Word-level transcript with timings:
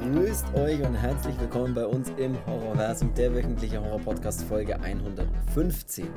Grüßt 0.00 0.54
euch 0.54 0.80
und 0.80 0.94
herzlich 0.94 1.38
willkommen 1.38 1.74
bei 1.74 1.84
uns 1.84 2.08
im 2.16 2.34
Horrorversum, 2.46 3.12
der 3.12 3.34
wöchentliche 3.34 3.78
Horror-Podcast 3.78 4.42
Folge 4.44 4.80
115. 4.80 6.08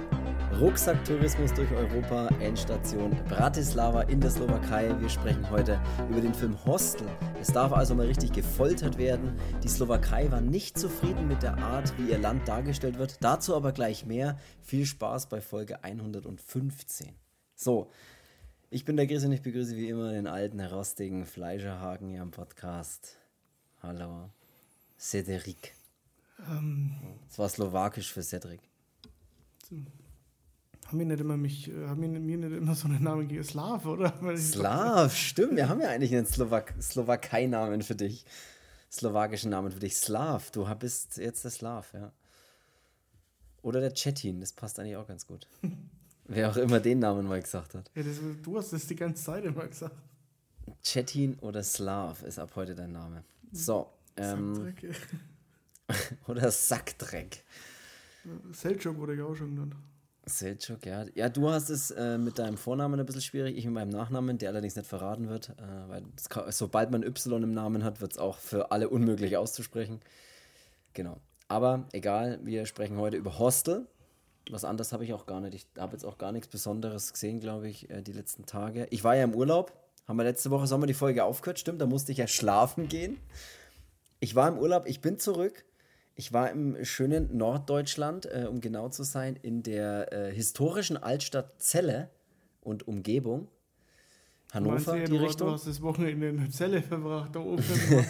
Rucksacktourismus 0.61 1.53
durch 1.53 1.69
Europa, 1.71 2.29
Endstation 2.39 3.11
Bratislava 3.27 4.03
in 4.03 4.21
der 4.21 4.31
Slowakei. 4.31 4.95
Wir 5.01 5.09
sprechen 5.09 5.49
heute 5.49 5.77
über 6.09 6.21
den 6.21 6.33
Film 6.33 6.57
Hostel. 6.65 7.05
Es 7.41 7.47
darf 7.47 7.73
also 7.73 7.95
mal 7.95 8.05
richtig 8.05 8.31
gefoltert 8.31 8.97
werden. 8.97 9.37
Die 9.61 9.67
Slowakei 9.67 10.31
war 10.31 10.39
nicht 10.39 10.79
zufrieden 10.79 11.27
mit 11.27 11.43
der 11.43 11.57
Art, 11.57 11.93
wie 11.97 12.11
ihr 12.11 12.17
Land 12.17 12.47
dargestellt 12.47 12.97
wird. 12.97 13.17
Dazu 13.21 13.57
aber 13.57 13.73
gleich 13.73 14.05
mehr. 14.05 14.37
Viel 14.61 14.85
Spaß 14.85 15.27
bei 15.27 15.41
Folge 15.41 15.83
115. 15.83 17.09
So, 17.55 17.89
ich 18.69 18.85
bin 18.85 18.95
der 18.95 19.05
Chris 19.05 19.25
und 19.25 19.33
ich 19.33 19.41
begrüße 19.41 19.75
wie 19.75 19.89
immer 19.89 20.13
den 20.13 20.27
alten, 20.27 20.61
rostigen 20.61 21.25
Fleischerhaken 21.25 22.07
hier 22.07 22.21
am 22.21 22.31
Podcast. 22.31 23.17
Hallo, 23.87 24.31
Cedric. 24.97 25.75
Ähm, 26.49 26.95
das 27.27 27.37
war 27.37 27.47
slowakisch 27.47 28.11
für 28.11 28.23
Cedric. 28.23 28.59
Haben 30.87 30.99
wir 30.99 31.05
nicht 31.05 31.19
immer 31.19 31.37
mich, 31.37 31.69
äh, 31.69 31.87
haben 31.87 32.01
wir 32.01 32.09
mir 32.09 32.19
nicht 32.19 32.57
immer 32.57 32.73
so 32.73 32.87
einen 32.87 33.03
Namen 33.03 33.27
gegeben? 33.27 33.43
Slav, 33.43 33.85
oder? 33.85 34.11
Slav, 34.37 35.15
stimmt. 35.15 35.57
Wir 35.57 35.69
haben 35.69 35.81
ja 35.81 35.89
eigentlich 35.89 36.15
einen 36.15 36.25
Slowak 36.25 36.73
Slowakei-Namen 36.81 37.83
für 37.83 37.93
dich. 37.93 38.25
Slowakischen 38.91 39.51
Namen 39.51 39.71
für 39.71 39.79
dich. 39.79 39.95
Slav, 39.95 40.49
du 40.49 40.65
bist 40.79 41.17
jetzt 41.17 41.43
der 41.43 41.51
Slav, 41.51 41.93
ja. 41.93 42.11
Oder 43.61 43.81
der 43.81 43.93
Chetin, 43.93 44.39
das 44.39 44.51
passt 44.51 44.79
eigentlich 44.79 44.95
auch 44.95 45.07
ganz 45.07 45.27
gut. 45.27 45.47
Wer 46.27 46.49
auch 46.49 46.57
immer 46.57 46.79
den 46.79 46.97
Namen 46.97 47.27
mal 47.27 47.39
gesagt 47.39 47.75
hat. 47.75 47.91
Ja, 47.93 48.01
das, 48.01 48.15
du 48.41 48.57
hast 48.57 48.73
das 48.73 48.87
die 48.87 48.95
ganze 48.95 49.23
Zeit 49.23 49.45
immer 49.45 49.67
gesagt. 49.67 49.95
Chetin 50.81 51.37
oder 51.39 51.61
Slav 51.61 52.23
ist 52.23 52.39
ab 52.39 52.53
heute 52.55 52.73
dein 52.73 52.91
Name. 52.91 53.23
So. 53.55 53.89
Ähm, 54.17 54.55
Sackdreck. 54.55 54.97
oder 56.27 56.51
Sackdreck. 56.51 57.43
Selchuk 58.51 58.97
wurde 58.97 59.15
ja 59.15 59.25
auch 59.25 59.35
schon 59.35 59.55
genannt. 59.55 59.75
Selchuk, 60.25 60.85
ja. 60.85 61.05
Ja, 61.13 61.29
du 61.29 61.49
hast 61.49 61.69
es 61.69 61.91
äh, 61.91 62.17
mit 62.17 62.39
deinem 62.39 62.57
Vornamen 62.57 62.99
ein 62.99 63.05
bisschen 63.05 63.21
schwierig, 63.21 63.57
ich 63.57 63.65
mit 63.65 63.75
meinem 63.75 63.89
Nachnamen, 63.89 64.37
der 64.37 64.49
allerdings 64.49 64.75
nicht 64.75 64.87
verraten 64.87 65.29
wird. 65.29 65.49
Äh, 65.49 65.89
weil 65.89 66.03
kann, 66.29 66.51
sobald 66.51 66.91
man 66.91 67.03
Y 67.03 67.43
im 67.43 67.53
Namen 67.53 67.83
hat, 67.83 68.01
wird 68.01 68.13
es 68.13 68.17
auch 68.17 68.37
für 68.37 68.71
alle 68.71 68.89
unmöglich 68.89 69.37
auszusprechen. 69.37 69.99
Genau. 70.93 71.21
Aber 71.47 71.87
egal, 71.91 72.39
wir 72.43 72.65
sprechen 72.65 72.97
heute 72.97 73.17
über 73.17 73.37
Hostel 73.37 73.87
was 74.51 74.65
anderes 74.65 74.93
habe 74.93 75.03
ich 75.03 75.13
auch 75.13 75.25
gar 75.25 75.41
nicht. 75.41 75.55
Ich 75.55 75.67
habe 75.81 75.93
jetzt 75.93 76.05
auch 76.05 76.17
gar 76.17 76.31
nichts 76.31 76.47
Besonderes 76.47 77.13
gesehen, 77.13 77.39
glaube 77.39 77.67
ich, 77.67 77.89
äh, 77.89 78.01
die 78.01 78.11
letzten 78.11 78.45
Tage. 78.45 78.87
Ich 78.91 79.03
war 79.03 79.15
ja 79.15 79.23
im 79.23 79.33
Urlaub. 79.33 79.73
Haben 80.07 80.17
wir 80.17 80.23
letzte 80.23 80.51
Woche 80.51 80.67
Sommer 80.67 80.85
die 80.85 80.93
Folge 80.93 81.23
aufgehört, 81.23 81.59
stimmt? 81.59 81.81
Da 81.81 81.87
musste 81.87 82.11
ich 82.11 82.19
ja 82.19 82.27
schlafen 82.27 82.87
gehen. 82.87 83.17
Ich 84.19 84.35
war 84.35 84.47
im 84.47 84.57
Urlaub, 84.57 84.85
ich 84.87 85.01
bin 85.01 85.19
zurück. 85.19 85.65
Ich 86.13 86.31
war 86.31 86.49
im 86.51 86.83
schönen 86.85 87.35
Norddeutschland, 87.35 88.25
äh, 88.27 88.45
um 88.49 88.61
genau 88.61 88.89
zu 88.89 89.03
sein, 89.03 89.37
in 89.41 89.63
der 89.63 90.13
äh, 90.13 90.33
historischen 90.33 90.95
Altstadt 90.95 91.59
Celle 91.59 92.09
und 92.61 92.87
Umgebung. 92.87 93.49
Hannover, 94.53 94.95
ja, 94.95 95.05
die 95.05 95.17
du, 95.17 95.23
Richtung. 95.23 95.47
Du 95.47 95.53
hast 95.53 95.67
das 95.67 95.81
Wochenende 95.81 96.29
in 96.29 96.37
der 96.37 96.49
Zelle 96.49 96.81
verbracht, 96.81 97.35
da 97.35 97.39
oben. 97.41 97.63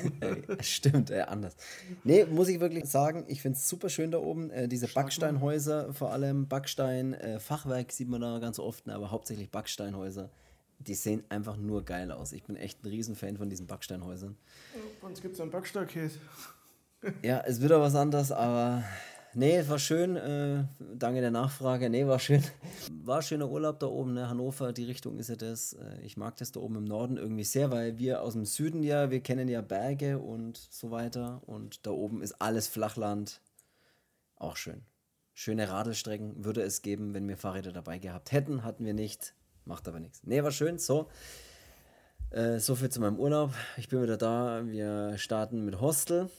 Stimmt, 0.59 1.09
äh, 1.09 1.21
anders. 1.21 1.55
Nee, 2.03 2.25
muss 2.25 2.49
ich 2.49 2.59
wirklich 2.59 2.85
sagen, 2.85 3.23
ich 3.27 3.41
finde 3.41 3.57
es 3.57 3.67
super 3.67 3.89
schön 3.89 4.11
da 4.11 4.19
oben. 4.19 4.51
Äh, 4.51 4.67
diese 4.67 4.87
Stark 4.87 5.05
Backsteinhäuser, 5.05 5.93
vor 5.93 6.11
allem 6.11 6.47
Backstein, 6.47 7.13
äh, 7.13 7.39
Fachwerk 7.39 7.91
sieht 7.91 8.09
man 8.09 8.21
da 8.21 8.37
ganz 8.37 8.59
oft, 8.59 8.85
ne, 8.85 8.93
aber 8.93 9.09
hauptsächlich 9.09 9.49
Backsteinhäuser. 9.49 10.29
Die 10.79 10.93
sehen 10.93 11.23
einfach 11.29 11.57
nur 11.57 11.83
geil 11.83 12.11
aus. 12.11 12.33
Ich 12.33 12.43
bin 12.43 12.55
echt 12.55 12.83
ein 12.83 12.87
Riesenfan 12.87 13.37
von 13.37 13.49
diesen 13.49 13.67
Backsteinhäusern. 13.67 14.37
Bei 15.01 15.07
uns 15.07 15.21
gibt 15.21 15.35
es 15.35 15.41
einen 15.41 15.51
Backsteinkäse. 15.51 16.19
ja, 17.23 17.41
es 17.45 17.61
wird 17.61 17.71
auch 17.71 17.81
was 17.81 17.95
anderes, 17.95 18.31
aber 18.31 18.83
Nee, 19.37 19.67
war 19.67 19.79
schön. 19.79 20.15
Äh, 20.15 20.63
danke 20.95 21.19
der 21.19 21.29
Nachfrage. 21.29 21.89
Nee, 21.89 22.07
war 22.07 22.19
schön. 22.19 22.41
War 23.03 23.21
schöner 23.21 23.49
Urlaub 23.49 23.81
da 23.81 23.87
oben, 23.87 24.13
ne? 24.13 24.29
Hannover, 24.29 24.71
die 24.71 24.85
Richtung 24.85 25.19
ist 25.19 25.27
ja 25.27 25.35
das. 25.35 25.73
Äh, 25.73 25.99
ich 26.03 26.15
mag 26.15 26.37
das 26.37 26.53
da 26.53 26.61
oben 26.61 26.77
im 26.77 26.85
Norden 26.85 27.17
irgendwie 27.17 27.43
sehr, 27.43 27.69
weil 27.69 27.97
wir 27.97 28.21
aus 28.21 28.31
dem 28.31 28.45
Süden 28.45 28.81
ja, 28.81 29.11
wir 29.11 29.19
kennen 29.19 29.49
ja 29.49 29.59
Berge 29.59 30.19
und 30.19 30.57
so 30.57 30.89
weiter. 30.89 31.41
Und 31.47 31.85
da 31.85 31.91
oben 31.91 32.21
ist 32.21 32.41
alles 32.41 32.69
Flachland. 32.69 33.41
Auch 34.37 34.55
schön. 34.55 34.85
Schöne 35.33 35.67
Radelstrecken 35.69 36.45
würde 36.45 36.61
es 36.61 36.81
geben, 36.81 37.13
wenn 37.13 37.27
wir 37.27 37.35
Fahrräder 37.35 37.73
dabei 37.73 37.99
gehabt 37.99 38.31
hätten. 38.31 38.63
Hatten 38.63 38.85
wir 38.85 38.93
nicht. 38.93 39.33
Macht 39.65 39.87
aber 39.87 39.99
nichts. 39.99 40.21
Nee, 40.23 40.43
war 40.43 40.51
schön. 40.51 40.77
So. 40.77 41.09
Äh, 42.29 42.59
so 42.59 42.75
viel 42.75 42.89
zu 42.89 43.01
meinem 43.01 43.19
Urlaub. 43.19 43.53
Ich 43.77 43.89
bin 43.89 44.01
wieder 44.01 44.17
da. 44.17 44.61
Wir 44.65 45.17
starten 45.17 45.65
mit 45.65 45.81
Hostel 45.81 46.29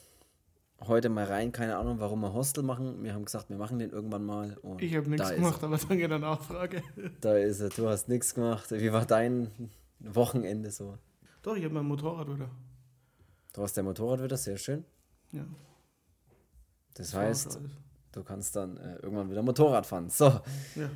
heute 0.81 1.09
mal 1.09 1.25
rein. 1.25 1.53
Keine 1.53 1.77
Ahnung, 1.77 2.01
warum 2.01 2.21
wir 2.21 2.33
Hostel 2.33 2.63
machen. 2.63 3.03
Wir 3.03 3.15
haben 3.15 3.25
gesagt, 3.25 3.49
wir 3.49 3.57
machen 3.57 3.79
den 3.79 3.91
irgendwann 3.91 4.25
mal. 4.25 4.57
ich 4.79 4.95
habe 4.95 5.09
nichts 5.09 5.31
gemacht, 5.31 5.63
aber 5.63 5.79
danke 5.79 6.09
der 6.09 6.19
Nachfrage. 6.19 6.83
Da 7.21 7.37
ist 7.37 7.61
er. 7.61 7.71
Du 7.71 7.89
hast 7.89 8.09
nichts 8.09 8.35
gemacht. 8.35 8.71
Wie 8.71 8.93
war 8.93 9.07
dein 9.07 9.51
Wochenende 10.01 10.71
so? 10.71 10.99
Doch, 11.43 11.57
ich 11.57 11.65
habe 11.65 11.75
mein 11.75 11.87
Motorrad 11.87 12.29
wieder. 12.29 12.51
Du 13.53 13.63
hast 13.63 13.77
dein 13.77 13.85
Motorrad 13.85 14.23
wieder, 14.23 14.37
sehr 14.37 14.59
schön. 14.59 14.85
Ja. 15.33 15.45
Das, 16.95 17.11
das 17.11 17.15
heißt, 17.15 17.61
du 18.13 18.23
kannst 18.23 18.57
dann 18.57 18.77
äh, 18.77 18.97
irgendwann 18.97 19.31
wieder 19.31 19.43
Motorrad 19.43 19.87
fahren. 19.87 20.11
So. 20.11 20.41
Ja. 20.75 20.91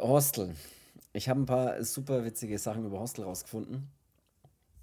Hostel. 0.00 0.54
Ich 1.12 1.28
habe 1.28 1.40
ein 1.40 1.46
paar 1.46 1.82
super 1.84 2.24
witzige 2.24 2.58
Sachen 2.58 2.84
über 2.84 3.00
Hostel 3.00 3.24
rausgefunden. 3.24 3.88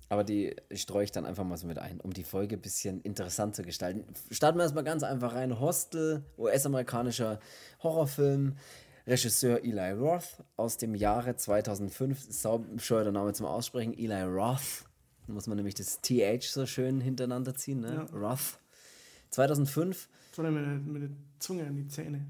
Aber 0.09 0.23
die 0.23 0.55
streue 0.73 1.03
ich 1.03 1.11
dann 1.11 1.25
einfach 1.25 1.43
mal 1.43 1.57
so 1.57 1.67
mit 1.67 1.79
ein, 1.79 1.99
um 1.99 2.13
die 2.13 2.23
Folge 2.23 2.55
ein 2.55 2.61
bisschen 2.61 3.01
interessant 3.01 3.55
zu 3.55 3.63
gestalten. 3.63 4.05
Starten 4.31 4.57
wir 4.57 4.63
erstmal 4.63 4.85
ganz 4.85 5.03
einfach 5.03 5.35
rein. 5.35 5.59
Hostel, 5.59 6.23
US-amerikanischer 6.37 7.39
Horrorfilm. 7.83 8.55
Regisseur 9.05 9.63
Eli 9.63 9.91
Roth 9.91 10.43
aus 10.57 10.77
dem 10.77 10.93
Jahre 10.93 11.35
2005. 11.35 12.27
Sau 12.29 12.59
bescheuerter 12.59 13.11
Name 13.11 13.33
zum 13.33 13.45
Aussprechen. 13.45 13.97
Eli 13.97 14.23
Roth. 14.23 14.85
Da 15.27 15.33
muss 15.33 15.47
man 15.47 15.57
nämlich 15.57 15.75
das 15.75 16.01
TH 16.01 16.43
so 16.43 16.65
schön 16.65 17.01
hintereinander 17.01 17.55
ziehen, 17.55 17.81
ne? 17.81 18.07
Ja. 18.11 18.17
Roth. 18.17 18.59
2005. 19.29 20.09
Sondern 20.33 20.53
mit, 20.53 20.93
mit 20.93 21.01
der 21.03 21.09
Zunge 21.39 21.65
an 21.65 21.75
die 21.75 21.87
Zähne. 21.87 22.25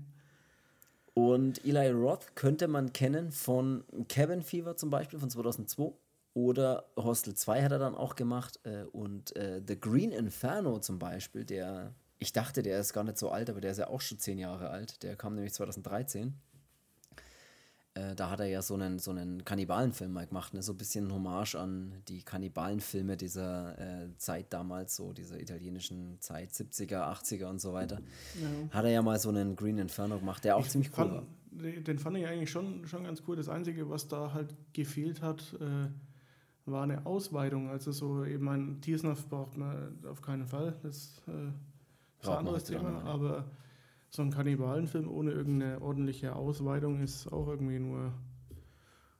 Und 1.17 1.65
Eli 1.65 1.89
Roth 1.89 2.35
könnte 2.35 2.67
man 2.67 2.93
kennen 2.93 3.31
von 3.31 3.83
Cabin 4.07 4.43
Fever 4.43 4.75
zum 4.75 4.91
Beispiel 4.91 5.17
von 5.17 5.31
2002 5.31 5.91
oder 6.35 6.91
Hostel 6.95 7.33
2 7.33 7.63
hat 7.63 7.71
er 7.71 7.79
dann 7.79 7.95
auch 7.95 8.15
gemacht. 8.15 8.59
Äh, 8.61 8.83
und 8.83 9.35
äh, 9.35 9.59
The 9.67 9.79
Green 9.79 10.11
Inferno 10.11 10.77
zum 10.77 10.99
Beispiel, 10.99 11.43
der, 11.43 11.95
ich 12.19 12.33
dachte, 12.33 12.61
der 12.61 12.79
ist 12.79 12.93
gar 12.93 13.03
nicht 13.03 13.17
so 13.17 13.31
alt, 13.31 13.49
aber 13.49 13.61
der 13.61 13.71
ist 13.71 13.79
ja 13.79 13.87
auch 13.87 14.01
schon 14.01 14.19
zehn 14.19 14.37
Jahre 14.37 14.69
alt. 14.69 15.01
Der 15.01 15.15
kam 15.15 15.33
nämlich 15.33 15.55
2013. 15.55 16.35
Äh, 17.97 18.15
da 18.15 18.29
hat 18.29 18.39
er 18.39 18.45
ja 18.47 18.61
so 18.61 18.75
einen, 18.75 18.99
so 18.99 19.11
einen 19.11 19.43
Kannibalenfilm 19.43 20.13
mal 20.13 20.27
gemacht, 20.27 20.53
ne? 20.53 20.61
so 20.61 20.73
ein 20.73 20.77
bisschen 20.77 21.11
Hommage 21.11 21.55
an 21.55 21.93
die 22.07 22.21
Kannibalenfilme 22.21 23.17
dieser 23.17 23.77
äh, 23.79 24.09
Zeit 24.17 24.53
damals, 24.53 24.95
so 24.95 25.13
dieser 25.13 25.39
italienischen 25.39 26.19
Zeit, 26.19 26.51
70er, 26.51 27.01
80er 27.11 27.45
und 27.45 27.59
so 27.59 27.73
weiter. 27.73 27.99
Ja. 28.41 28.75
Hat 28.75 28.85
er 28.85 28.91
ja 28.91 29.01
mal 29.01 29.19
so 29.19 29.29
einen 29.29 29.55
Green 29.55 29.79
Inferno 29.79 30.19
gemacht, 30.19 30.43
der 30.43 30.57
auch 30.57 30.65
ich 30.65 30.69
ziemlich 30.69 30.91
cool 30.91 30.95
fand, 30.95 31.13
war. 31.13 31.23
Den 31.81 31.97
fand 31.97 32.17
ich 32.17 32.27
eigentlich 32.27 32.51
schon, 32.51 32.85
schon 32.85 33.03
ganz 33.03 33.23
cool. 33.27 33.35
Das 33.35 33.49
Einzige, 33.49 33.89
was 33.89 34.07
da 34.07 34.33
halt 34.33 34.53
gefehlt 34.73 35.21
hat, 35.21 35.55
äh, 35.59 35.89
war 36.69 36.83
eine 36.83 37.05
Ausweitung. 37.05 37.69
Also 37.69 37.91
so 37.91 38.25
eben 38.25 38.47
ein 38.49 38.81
Tiersnuff 38.81 39.27
braucht 39.27 39.57
man 39.57 39.97
auf 40.05 40.21
keinen 40.21 40.45
Fall. 40.45 40.77
Das 40.83 41.21
äh, 41.27 41.47
ist 42.21 42.29
ein 42.29 42.37
anderes 42.37 42.65
Thema. 42.65 43.03
Aber 43.05 43.45
so 44.09 44.21
ein 44.21 44.31
Kannibalenfilm 44.31 45.09
ohne 45.09 45.31
irgendeine 45.31 45.81
ordentliche 45.81 46.35
Ausweitung 46.35 47.01
ist 47.01 47.27
auch 47.31 47.47
irgendwie 47.47 47.79
nur. 47.79 48.13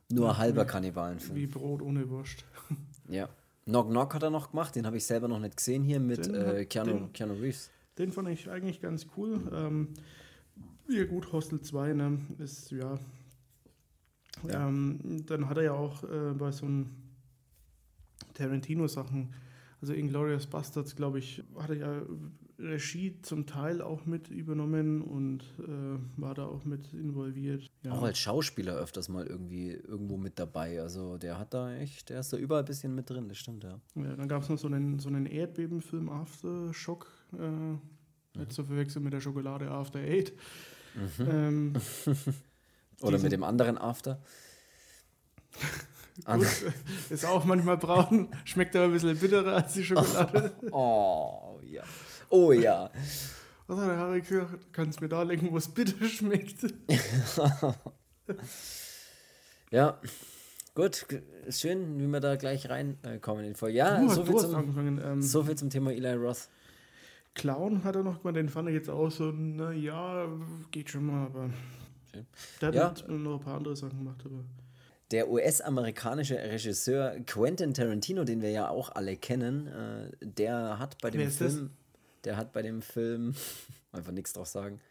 Nur 0.10 0.30
ein 0.30 0.38
halber 0.38 0.66
Kannibalenfilm. 0.66 1.36
Wie 1.36 1.48
Brot 1.48 1.82
ohne 1.82 2.10
Wurst. 2.10 2.46
Ja. 3.10 3.30
Knock 3.64 3.90
Knock 3.90 4.14
hat 4.14 4.24
er 4.24 4.30
noch 4.30 4.52
gemacht, 4.52 4.76
den 4.76 4.86
habe 4.86 4.98
ich 4.98 5.06
selber 5.06 5.30
noch 5.30 5.40
nicht 5.40 5.56
gesehen 5.56 5.82
hier 5.82 6.02
mit 6.02 6.26
den, 6.26 6.36
äh, 6.36 6.66
Keanu, 6.66 6.92
den, 6.92 7.14
Keanu 7.14 7.36
Reeves. 7.36 7.70
Den 7.98 8.12
fand 8.12 8.28
ich 8.28 8.50
eigentlich 8.50 8.82
ganz 8.82 9.08
cool. 9.16 9.40
Ähm, 9.54 9.94
ja, 10.90 11.06
gut, 11.06 11.32
Hostel 11.32 11.62
2, 11.62 11.94
ne, 11.94 12.20
ist 12.38 12.72
ja. 12.72 12.98
ja. 14.48 14.68
Ähm, 14.68 15.24
dann 15.26 15.50
hat 15.50 15.58
er 15.58 15.64
ja 15.64 15.74
auch 15.74 16.04
äh, 16.04 16.34
bei 16.34 16.52
so 16.52 16.66
einem 16.66 16.90
Tarantino-Sachen. 18.34 19.34
Also 19.82 19.94
Inglourious 19.94 20.48
Bastards, 20.48 20.96
glaube 20.96 21.20
ich, 21.20 21.44
hat 21.58 21.70
er 21.70 21.76
ja 21.76 22.02
Regie 22.60 23.22
zum 23.22 23.46
Teil 23.46 23.82
auch 23.82 24.06
mit 24.06 24.30
übernommen 24.30 25.02
und 25.02 25.44
äh, 25.60 26.20
war 26.20 26.34
da 26.34 26.46
auch 26.46 26.66
mit 26.66 26.92
involviert. 26.94 27.70
Ja. 27.84 27.92
Auch 27.92 28.04
als 28.04 28.18
Schauspieler 28.18 28.76
öfters 28.76 29.10
mal 29.10 29.26
irgendwie 29.28 29.72
irgendwo 29.72 30.18
mit 30.18 30.40
dabei. 30.40 30.82
Also 30.82 31.18
der 31.18 31.38
hat 31.38 31.54
da 31.54 31.74
echt, 31.76 32.10
der 32.10 32.20
ist 32.20 32.34
da 32.34 32.38
überall 32.38 32.64
ein 32.64 32.66
bisschen 32.66 32.96
mit 32.96 33.10
drin, 33.10 33.30
das 33.30 33.38
stimmt, 33.38 33.64
ja. 33.64 33.80
ja 33.96 34.16
dann 34.16 34.28
gab 34.28 34.42
es 34.42 34.50
noch 34.50 34.58
so 34.58 34.68
einen, 34.68 35.00
so 35.00 35.10
einen 35.10 35.26
Erdbebenfilm 35.28 36.10
Aftershock, 36.10 37.08
äh, 37.34 37.48
mhm. 37.48 37.80
nicht 38.36 38.54
zu 38.54 38.64
verwechseln 38.64 39.04
mit 39.04 39.14
der 39.14 39.22
Schokolade 39.22 39.70
After 39.70 40.00
Eight. 40.00 40.34
Mhm. 40.96 41.28
Ähm, 41.30 41.74
Oder 43.02 43.20
mit 43.20 43.32
dem 43.32 43.44
anderen 43.44 43.78
After. 43.78 44.20
Gut, 46.26 46.48
ist 47.12 47.26
auch 47.26 47.46
manchmal 47.46 47.78
braun, 47.78 48.30
schmeckt 48.44 48.76
aber 48.76 48.86
ein 48.86 48.92
bisschen 48.92 49.18
bitterer 49.18 49.58
als 49.58 49.74
die 49.74 49.84
Schokolade. 49.84 50.52
oh, 50.72 51.60
ja. 51.64 51.84
Oh 52.30 52.52
ja. 52.52 52.90
Was 53.68 53.80
hat 53.80 53.90
der 53.90 53.98
Harry 53.98 54.22
gesagt? 54.22 54.72
Kannst 54.72 55.02
mir 55.02 55.10
darlegen, 55.10 55.52
wo 55.52 55.58
es 55.58 55.68
bitter 55.68 56.06
schmeckt. 56.08 56.62
ja, 59.72 60.00
gut, 60.74 61.06
ist 61.46 61.62
schön, 61.62 62.00
wie 62.00 62.08
wir 62.08 62.20
da 62.20 62.36
gleich 62.38 62.70
reinkommen 62.70 63.44
in 63.44 63.54
die 63.54 63.58
Folge. 63.60 63.78
Ja, 63.78 64.00
Du, 64.00 64.10
so, 64.10 64.24
viel 64.24 64.36
zum. 64.38 65.00
Ähm, 65.04 65.22
so 65.22 65.44
viel 65.44 65.56
zum 65.56 65.70
Thema 65.70 65.92
Eli 65.92 66.14
Roth. 66.14 66.48
Clown 67.34 67.84
hat 67.84 67.96
er 67.96 68.04
noch 68.04 68.22
gemacht, 68.22 68.36
den 68.38 68.50
fand 68.50 68.70
ich 68.70 68.76
jetzt 68.76 68.90
auch 68.90 69.12
so, 69.12 69.32
na 69.32 69.72
ja, 69.72 70.28
geht 70.72 70.90
schon 70.90 71.06
mal, 71.06 71.26
aber. 71.28 71.50
Okay. 72.10 72.24
Der 72.62 72.68
hat 72.86 73.06
Ja. 73.08 73.14
noch 73.16 73.40
ein 73.40 73.44
paar 73.44 73.58
andere 73.58 73.76
Sachen 73.76 74.00
gemacht, 74.00 74.22
aber. 74.26 74.44
Der 75.12 75.30
US-amerikanische 75.30 76.36
Regisseur 76.36 77.16
Quentin 77.26 77.74
Tarantino, 77.74 78.24
den 78.26 78.42
wir 78.42 78.50
ja 78.52 78.70
auch 78.70 78.94
alle 78.96 79.16
kennen, 79.16 79.68
äh, 79.68 80.10
der 80.26 80.80
hat 80.80 80.98
bei 81.02 81.12
dem? 81.12 81.30
Film, 81.30 81.70
der 82.28 82.38
hat 82.38 82.52
bei 82.52 82.62
dem 82.62 82.82
Film, 82.82 83.34
einfach 83.92 84.12
nichts 84.12 84.34
drauf 84.34 84.48
sagen, 84.48 84.82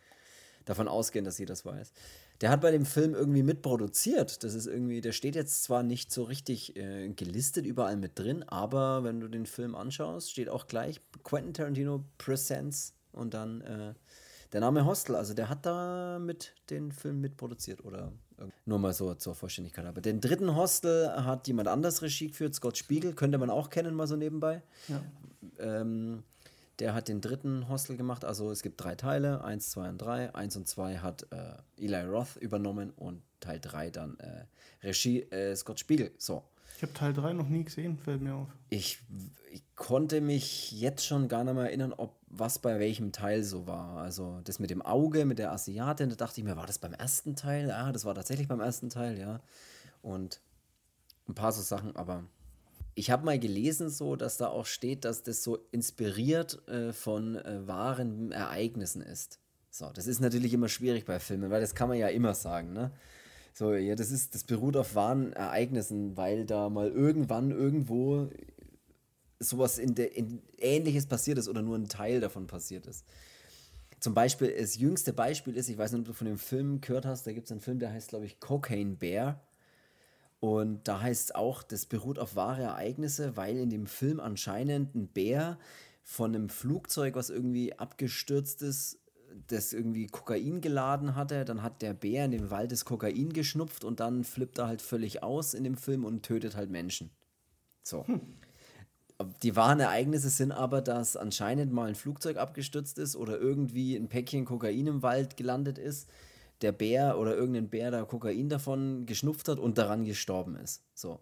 davon 0.65 0.89
ausgehen, 0.89 1.25
dass 1.25 1.37
sie 1.37 1.45
das 1.45 1.65
weiß. 1.65 1.93
Der 2.41 2.51
hat 2.51 2.61
bei 2.61 2.71
dem 2.71 2.85
Film 2.85 3.15
irgendwie 3.15 3.43
mitproduziert. 3.43 4.43
Das 4.43 4.55
ist 4.55 4.67
irgendwie, 4.67 5.01
der 5.01 5.13
steht 5.13 5.37
jetzt 5.37 5.63
zwar 5.63 5.83
nicht 5.83 6.11
so 6.11 6.25
richtig 6.25 6.77
äh, 6.77 7.09
gelistet 7.11 7.65
überall 7.65 7.97
mit 7.97 8.19
drin, 8.19 8.43
aber 8.43 9.05
wenn 9.05 9.21
du 9.21 9.29
den 9.29 9.47
Film 9.47 9.75
anschaust, 9.75 10.31
steht 10.31 10.49
auch 10.49 10.67
gleich 10.67 11.01
Quentin 11.25 11.55
Tarantino 11.55 12.05
Presents 12.19 12.95
und 13.13 13.33
dann 13.33 13.61
äh, 13.61 13.95
der 14.53 14.61
Name 14.61 14.85
Hostel. 14.85 15.15
Also 15.15 15.35
der 15.35 15.49
hat 15.49 15.65
da 15.65 16.19
mit 16.19 16.55
den 16.71 16.93
Film 16.93 17.21
mitproduziert 17.21 17.85
oder 17.85 18.13
nur 18.65 18.79
mal 18.79 18.93
so 18.93 19.15
zur 19.15 19.35
Vollständigkeit. 19.35 19.87
Aber 19.87 20.01
den 20.01 20.21
dritten 20.21 20.55
Hostel 20.55 21.11
hat 21.25 21.49
jemand 21.49 21.69
anders 21.69 22.03
Regie 22.03 22.29
geführt, 22.29 22.55
Scott 22.55 22.77
Spiegel, 22.77 23.15
könnte 23.15 23.39
man 23.39 23.51
auch 23.51 23.71
kennen, 23.71 23.95
mal 23.95 24.07
so 24.07 24.17
nebenbei. 24.17 24.63
Ja. 24.89 25.03
Ähm, 25.59 26.23
der 26.79 26.95
hat 26.95 27.09
den 27.09 27.21
dritten 27.21 27.69
Hostel 27.69 27.97
gemacht. 27.97 28.25
Also 28.25 28.51
es 28.51 28.63
gibt 28.63 28.83
drei 28.83 28.95
Teile, 28.95 29.43
eins, 29.45 29.71
zwei 29.71 29.89
und 29.89 29.99
drei. 29.99 30.35
Eins 30.35 30.57
und 30.57 30.69
zwei 30.69 30.99
hat 30.99 31.27
äh, 31.31 31.83
Eli 31.83 32.03
Roth 32.03 32.37
übernommen 32.37 32.91
und 32.97 33.23
Teil 33.41 33.61
drei 33.61 33.91
dann 33.91 34.19
äh, 34.19 34.45
Regie 34.83 35.23
äh, 35.23 35.55
Scott 35.57 35.81
Spiegel. 35.81 36.13
So. 36.19 36.45
Ich 36.77 36.83
habe 36.83 36.93
Teil 36.93 37.15
3 37.15 37.33
noch 37.33 37.49
nie 37.49 37.65
gesehen, 37.65 37.97
fällt 37.97 38.21
mir 38.21 38.35
auf. 38.35 38.49
Ich, 38.69 38.99
ich 39.51 39.63
konnte 39.77 40.21
mich 40.21 40.73
jetzt 40.73 41.07
schon 41.07 41.27
gar 41.27 41.43
nicht 41.43 41.55
mehr 41.55 41.65
erinnern, 41.65 41.95
ob 41.97 42.17
was 42.29 42.59
bei 42.59 42.79
welchem 42.79 43.13
Teil 43.13 43.43
so 43.45 43.67
war. 43.67 43.97
Also 43.97 44.41
das 44.45 44.59
mit 44.59 44.69
dem 44.69 44.83
Auge, 44.83 45.25
mit 45.25 45.39
der 45.39 45.53
Asiatin, 45.53 46.11
da 46.11 46.17
dachte 46.17 46.39
ich 46.39 46.45
mir, 46.45 46.57
war 46.57 46.67
das 46.67 46.79
beim 46.79 46.93
ersten 46.93 47.35
Teil? 47.35 47.69
Ja, 47.69 47.93
das 47.93 48.05
war 48.05 48.15
tatsächlich 48.15 48.47
beim 48.47 48.61
ersten 48.61 48.91
Teil, 48.91 49.19
ja. 49.19 49.41
Und 50.03 50.41
ein 51.29 51.35
paar 51.35 51.53
so 51.53 51.63
Sachen, 51.63 51.97
aber 51.97 52.25
ich 52.97 53.11
habe 53.11 53.25
mal 53.25 53.39
gelesen, 53.39 53.91
so, 53.91 54.17
dass 54.17 54.39
da 54.39 54.49
auch 54.49 54.65
steht, 54.65 55.05
dass 55.05 55.23
das 55.23 55.45
so 55.45 55.59
inspiriert 55.71 56.67
äh, 56.67 56.95
von 56.95 57.37
äh, 57.37 57.67
wahren 57.69 58.33
Ereignissen 58.33 59.03
ist. 59.03 59.39
So, 59.71 59.91
das 59.93 60.07
ist 60.07 60.21
natürlich 60.21 60.55
immer 60.55 60.71
schwierig 60.71 61.05
bei 61.05 61.21
Filmen, 61.21 61.51
weil 61.51 61.61
das 61.61 61.75
kann 61.75 61.89
man 61.89 61.99
ja 61.99 62.09
immer 62.09 62.35
sagen, 62.35 62.73
ne? 62.73 62.91
So, 63.53 63.75
ja, 63.75 63.95
das 63.95 64.11
ist, 64.11 64.35
das 64.35 64.45
beruht 64.45 64.77
auf 64.77 64.95
wahren 64.95 65.35
Ereignissen, 65.35 66.17
weil 66.17 66.47
da 66.47 66.71
mal 66.71 66.91
irgendwann 66.91 67.51
irgendwo 67.51 68.31
sowas 69.39 69.79
in 69.79 69.95
der 69.95 70.17
in 70.17 70.43
ähnliches 70.59 71.07
passiert 71.07 71.37
ist 71.39 71.49
oder 71.49 71.63
nur 71.63 71.77
ein 71.77 71.89
Teil 71.89 72.21
davon 72.21 72.47
passiert 72.47 72.87
ist. 72.87 73.05
Zum 74.01 74.15
Beispiel, 74.15 74.55
das 74.59 74.77
jüngste 74.77 75.13
Beispiel 75.13 75.57
ist, 75.57 75.69
ich 75.69 75.77
weiß 75.77 75.93
nicht, 75.93 76.01
ob 76.01 76.07
du 76.07 76.13
von 76.13 76.27
dem 76.27 76.39
Film 76.39 76.81
gehört 76.81 77.05
hast, 77.05 77.27
da 77.27 77.33
gibt 77.33 77.47
es 77.47 77.53
einen 77.53 77.61
Film, 77.61 77.79
der 77.79 77.93
heißt, 77.93 78.09
glaube 78.09 78.25
ich, 78.25 78.41
Cocaine 78.41 78.97
Bear. 78.97 79.41
Und 80.41 80.87
da 80.87 81.01
heißt 81.01 81.25
es 81.25 81.35
auch, 81.35 81.63
das 81.63 81.87
beruht 81.87 82.19
auf 82.19 82.37
wahre 82.37 82.63
Ereignisse, 82.63 83.37
weil 83.37 83.57
in 83.57 83.71
dem 83.71 83.87
Film 83.87 84.21
anscheinend 84.21 84.95
ein 84.95 85.09
Bär 85.09 85.59
von 86.03 86.35
einem 86.35 86.49
Flugzeug, 86.49 87.17
was 87.17 87.31
irgendwie 87.31 87.79
abgestürzt 87.79 88.63
ist, 88.63 89.01
das 89.49 89.73
irgendwie 89.73 90.07
Kokain 90.07 90.61
geladen 90.61 91.15
hatte. 91.15 91.45
Dann 91.45 91.63
hat 91.63 91.83
der 91.83 91.95
Bär 91.95 92.25
in 92.27 92.31
dem 92.31 92.51
Wald 92.51 92.73
das 92.73 92.85
Kokain 92.85 93.33
geschnupft 93.33 93.85
und 93.85 94.01
dann 94.01 94.25
flippt 94.25 94.59
er 94.59 94.67
halt 94.67 94.83
völlig 94.83 95.23
aus 95.23 95.55
in 95.55 95.65
dem 95.65 95.77
Film 95.77 96.05
und 96.05 96.23
tötet 96.23 96.57
halt 96.57 96.71
Menschen. 96.71 97.11
So. 97.83 98.05
Die 99.43 99.57
wahren 99.57 99.81
Ereignisse 99.81 100.29
sind 100.29 100.53
aber, 100.53 100.83
dass 100.83 101.17
anscheinend 101.17 101.73
mal 101.73 101.89
ein 101.89 101.95
Flugzeug 101.95 102.37
abgestürzt 102.37 102.99
ist 102.99 103.17
oder 103.17 103.39
irgendwie 103.39 103.97
ein 103.97 104.09
Päckchen 104.09 104.45
Kokain 104.45 104.87
im 104.87 105.03
Wald 105.03 105.39
gelandet 105.39 105.79
ist, 105.79 106.11
der 106.63 106.73
Bär 106.73 107.19
oder 107.19 107.35
irgendein 107.37 107.69
Bär 107.69 107.91
da 107.91 108.05
Kokain 108.05 108.49
davon 108.49 109.07
geschnupft 109.07 109.49
hat 109.49 109.59
und 109.59 109.79
daran 109.79 110.05
gestorben 110.05 110.57
ist. 110.57 110.83
So. 110.95 111.21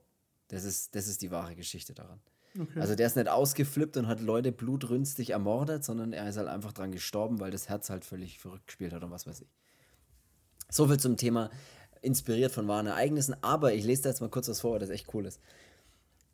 Das 0.49 0.65
ist, 0.65 0.95
das 0.95 1.09
ist 1.09 1.23
die 1.23 1.31
wahre 1.31 1.57
Geschichte 1.57 1.95
daran. 1.95 2.21
Okay. 2.59 2.81
Also 2.81 2.95
der 2.95 3.07
ist 3.07 3.17
nicht 3.17 3.29
ausgeflippt 3.29 3.97
und 3.97 4.07
hat 4.07 4.21
Leute 4.21 4.53
blutrünstig 4.53 5.31
ermordet, 5.31 5.85
sondern 5.85 6.13
er 6.13 6.29
ist 6.29 6.37
halt 6.37 6.49
einfach 6.49 6.73
dran 6.73 6.93
gestorben, 6.93 7.41
weil 7.41 7.51
das 7.51 7.69
Herz 7.69 7.91
halt 7.91 8.05
völlig 8.05 8.39
verrückt 8.39 8.69
gespielt 8.69 8.93
hat 8.93 9.03
und 9.03 9.11
was 9.11 9.27
weiß 9.27 9.41
ich. 9.41 9.49
So 10.71 10.87
viel 10.87 11.01
zum 11.01 11.17
Thema 11.17 11.51
inspiriert 12.01 12.53
von 12.53 12.69
wahren 12.69 12.87
Ereignissen, 12.87 13.35
aber 13.43 13.75
ich 13.75 13.85
lese 13.85 14.03
da 14.03 14.09
jetzt 14.11 14.21
mal 14.21 14.31
kurz 14.31 14.49
was 14.49 14.61
vor, 14.61 14.73
weil 14.73 14.79
das 14.79 14.91
echt 14.91 15.13
cool 15.15 15.27
ist. 15.27 15.41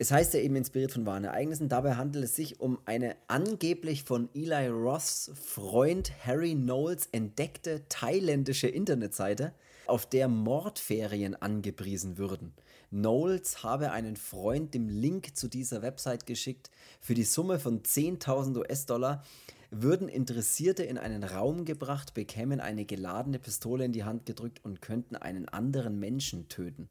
Es 0.02 0.11
heißt 0.11 0.32
ja 0.32 0.41
eben 0.41 0.56
inspiriert 0.56 0.93
von 0.93 1.05
wahren 1.05 1.25
Ereignissen. 1.25 1.69
Dabei 1.69 1.97
handelt 1.97 2.25
es 2.25 2.35
sich 2.35 2.58
um 2.58 2.79
eine 2.87 3.17
angeblich 3.29 4.02
von 4.02 4.31
Eli 4.32 4.69
Roths 4.69 5.31
Freund 5.35 6.11
Harry 6.25 6.55
Knowles 6.55 7.11
entdeckte 7.12 7.82
thailändische 7.91 8.67
Internetseite, 8.67 9.52
auf 9.87 10.06
der 10.06 10.26
Mordferien 10.29 11.35
angepriesen 11.35 12.17
würden. 12.17 12.55
Knowles 12.88 13.62
habe 13.62 13.91
einen 13.91 14.17
Freund 14.17 14.73
dem 14.73 14.88
Link 14.88 15.37
zu 15.37 15.49
dieser 15.49 15.82
Website 15.82 16.25
geschickt. 16.25 16.70
Für 17.02 17.12
die 17.12 17.25
Summe 17.25 17.58
von 17.58 17.82
10.000 17.82 18.56
US-Dollar 18.56 19.23
würden 19.70 20.08
Interessierte 20.08 20.82
in 20.82 20.97
einen 20.97 21.25
Raum 21.25 21.67
gebracht, 21.67 22.14
bekämen 22.14 22.61
eine 22.61 22.87
geladene 22.87 23.38
Pistole 23.38 23.85
in 23.85 23.93
die 23.93 24.05
Hand 24.05 24.25
gedrückt 24.25 24.64
und 24.64 24.81
könnten 24.81 25.17
einen 25.17 25.47
anderen 25.50 26.00
Menschen 26.00 26.49
töten. 26.49 26.88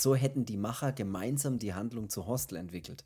So 0.00 0.14
hätten 0.14 0.44
die 0.44 0.56
Macher 0.56 0.92
gemeinsam 0.92 1.58
die 1.58 1.74
Handlung 1.74 2.08
zu 2.08 2.28
Hostel 2.28 2.56
entwickelt. 2.56 3.04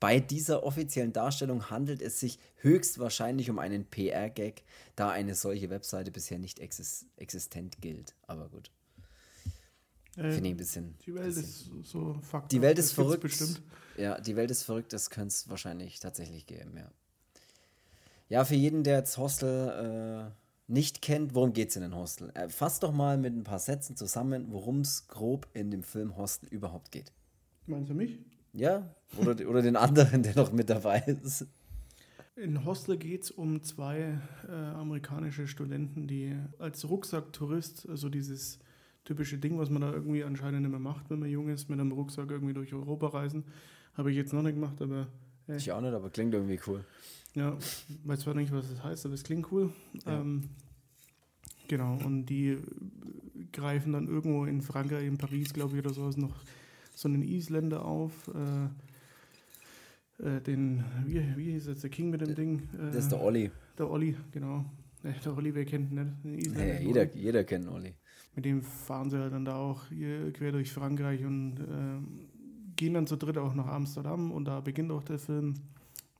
Bei 0.00 0.18
dieser 0.18 0.62
offiziellen 0.64 1.12
Darstellung 1.12 1.68
handelt 1.68 2.00
es 2.00 2.20
sich 2.20 2.38
höchstwahrscheinlich 2.56 3.50
um 3.50 3.58
einen 3.58 3.84
PR-Gag, 3.84 4.62
da 4.96 5.10
eine 5.10 5.34
solche 5.34 5.68
Webseite 5.68 6.10
bisher 6.10 6.38
nicht 6.38 6.58
exis 6.58 7.04
existent 7.18 7.82
gilt. 7.82 8.14
Aber 8.26 8.48
gut, 8.48 8.70
Äh, 10.16 10.30
finde 10.32 10.48
ich 10.48 10.54
ein 10.54 10.56
bisschen. 10.56 10.96
die 11.04 11.14
Welt 11.14 11.26
bisschen. 11.34 11.44
ist 11.82 11.90
so 11.90 12.14
fucked 12.22 12.50
Die 12.50 12.56
up, 12.56 12.62
Welt 12.62 12.78
ist 12.78 12.92
verrückt. 12.92 13.22
Bestimmt. 13.24 13.60
Ja, 13.98 14.18
die 14.18 14.34
Welt 14.34 14.50
ist 14.50 14.62
verrückt, 14.62 14.94
das 14.94 15.10
könnte 15.10 15.28
es 15.28 15.50
wahrscheinlich 15.50 16.00
tatsächlich 16.00 16.46
geben, 16.46 16.78
ja. 16.78 16.90
Ja, 18.30 18.44
für 18.46 18.54
jeden, 18.54 18.84
der 18.84 18.96
jetzt 19.00 19.18
Hostel 19.18 20.32
äh, 20.32 20.41
nicht 20.66 21.02
kennt, 21.02 21.34
worum 21.34 21.52
geht 21.52 21.70
es 21.70 21.76
in 21.76 21.82
den 21.82 21.94
Hostel? 21.94 22.30
Äh, 22.34 22.48
fass 22.48 22.80
doch 22.80 22.92
mal 22.92 23.18
mit 23.18 23.34
ein 23.34 23.44
paar 23.44 23.58
Sätzen 23.58 23.96
zusammen, 23.96 24.46
worum 24.50 24.80
es 24.80 25.08
grob 25.08 25.46
in 25.52 25.70
dem 25.70 25.82
Film 25.82 26.16
Hostel 26.16 26.48
überhaupt 26.48 26.92
geht. 26.92 27.12
Meinst 27.66 27.90
du 27.90 27.94
mich? 27.94 28.18
Ja? 28.52 28.94
Oder, 29.18 29.48
oder 29.48 29.62
den 29.62 29.76
anderen, 29.76 30.22
der 30.22 30.34
noch 30.36 30.52
mit 30.52 30.70
dabei 30.70 31.00
ist. 31.22 31.46
In 32.36 32.64
Hostel 32.64 32.96
geht 32.96 33.24
es 33.24 33.30
um 33.30 33.62
zwei 33.62 34.18
äh, 34.48 34.52
amerikanische 34.52 35.46
Studenten, 35.46 36.06
die 36.06 36.34
als 36.58 36.88
Rucksacktourist, 36.88 37.88
also 37.88 38.08
dieses 38.08 38.58
typische 39.04 39.36
Ding, 39.36 39.58
was 39.58 39.68
man 39.68 39.82
da 39.82 39.92
irgendwie 39.92 40.24
anscheinend 40.24 40.64
immer 40.64 40.78
macht, 40.78 41.10
wenn 41.10 41.18
man 41.18 41.28
jung 41.28 41.48
ist, 41.48 41.68
mit 41.68 41.78
einem 41.78 41.92
Rucksack 41.92 42.30
irgendwie 42.30 42.54
durch 42.54 42.72
Europa 42.72 43.08
reisen. 43.08 43.44
Habe 43.94 44.10
ich 44.10 44.16
jetzt 44.16 44.32
noch 44.32 44.42
nicht 44.42 44.54
gemacht, 44.54 44.80
aber 44.80 45.08
äh, 45.48 45.56
Ich 45.56 45.70
auch 45.72 45.80
nicht, 45.80 45.92
aber 45.92 46.08
klingt 46.08 46.32
irgendwie 46.32 46.58
cool. 46.66 46.84
Ja, 47.34 47.56
weiß 48.04 48.20
zwar 48.20 48.34
nicht, 48.34 48.52
was 48.52 48.68
das 48.70 48.82
heißt, 48.84 49.06
aber 49.06 49.14
es 49.14 49.22
klingt 49.24 49.50
cool. 49.52 49.72
Ja. 50.06 50.20
Ähm, 50.20 50.50
genau, 51.68 51.98
und 52.04 52.26
die 52.26 52.48
äh, 52.50 52.60
greifen 53.52 53.92
dann 53.92 54.06
irgendwo 54.08 54.44
in 54.44 54.60
Frankreich, 54.62 55.06
in 55.06 55.18
Paris, 55.18 55.52
glaube 55.52 55.76
ich, 55.78 55.84
oder 55.84 55.94
sowas 55.94 56.16
noch 56.16 56.34
so 56.94 57.08
einen 57.08 57.22
Isländer 57.22 57.84
auf. 57.84 58.30
Äh, 58.34 58.66
äh, 60.36 60.40
den, 60.40 60.84
wie, 61.06 61.22
wie 61.36 61.52
hieß 61.52 61.66
jetzt 61.66 61.82
der 61.82 61.90
King 61.90 62.10
mit 62.10 62.20
dem 62.20 62.34
Ding? 62.34 62.68
Äh, 62.74 62.86
Das 62.92 63.04
ist 63.04 63.12
der 63.12 63.20
Olli. 63.22 63.50
der 63.78 63.90
Olli, 63.90 64.16
genau. 64.30 64.64
Äh, 65.02 65.12
Der 65.24 65.36
Olli, 65.36 65.54
wer 65.54 65.64
kennt 65.64 65.90
ihn 65.90 65.96
nicht? 65.96 66.24
Den 66.24 66.34
Isländer 66.38 66.74
Ja, 66.74 66.80
jeder, 66.80 67.14
jeder 67.16 67.44
kennt 67.44 67.66
Olli. 67.68 67.94
mit 68.36 68.44
dem 68.44 68.62
fahren 68.62 69.10
sie 69.10 69.18
halt 69.18 69.32
dann 69.32 69.44
da 69.44 69.56
auch 69.56 69.82
quer 69.88 70.52
durch 70.52 70.70
Frankreich 70.72 71.24
und 71.24 71.56
gehen 72.76 72.94
dann 72.94 73.06
zu 73.06 73.16
dritt 73.16 73.36
auch 73.38 73.54
nach 73.54 73.66
Amsterdam 73.66 74.30
und 74.30 74.44
da 74.46 74.60
beginnt 74.60 74.90
auch 74.92 75.02
der 75.02 75.18
Film, 75.18 75.54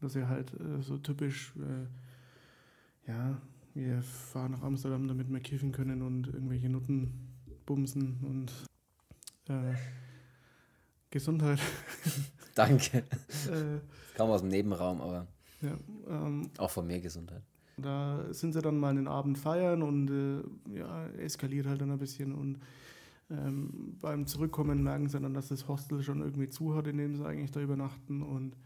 dass 0.03 0.17
er 0.17 0.29
halt 0.29 0.53
äh, 0.55 0.83
so 0.83 0.99
typisch, 0.99 1.53
äh, 1.57 3.11
ja, 3.11 3.41
wir 3.75 4.03
fahren 4.03 4.53
nach 4.53 4.63
Amsterdam, 4.63 5.09
damit 5.09 5.31
wir 5.31 5.41
kiffen 5.41 5.73
können 5.73 6.03
und 6.03 6.27
irgendwelche 6.29 6.69
Nutten 6.69 7.29
bumsen 7.65 8.19
und 8.23 8.53
äh, 9.49 9.75
Gesundheit. 11.11 11.61
Danke. 12.55 12.99
äh, 12.99 13.81
Kam 14.15 14.29
aus 14.31 14.41
dem 14.41 14.51
Nebenraum, 14.51 15.01
aber 15.01 15.27
ja, 15.63 15.77
ähm, 16.09 16.51
auch 16.59 16.71
von 16.71 16.87
mir 16.87 17.01
Gesundheit. 17.01 17.43
Da 17.79 18.27
sind 18.33 18.53
sie 18.53 18.61
dann 18.61 18.79
mal 18.79 18.91
einen 18.91 19.09
Abend 19.09 19.39
feiern 19.39 19.83
und 19.83 20.11
äh, 20.11 20.79
ja, 20.79 21.07
eskaliert 21.19 21.67
halt 21.67 21.81
dann 21.81 21.91
ein 21.91 21.99
bisschen 21.99 22.35
und 22.35 22.59
ähm, 23.31 23.97
beim 24.01 24.27
Zurückkommen 24.27 24.83
merken 24.83 25.09
sie 25.09 25.19
dann, 25.19 25.35
dass 25.35 25.49
das 25.49 25.69
Hostel 25.69 26.03
schon 26.03 26.21
irgendwie 26.21 26.49
zu 26.49 26.75
hat, 26.75 26.87
in 26.87 26.99
dem 26.99 27.17
sie 27.17 27.25
eigentlich 27.25 27.51
da 27.51 27.61
übernachten. 27.61 28.23
Und 28.23 28.57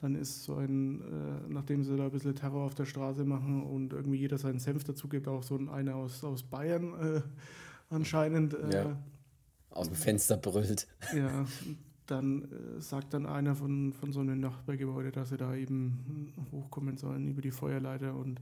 dann 0.00 0.14
ist 0.14 0.44
so 0.44 0.56
ein, 0.56 1.00
äh, 1.00 1.48
nachdem 1.48 1.82
sie 1.82 1.96
da 1.96 2.04
ein 2.04 2.10
bisschen 2.10 2.34
Terror 2.34 2.64
auf 2.64 2.74
der 2.74 2.84
Straße 2.84 3.24
machen 3.24 3.62
und 3.64 3.92
irgendwie 3.92 4.18
jeder 4.18 4.38
seinen 4.38 4.60
Senf 4.60 4.84
dazu 4.84 5.08
gibt, 5.08 5.26
auch 5.26 5.42
so 5.42 5.56
ein 5.56 5.68
einer 5.68 5.96
aus, 5.96 6.22
aus 6.22 6.42
Bayern 6.42 6.94
äh, 6.94 7.22
anscheinend. 7.90 8.54
Äh, 8.54 8.74
ja. 8.74 9.02
Aus 9.70 9.88
dem 9.88 9.96
Fenster 9.96 10.36
brüllt. 10.36 10.86
Ja, 11.14 11.46
dann 12.06 12.44
äh, 12.44 12.80
sagt 12.80 13.12
dann 13.12 13.26
einer 13.26 13.54
von, 13.56 13.92
von 13.92 14.12
so 14.12 14.20
einem 14.20 14.40
Nachbargebäude, 14.40 15.10
dass 15.10 15.30
sie 15.30 15.36
da 15.36 15.54
eben 15.54 16.32
hochkommen 16.52 16.96
sollen 16.96 17.26
über 17.28 17.42
die 17.42 17.50
Feuerleiter 17.50 18.14
und 18.14 18.40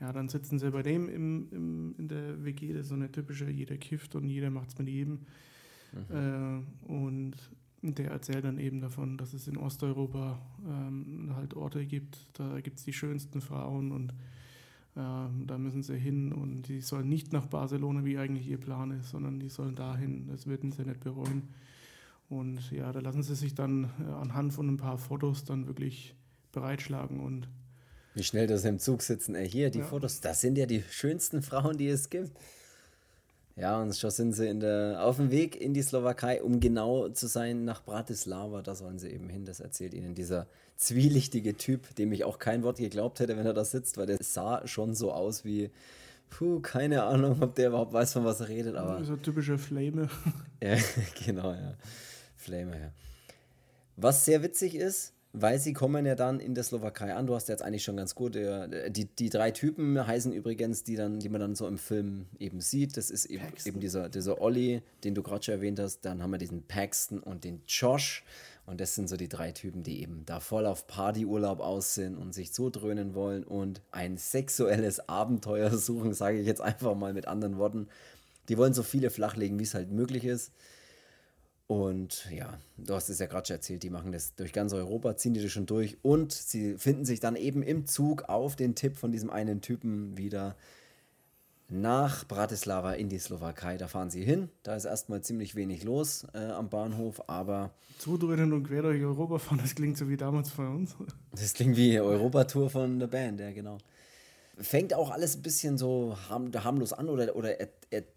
ja, 0.00 0.12
dann 0.12 0.28
sitzen 0.28 0.58
sie 0.58 0.70
bei 0.70 0.82
dem 0.82 1.08
im, 1.08 1.48
im, 1.50 1.94
in 1.98 2.08
der 2.08 2.42
WG, 2.44 2.72
das 2.72 2.82
ist 2.82 2.88
so 2.88 2.94
eine 2.94 3.12
typische, 3.12 3.50
jeder 3.50 3.76
kifft 3.76 4.14
und 4.14 4.28
jeder 4.28 4.50
macht 4.50 4.70
es 4.70 4.78
mit 4.78 4.88
jedem. 4.88 5.20
Mhm. 5.92 6.64
Äh, 6.88 6.92
und 6.92 7.32
der 7.82 8.10
erzählt 8.10 8.44
dann 8.44 8.58
eben 8.58 8.80
davon, 8.80 9.16
dass 9.16 9.32
es 9.32 9.48
in 9.48 9.56
Osteuropa 9.56 10.38
ähm, 10.66 11.30
halt 11.34 11.54
Orte 11.54 11.86
gibt, 11.86 12.18
da 12.34 12.60
gibt 12.60 12.78
es 12.78 12.84
die 12.84 12.92
schönsten 12.92 13.40
Frauen 13.40 13.92
und 13.92 14.12
ähm, 14.96 15.46
da 15.46 15.56
müssen 15.56 15.82
sie 15.82 15.96
hin 15.96 16.32
und 16.32 16.62
die 16.62 16.80
sollen 16.80 17.08
nicht 17.08 17.32
nach 17.32 17.46
Barcelona, 17.46 18.04
wie 18.04 18.18
eigentlich 18.18 18.48
ihr 18.48 18.58
Plan 18.58 18.90
ist, 18.90 19.10
sondern 19.10 19.40
die 19.40 19.48
sollen 19.48 19.74
dahin, 19.74 20.26
das 20.28 20.46
würden 20.46 20.72
sie 20.72 20.84
nicht 20.84 21.00
bereuen. 21.00 21.48
Und 22.28 22.70
ja, 22.70 22.92
da 22.92 23.00
lassen 23.00 23.22
sie 23.22 23.34
sich 23.34 23.54
dann 23.54 23.90
äh, 24.00 24.10
anhand 24.12 24.52
von 24.52 24.68
ein 24.68 24.76
paar 24.76 24.98
Fotos 24.98 25.44
dann 25.44 25.66
wirklich 25.66 26.14
bereitschlagen 26.52 27.20
und 27.20 27.48
wie 28.14 28.24
schnell 28.24 28.48
das 28.48 28.64
im 28.64 28.78
Zug 28.80 29.02
sitzen. 29.02 29.36
Ey, 29.36 29.48
hier, 29.48 29.70
die 29.70 29.78
ja. 29.78 29.84
Fotos, 29.84 30.20
das 30.20 30.40
sind 30.40 30.58
ja 30.58 30.66
die 30.66 30.82
schönsten 30.90 31.42
Frauen, 31.42 31.78
die 31.78 31.86
es 31.86 32.10
gibt. 32.10 32.32
Ja, 33.60 33.78
und 33.82 33.94
schon 33.94 34.10
sind 34.10 34.32
sie 34.32 34.48
in 34.48 34.60
der, 34.60 35.04
auf 35.04 35.16
dem 35.16 35.30
Weg 35.30 35.60
in 35.60 35.74
die 35.74 35.82
Slowakei, 35.82 36.42
um 36.42 36.60
genau 36.60 37.10
zu 37.10 37.26
sein, 37.26 37.66
nach 37.66 37.84
Bratislava. 37.84 38.62
Da 38.62 38.74
sollen 38.74 38.98
sie 38.98 39.10
eben 39.10 39.28
hin. 39.28 39.44
Das 39.44 39.60
erzählt 39.60 39.92
ihnen 39.92 40.14
dieser 40.14 40.46
zwielichtige 40.76 41.54
Typ, 41.54 41.94
dem 41.96 42.10
ich 42.12 42.24
auch 42.24 42.38
kein 42.38 42.62
Wort 42.62 42.78
geglaubt 42.78 43.20
hätte, 43.20 43.36
wenn 43.36 43.44
er 43.44 43.52
da 43.52 43.66
sitzt, 43.66 43.98
weil 43.98 44.06
der 44.06 44.16
sah 44.22 44.66
schon 44.66 44.94
so 44.94 45.12
aus 45.12 45.44
wie, 45.44 45.70
puh, 46.30 46.60
keine 46.60 47.02
Ahnung, 47.02 47.42
ob 47.42 47.54
der 47.54 47.68
überhaupt 47.68 47.92
weiß, 47.92 48.14
von 48.14 48.24
was 48.24 48.40
er 48.40 48.48
redet. 48.48 48.76
Aber 48.76 49.04
so 49.04 49.16
typische 49.16 49.58
Flame. 49.58 50.08
ja, 50.62 50.78
genau, 51.26 51.52
ja. 51.52 51.74
Flame, 52.36 52.80
ja. 52.80 52.92
Was 53.96 54.24
sehr 54.24 54.42
witzig 54.42 54.74
ist, 54.74 55.12
weil 55.32 55.60
sie 55.60 55.72
kommen 55.72 56.06
ja 56.06 56.16
dann 56.16 56.40
in 56.40 56.54
der 56.54 56.64
Slowakei 56.64 57.14
an. 57.14 57.26
Du 57.26 57.34
hast 57.34 57.48
jetzt 57.48 57.62
eigentlich 57.62 57.84
schon 57.84 57.96
ganz 57.96 58.14
gut. 58.16 58.34
Die, 58.34 59.04
die 59.04 59.30
drei 59.30 59.52
Typen 59.52 60.04
heißen 60.04 60.32
übrigens, 60.32 60.82
die, 60.82 60.96
dann, 60.96 61.20
die 61.20 61.28
man 61.28 61.40
dann 61.40 61.54
so 61.54 61.68
im 61.68 61.78
Film 61.78 62.26
eben 62.38 62.60
sieht. 62.60 62.96
Das 62.96 63.10
ist 63.10 63.26
eben, 63.26 63.44
eben 63.64 63.80
dieser, 63.80 64.08
dieser 64.08 64.40
Olli, 64.40 64.82
den 65.04 65.14
du 65.14 65.22
gerade 65.22 65.44
schon 65.44 65.54
erwähnt 65.54 65.78
hast. 65.78 66.00
Dann 66.00 66.22
haben 66.22 66.32
wir 66.32 66.38
diesen 66.38 66.64
Paxton 66.64 67.20
und 67.20 67.44
den 67.44 67.62
Josh. 67.68 68.24
Und 68.66 68.80
das 68.80 68.94
sind 68.94 69.08
so 69.08 69.16
die 69.16 69.28
drei 69.28 69.52
Typen, 69.52 69.82
die 69.84 70.02
eben 70.02 70.24
da 70.26 70.40
voll 70.40 70.66
auf 70.66 70.86
Partyurlaub 70.86 71.60
aus 71.60 71.94
sind 71.94 72.16
und 72.16 72.34
sich 72.34 72.52
so 72.52 72.70
dröhnen 72.70 73.14
wollen 73.14 73.44
und 73.44 73.80
ein 73.90 74.16
sexuelles 74.16 75.08
Abenteuer 75.08 75.70
suchen, 75.76 76.12
sage 76.12 76.40
ich 76.40 76.46
jetzt 76.46 76.60
einfach 76.60 76.94
mal 76.94 77.12
mit 77.12 77.26
anderen 77.26 77.56
Worten. 77.56 77.88
Die 78.48 78.58
wollen 78.58 78.74
so 78.74 78.82
viele 78.82 79.10
flachlegen, 79.10 79.58
wie 79.58 79.64
es 79.64 79.74
halt 79.74 79.90
möglich 79.90 80.24
ist. 80.24 80.52
Und 81.70 82.26
ja, 82.32 82.58
du 82.78 82.94
hast 82.94 83.10
es 83.10 83.20
ja 83.20 83.26
gerade 83.26 83.46
schon 83.46 83.54
erzählt, 83.54 83.84
die 83.84 83.90
machen 83.90 84.10
das 84.10 84.34
durch 84.34 84.52
ganz 84.52 84.72
Europa, 84.72 85.16
ziehen 85.16 85.34
die 85.34 85.40
das 85.40 85.52
schon 85.52 85.66
durch 85.66 85.98
und 86.02 86.32
sie 86.32 86.76
finden 86.76 87.04
sich 87.04 87.20
dann 87.20 87.36
eben 87.36 87.62
im 87.62 87.86
Zug 87.86 88.24
auf 88.24 88.56
den 88.56 88.74
Tipp 88.74 88.96
von 88.96 89.12
diesem 89.12 89.30
einen 89.30 89.60
Typen 89.60 90.18
wieder 90.18 90.56
nach 91.68 92.26
Bratislava 92.26 92.94
in 92.94 93.08
die 93.08 93.20
Slowakei. 93.20 93.76
Da 93.76 93.86
fahren 93.86 94.10
sie 94.10 94.24
hin. 94.24 94.48
Da 94.64 94.74
ist 94.74 94.84
erstmal 94.84 95.22
ziemlich 95.22 95.54
wenig 95.54 95.84
los 95.84 96.26
äh, 96.34 96.38
am 96.38 96.70
Bahnhof, 96.70 97.22
aber. 97.28 97.70
Zudröhnen 97.98 98.52
und 98.52 98.64
quer 98.64 98.82
durch 98.82 99.00
Europa 99.00 99.38
fahren, 99.38 99.60
das 99.62 99.76
klingt 99.76 99.96
so 99.96 100.08
wie 100.08 100.16
damals 100.16 100.50
von 100.50 100.74
uns. 100.74 100.96
Das 101.30 101.54
klingt 101.54 101.76
wie 101.76 102.00
Europatour 102.00 102.68
von 102.68 102.98
der 102.98 103.06
Band, 103.06 103.38
ja, 103.38 103.52
genau 103.52 103.78
fängt 104.60 104.94
auch 104.94 105.10
alles 105.10 105.36
ein 105.36 105.42
bisschen 105.42 105.78
so 105.78 106.16
harmlos 106.28 106.92
an 106.92 107.08
oder, 107.08 107.34
oder 107.36 107.56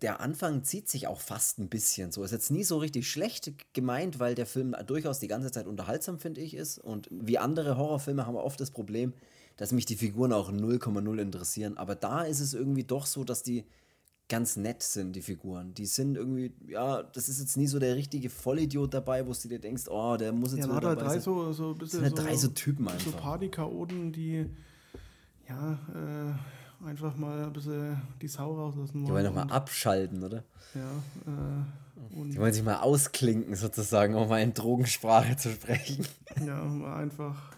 der 0.01 0.19
Anfang 0.19 0.63
zieht 0.63 0.89
sich 0.89 1.07
auch 1.07 1.19
fast 1.19 1.59
ein 1.59 1.69
bisschen 1.69 2.11
so. 2.11 2.23
Ist 2.23 2.31
jetzt 2.31 2.51
nie 2.51 2.63
so 2.63 2.77
richtig 2.77 3.09
schlecht 3.09 3.51
gemeint, 3.73 4.19
weil 4.19 4.35
der 4.35 4.45
Film 4.45 4.75
durchaus 4.85 5.19
die 5.19 5.27
ganze 5.27 5.51
Zeit 5.51 5.67
unterhaltsam, 5.67 6.19
finde 6.19 6.41
ich, 6.41 6.55
ist. 6.55 6.77
Und 6.77 7.07
wie 7.11 7.37
andere 7.37 7.77
Horrorfilme 7.77 8.25
haben 8.25 8.35
wir 8.35 8.43
oft 8.43 8.59
das 8.59 8.71
Problem, 8.71 9.13
dass 9.57 9.71
mich 9.71 9.85
die 9.85 9.95
Figuren 9.95 10.33
auch 10.33 10.51
0,0 10.51 11.17
interessieren. 11.19 11.77
Aber 11.77 11.95
da 11.95 12.23
ist 12.23 12.39
es 12.39 12.53
irgendwie 12.53 12.83
doch 12.83 13.05
so, 13.05 13.23
dass 13.23 13.43
die 13.43 13.65
ganz 14.29 14.55
nett 14.55 14.81
sind, 14.81 15.15
die 15.15 15.21
Figuren. 15.21 15.73
Die 15.73 15.85
sind 15.85 16.17
irgendwie, 16.17 16.53
ja, 16.67 17.03
das 17.03 17.29
ist 17.29 17.39
jetzt 17.39 17.57
nie 17.57 17.67
so 17.67 17.79
der 17.79 17.95
richtige 17.95 18.29
Vollidiot 18.29 18.93
dabei, 18.93 19.27
wo 19.27 19.33
du 19.33 19.47
dir 19.47 19.59
denkst, 19.59 19.83
oh, 19.89 20.17
der 20.17 20.31
muss 20.31 20.53
jetzt 20.53 20.65
ja, 20.65 20.75
wieder 20.75 20.95
dabei 20.95 21.03
drei 21.03 21.09
sein. 21.13 21.21
So, 21.21 21.51
so 21.51 21.71
ein 21.71 21.77
bisschen 21.77 22.01
das 22.01 22.09
sind 22.09 22.19
halt 22.19 22.31
drei 22.31 22.37
so 22.37 22.47
Typen 22.49 22.87
einfach. 22.87 23.11
So 23.11 23.17
Partychaoten, 23.17 24.11
die 24.11 24.49
ja, 25.53 25.77
äh, 25.93 26.87
einfach 26.87 27.15
mal 27.15 27.43
ein 27.43 27.53
bisschen 27.53 28.01
die 28.21 28.27
Sau 28.27 28.53
rauslassen 28.53 28.95
wollen. 28.95 29.05
Die 29.05 29.11
wollen 29.11 29.25
nochmal 29.25 29.49
abschalten, 29.49 30.23
oder? 30.23 30.43
Ja. 30.73 30.91
Äh, 31.27 32.25
die 32.25 32.37
wollen 32.37 32.53
sich 32.53 32.63
mal 32.63 32.77
ausklinken, 32.81 33.55
sozusagen, 33.55 34.15
um 34.15 34.27
mal 34.27 34.41
in 34.41 34.53
Drogensprache 34.53 35.35
zu 35.37 35.51
sprechen. 35.51 36.05
Ja, 36.45 36.63
mal 36.63 36.95
einfach, 36.95 37.53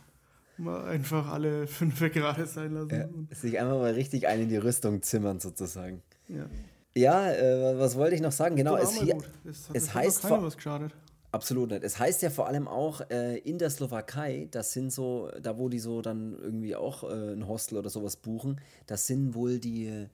mal 0.58 0.86
einfach 0.86 1.32
alle 1.32 1.66
fünf 1.66 2.00
gerade 2.00 2.46
sein 2.46 2.74
lassen. 2.74 3.28
Ja, 3.30 3.36
sich 3.36 3.58
einfach 3.58 3.78
mal 3.78 3.94
richtig 3.94 4.28
einen 4.28 4.44
in 4.44 4.50
die 4.50 4.58
Rüstung 4.58 5.02
zimmern, 5.02 5.40
sozusagen. 5.40 6.02
Ja. 6.28 6.46
Ja, 6.94 7.32
äh, 7.32 7.80
was 7.80 7.96
wollte 7.96 8.16
ich 8.16 8.22
noch 8.22 8.32
sagen? 8.32 8.56
Genau, 8.56 8.76
es, 8.76 9.00
hier, 9.00 9.18
es, 9.74 9.94
heißt. 9.94 10.22
Vor, 10.22 10.44
was 10.44 10.56
geschadet. 10.56 10.94
Absolut 11.36 11.70
nicht. 11.70 11.84
Es 11.84 12.00
heißt 12.00 12.22
ja 12.22 12.30
vor 12.30 12.48
allem 12.48 12.66
auch 12.66 13.02
äh, 13.10 13.38
in 13.40 13.58
der 13.58 13.70
Slowakei, 13.70 14.48
das 14.52 14.72
sind 14.72 14.90
so, 14.94 15.30
da 15.42 15.58
wo 15.58 15.68
die 15.68 15.80
so 15.80 16.02
dann 16.02 16.34
irgendwie 16.42 16.78
auch 16.78 17.04
äh, 17.04 17.34
ein 17.34 17.46
Hostel 17.46 17.78
oder 17.78 17.90
sowas 17.90 18.16
buchen, 18.16 18.62
das 18.88 19.06
sind 19.06 19.36
wohl 19.36 19.60
die, 19.60 20.08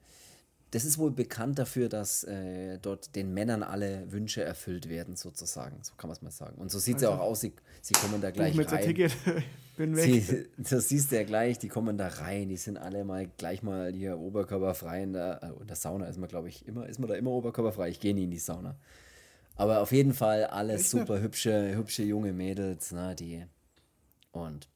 das 0.72 0.84
ist 0.84 0.98
wohl 0.98 1.12
bekannt 1.12 1.60
dafür, 1.60 1.88
dass 1.88 2.24
äh, 2.24 2.78
dort 2.82 3.14
den 3.14 3.32
Männern 3.32 3.62
alle 3.62 4.10
Wünsche 4.10 4.42
erfüllt 4.42 4.88
werden, 4.88 5.14
sozusagen. 5.14 5.78
So 5.82 5.92
kann 5.96 6.08
man 6.08 6.16
es 6.16 6.22
mal 6.22 6.32
sagen. 6.32 6.56
Und 6.56 6.72
so 6.72 6.80
sieht 6.80 6.96
es 6.96 7.04
also, 7.04 7.14
ja 7.14 7.20
auch 7.20 7.30
aus, 7.30 7.40
sie, 7.42 7.52
sie 7.82 7.94
kommen 7.94 8.20
da 8.20 8.32
gleich 8.32 8.56
mit 8.56 8.72
rein. 8.72 8.82
Ticket. 8.84 9.12
Bin 9.76 9.94
weg. 9.96 10.24
Sie, 10.24 10.48
das 10.58 10.88
siehst 10.88 11.12
du 11.12 11.16
ja 11.16 11.22
gleich, 11.22 11.58
die 11.60 11.68
kommen 11.68 11.96
da 11.98 12.08
rein, 12.08 12.48
die 12.48 12.56
sind 12.56 12.78
alle 12.78 13.04
mal 13.04 13.30
gleich 13.38 13.62
mal 13.62 13.92
hier 13.92 14.18
oberkörperfrei 14.18 15.04
in 15.04 15.12
der, 15.12 15.40
äh, 15.40 15.60
in 15.60 15.68
der 15.68 15.76
Sauna 15.76 16.06
ist 16.06 16.18
man, 16.18 16.28
glaube 16.28 16.48
ich, 16.48 16.66
immer, 16.66 16.88
ist 16.88 16.98
man 16.98 17.08
da 17.08 17.14
immer 17.14 17.30
oberkörperfrei. 17.30 17.90
Ich 17.90 18.00
gehe 18.00 18.12
nie 18.12 18.24
in 18.24 18.32
die 18.32 18.38
Sauna. 18.38 18.76
Aber 19.56 19.80
auf 19.80 19.92
jeden 19.92 20.14
Fall 20.14 20.44
alles 20.46 20.90
super 20.90 21.20
hübsche, 21.20 21.76
hübsche 21.76 22.02
junge 22.02 22.32
Mädels, 22.32 22.92
ne, 22.92 23.14
die. 23.14 23.44
Und 24.32 24.68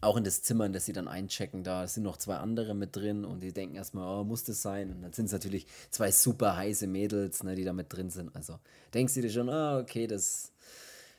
auch 0.00 0.16
in 0.16 0.24
das 0.24 0.42
Zimmer, 0.42 0.66
in 0.66 0.72
das 0.72 0.84
sie 0.84 0.92
dann 0.92 1.08
einchecken, 1.08 1.64
da 1.64 1.86
sind 1.86 2.02
noch 2.02 2.16
zwei 2.16 2.36
andere 2.36 2.74
mit 2.74 2.94
drin 2.94 3.24
und 3.24 3.40
die 3.40 3.52
denken 3.52 3.76
erstmal, 3.76 4.20
oh, 4.20 4.24
muss 4.24 4.44
das 4.44 4.62
sein? 4.62 4.90
Und 4.90 5.02
dann 5.02 5.12
sind 5.12 5.26
es 5.26 5.32
natürlich 5.32 5.66
zwei 5.90 6.10
super 6.10 6.56
heiße 6.56 6.86
Mädels, 6.86 7.42
ne, 7.42 7.54
die 7.54 7.64
da 7.64 7.72
mit 7.72 7.92
drin 7.92 8.10
sind. 8.10 8.34
Also 8.34 8.58
denkst 8.94 9.14
du 9.14 9.22
dir 9.22 9.30
schon, 9.30 9.48
oh, 9.48 9.78
okay, 9.80 10.06
das, 10.06 10.52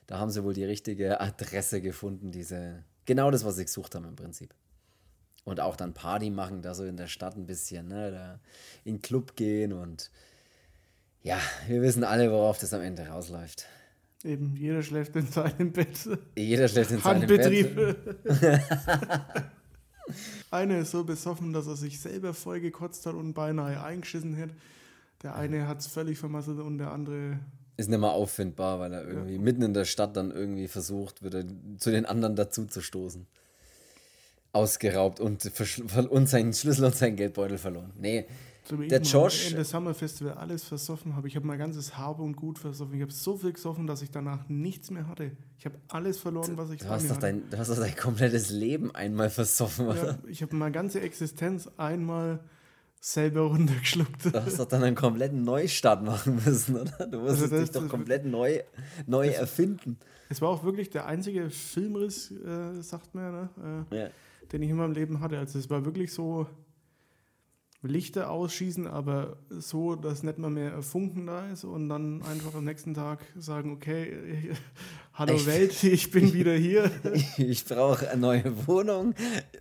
da 0.05 0.19
haben 0.19 0.31
sie 0.31 0.43
wohl 0.43 0.53
die 0.53 0.63
richtige 0.63 1.19
Adresse 1.19 1.81
gefunden, 1.81 2.31
diese, 2.31 2.83
genau 3.05 3.31
das, 3.31 3.45
was 3.45 3.55
sie 3.57 3.65
gesucht 3.65 3.95
haben 3.95 4.05
im 4.05 4.15
Prinzip. 4.15 4.53
Und 5.43 5.59
auch 5.59 5.75
dann 5.75 5.93
Party 5.93 6.29
machen, 6.29 6.61
da 6.61 6.73
so 6.73 6.83
in 6.83 6.97
der 6.97 7.07
Stadt 7.07 7.35
ein 7.35 7.45
bisschen, 7.45 7.87
ne, 7.87 8.11
da 8.11 8.39
in 8.83 8.95
den 8.95 9.01
Club 9.01 9.35
gehen 9.35 9.73
und 9.73 10.11
ja, 11.27 11.39
wir 11.67 11.81
wissen 11.81 12.05
alle, 12.05 12.31
worauf 12.31 12.57
das 12.57 12.74
am 12.74 12.81
Ende 12.81 13.05
rausläuft. 13.05 13.65
Eben, 14.24 14.55
jeder 14.55 14.81
schläft 14.81 15.13
in 15.17 15.27
seinem 15.27 15.74
Bett. 15.74 16.10
Jeder 16.38 16.69
schläft 16.69 16.91
in 16.91 17.00
seinem 17.00 17.27
Bett. 17.27 17.98
Einer 20.51 20.79
ist 20.79 20.91
so 20.91 21.03
besoffen, 21.03 21.51
dass 21.51 21.67
er 21.67 21.75
sich 21.75 22.00
selber 22.00 22.34
voll 22.34 22.62
gekotzt 22.62 23.05
hat 23.05 23.13
und 23.13 23.34
beinahe 23.34 23.84
eingeschissen 23.84 24.36
hätte. 24.36 24.55
Der 25.22 25.36
eine 25.36 25.67
hat 25.67 25.81
es 25.81 25.88
völlig 25.88 26.17
vermasselt 26.17 26.60
und 26.60 26.77
der 26.77 26.91
andere. 26.91 27.39
Ist 27.75 27.89
nicht 27.89 28.00
mehr 28.00 28.12
auffindbar, 28.12 28.79
weil 28.79 28.93
er 28.93 29.05
irgendwie 29.05 29.36
ja. 29.36 29.41
mitten 29.41 29.63
in 29.63 29.74
der 29.74 29.84
Stadt 29.84 30.15
dann 30.15 30.31
irgendwie 30.31 30.69
versucht, 30.69 31.24
wieder 31.24 31.43
zu 31.77 31.91
den 31.91 32.05
anderen 32.05 32.38
dazu 32.38 32.65
zu 32.67 32.79
stoßen. 32.79 33.27
Ausgeraubt 34.53 35.19
und, 35.19 35.51
und 36.10 36.29
seinen 36.29 36.53
Schlüssel 36.53 36.86
und 36.86 36.96
seinen 36.96 37.17
Geldbeutel 37.17 37.57
verloren. 37.57 37.91
Nee, 37.98 38.27
so 38.67 38.75
der 38.75 39.01
Josh. 39.01 39.51
Ende 39.51 39.63
Summer 39.63 39.93
Festival 39.93 40.33
alles 40.33 40.63
versoffen 40.63 41.15
habe. 41.15 41.27
Ich 41.27 41.36
habe 41.36 41.47
mein 41.47 41.57
ganzes 41.57 41.97
Habe 41.97 42.24
und 42.24 42.36
Gut 42.36 42.59
versoffen. 42.59 42.95
Ich 42.95 43.01
habe 43.01 43.12
so 43.12 43.38
viel 43.38 43.53
gesoffen, 43.53 43.88
dass 43.88 44.01
ich 44.01 44.12
danach 44.12 44.47
nichts 44.50 44.91
mehr 44.91 45.07
hatte. 45.07 45.31
Ich 45.57 45.65
habe 45.65 45.75
alles 45.88 46.19
verloren, 46.19 46.57
was 46.57 46.71
ich 46.71 46.79
du 46.79 46.89
hast 46.89 47.09
doch 47.09 47.17
dein, 47.17 47.50
Du 47.50 47.57
hast 47.57 47.69
doch 47.69 47.77
dein 47.77 47.95
komplettes 47.95 48.50
Leben 48.50 48.93
einmal 48.93 49.29
versoffen, 49.29 49.88
oder? 49.88 50.05
Ja, 50.05 50.17
ich 50.27 50.41
habe 50.41 50.55
meine 50.55 50.71
ganze 50.71 51.01
Existenz 51.01 51.69
einmal 51.77 52.39
selber 53.00 53.41
runtergeschluckt. 53.47 54.25
Du 54.25 54.33
hast 54.33 54.59
doch 54.59 54.67
dann 54.67 54.83
einen 54.83 54.95
kompletten 54.95 55.43
Neustart 55.43 56.03
machen 56.03 56.41
müssen, 56.45 56.75
oder? 56.75 57.07
Du 57.07 57.19
musstest 57.19 57.53
also 57.53 57.57
dich 57.59 57.71
doch 57.71 57.88
komplett 57.88 58.25
neu, 58.25 58.59
neu 59.05 59.27
das, 59.27 59.38
erfinden. 59.38 59.97
Es 60.29 60.41
war 60.41 60.50
auch 60.50 60.63
wirklich 60.63 60.89
der 60.89 61.05
einzige 61.05 61.50
Filmriss, 61.50 62.31
äh, 62.31 62.81
sagt 62.81 63.15
man, 63.15 63.31
ne? 63.31 63.86
Äh, 63.91 63.97
ja. 63.97 64.09
den 64.51 64.62
ich 64.62 64.69
in 64.69 64.75
meinem 64.75 64.93
Leben 64.93 65.21
hatte. 65.21 65.38
Also 65.38 65.57
es 65.57 65.69
war 65.69 65.86
wirklich 65.86 66.12
so 66.12 66.47
Lichter 67.84 68.31
ausschießen, 68.31 68.88
aber 68.88 69.38
so, 69.50 69.96
dass 69.96 70.24
nicht 70.24 70.39
mal 70.39 70.50
mehr 70.50 70.81
Funken 70.81 71.27
da 71.27 71.48
ist 71.50 71.63
und 71.63 71.89
dann 71.89 72.24
einfach 72.24 72.55
am 72.55 72.63
nächsten 72.63 72.96
Tag 72.96 73.19
sagen, 73.36 73.72
okay, 73.72 74.51
hallo 75.13 75.36
ich, 75.36 75.46
Welt, 75.46 75.84
ich 75.84 76.10
bin 76.10 76.34
wieder 76.34 76.53
hier. 76.53 76.89
Ich 77.38 77.65
brauche 77.65 78.10
eine 78.10 78.19
neue 78.19 78.67
Wohnung, 78.67 79.13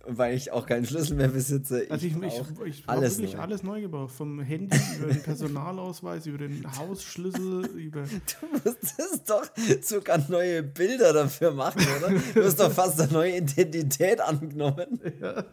weil 0.07 0.35
ich 0.35 0.51
auch 0.51 0.65
keinen 0.65 0.87
Schlüssel 0.87 1.15
mehr 1.15 1.27
besitze. 1.27 1.83
Ich 1.83 1.91
also 1.91 2.07
ich, 2.07 2.15
ich, 2.15 2.41
ich 2.65 2.89
alles 2.89 3.17
wirklich 3.17 3.35
neu. 3.35 3.41
alles 3.41 3.63
neu 3.63 3.81
gebraucht, 3.81 4.15
vom 4.15 4.41
Handy 4.41 4.77
über 4.97 5.13
den 5.13 5.21
Personalausweis, 5.21 6.25
über 6.25 6.39
den 6.39 6.65
Hausschlüssel, 6.75 7.67
über... 7.67 8.01
Du 8.01 8.47
musstest 8.51 9.29
doch 9.29 9.45
sogar 9.81 10.17
neue 10.27 10.63
Bilder 10.63 11.13
dafür 11.13 11.51
machen, 11.51 11.85
oder? 11.99 12.15
Du 12.33 12.43
hast 12.43 12.59
doch 12.59 12.71
fast 12.71 12.99
eine 12.99 13.11
neue 13.13 13.37
Identität 13.37 14.19
angenommen. 14.21 14.99
Ja. 15.21 15.45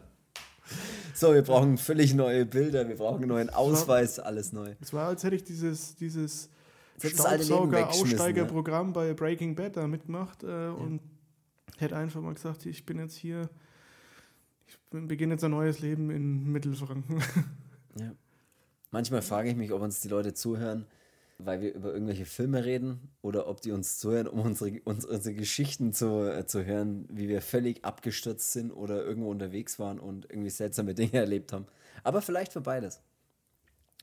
So, 1.14 1.32
wir 1.32 1.42
brauchen 1.42 1.78
völlig 1.78 2.12
neue 2.12 2.44
Bilder, 2.44 2.88
wir 2.88 2.96
brauchen 2.96 3.18
einen 3.18 3.28
neuen 3.28 3.48
Ausweis, 3.50 4.18
alles 4.18 4.52
neu. 4.52 4.74
Es 4.80 4.92
war, 4.92 5.06
als 5.06 5.22
hätte 5.22 5.36
ich 5.36 5.44
dieses, 5.44 5.94
dieses 5.94 6.50
Staubsauger-Aussteigerprogramm 6.98 8.92
bei 8.92 9.14
Breaking 9.14 9.54
Bad 9.54 9.76
da 9.76 9.86
mitgemacht 9.86 10.42
äh, 10.42 10.48
ja. 10.48 10.72
und 10.72 11.00
hätte 11.78 11.96
einfach 11.96 12.20
mal 12.20 12.34
gesagt, 12.34 12.66
ich 12.66 12.84
bin 12.84 12.98
jetzt 12.98 13.14
hier, 13.14 13.48
ich 14.66 14.76
beginne 14.90 15.34
jetzt 15.34 15.44
ein 15.44 15.52
neues 15.52 15.78
Leben 15.80 16.10
in 16.10 16.50
Mittelfranken. 16.50 17.22
Ja. 17.96 18.10
Manchmal 18.90 19.22
frage 19.22 19.50
ich 19.50 19.54
mich, 19.54 19.70
ob 19.70 19.80
uns 19.80 20.00
die 20.00 20.08
Leute 20.08 20.34
zuhören, 20.34 20.84
weil 21.38 21.60
wir 21.60 21.74
über 21.74 21.92
irgendwelche 21.92 22.26
Filme 22.26 22.64
reden 22.64 23.10
oder 23.22 23.48
ob 23.48 23.60
die 23.60 23.72
uns 23.72 23.98
zuhören, 23.98 24.26
um 24.26 24.40
unsere, 24.40 24.80
uns, 24.84 25.04
unsere 25.04 25.34
Geschichten 25.34 25.92
zu, 25.92 26.30
äh, 26.30 26.46
zu 26.46 26.64
hören, 26.64 27.06
wie 27.10 27.28
wir 27.28 27.42
völlig 27.42 27.84
abgestürzt 27.84 28.52
sind 28.52 28.70
oder 28.70 29.04
irgendwo 29.04 29.30
unterwegs 29.30 29.78
waren 29.78 29.98
und 29.98 30.30
irgendwie 30.30 30.50
seltsame 30.50 30.94
Dinge 30.94 31.14
erlebt 31.14 31.52
haben. 31.52 31.66
Aber 32.02 32.22
vielleicht 32.22 32.52
für 32.52 32.60
beides. 32.60 33.00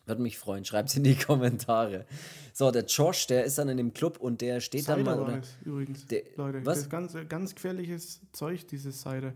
Würde 0.05 0.23
mich 0.23 0.37
freuen. 0.37 0.65
Schreibt 0.65 0.89
es 0.89 0.97
in 0.97 1.03
die 1.03 1.15
Kommentare. 1.27 2.05
So, 2.53 2.71
der 2.71 2.85
Josh, 2.85 3.27
der 3.27 3.45
ist 3.45 3.57
dann 3.57 3.69
in 3.69 3.77
dem 3.77 3.93
Club 3.93 4.17
und 4.19 4.41
der 4.41 4.59
steht 4.59 4.81
Cider 4.81 4.95
dann 4.95 5.05
mal. 5.05 5.19
Oder, 5.19 5.41
übrigens, 5.63 6.05
der, 6.07 6.23
Leute. 6.35 6.65
Was? 6.65 6.75
Das 6.75 6.83
ist 6.85 6.89
ganz, 6.89 7.15
ganz 7.29 7.55
gefährliches 7.55 8.21
Zeug, 8.31 8.67
dieses 8.67 9.01
Cider. 9.01 9.33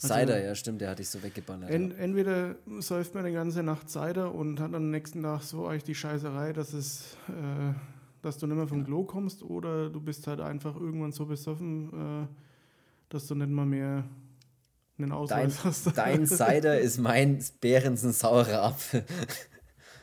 Also, 0.00 0.14
Cider, 0.14 0.44
ja, 0.44 0.54
stimmt, 0.54 0.80
der 0.80 0.90
hatte 0.90 1.02
ich 1.02 1.08
so 1.08 1.22
weggeballert. 1.22 1.70
En, 1.70 1.90
entweder 1.90 2.54
säuft 2.78 3.14
man 3.14 3.24
die 3.24 3.32
ganze 3.32 3.64
Nacht 3.64 3.90
Cider 3.90 4.32
und 4.32 4.60
hat 4.60 4.72
am 4.72 4.90
nächsten 4.90 5.24
Tag 5.24 5.42
so 5.42 5.64
euch 5.64 5.82
die 5.82 5.94
Scheißerei, 5.94 6.52
dass 6.52 6.72
es, 6.72 7.16
äh, 7.28 7.74
dass 8.22 8.38
du 8.38 8.46
nicht 8.46 8.56
mehr 8.56 8.68
vom 8.68 8.84
Klo 8.84 9.02
kommst, 9.02 9.42
oder 9.42 9.90
du 9.90 10.00
bist 10.00 10.28
halt 10.28 10.40
einfach 10.40 10.76
irgendwann 10.76 11.10
so 11.10 11.26
besoffen, 11.26 11.88
äh, 12.22 12.26
dass 13.08 13.26
du 13.26 13.34
nicht 13.34 13.50
mal 13.50 13.66
mehr 13.66 14.04
einen 14.98 15.10
Ausweis 15.10 15.56
dein, 15.56 15.64
hast. 15.64 15.86
Dein 15.96 16.26
Cider 16.26 16.78
ist 16.78 16.98
mein 16.98 17.42
Behrensen 17.60 18.12
saurer 18.12 18.62
Apfel. 18.62 19.04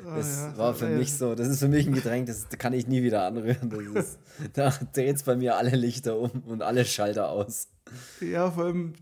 Ah, 0.05 0.17
das 0.17 0.37
ja, 0.37 0.57
war 0.57 0.73
für 0.73 0.89
ja. 0.89 0.97
mich 0.97 1.13
so, 1.13 1.35
das 1.35 1.47
ist 1.47 1.59
für 1.59 1.69
mich 1.69 1.87
ein 1.87 1.93
Getränk, 1.93 2.27
das 2.27 2.49
kann 2.49 2.73
ich 2.73 2.85
nie 2.85 3.01
wieder 3.01 3.23
anrühren. 3.23 3.69
Das 3.69 4.05
ist, 4.05 4.19
da 4.53 4.73
dreht 4.93 5.15
es 5.15 5.23
bei 5.23 5.37
mir 5.37 5.55
alle 5.55 5.75
Lichter 5.75 6.17
um 6.17 6.43
und 6.45 6.61
alle 6.61 6.83
Schalter 6.83 7.29
aus. 7.29 7.69
Ja, 8.19 8.51
vor 8.51 8.65
allem 8.65 8.93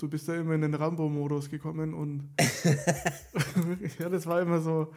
du 0.00 0.08
bist 0.08 0.28
ja 0.28 0.34
immer 0.34 0.54
in 0.54 0.62
den 0.62 0.74
Rambo-Modus 0.74 1.50
gekommen 1.50 1.94
und 1.94 2.30
ja, 3.98 4.08
das 4.08 4.26
war 4.26 4.40
immer 4.40 4.60
so. 4.60 4.92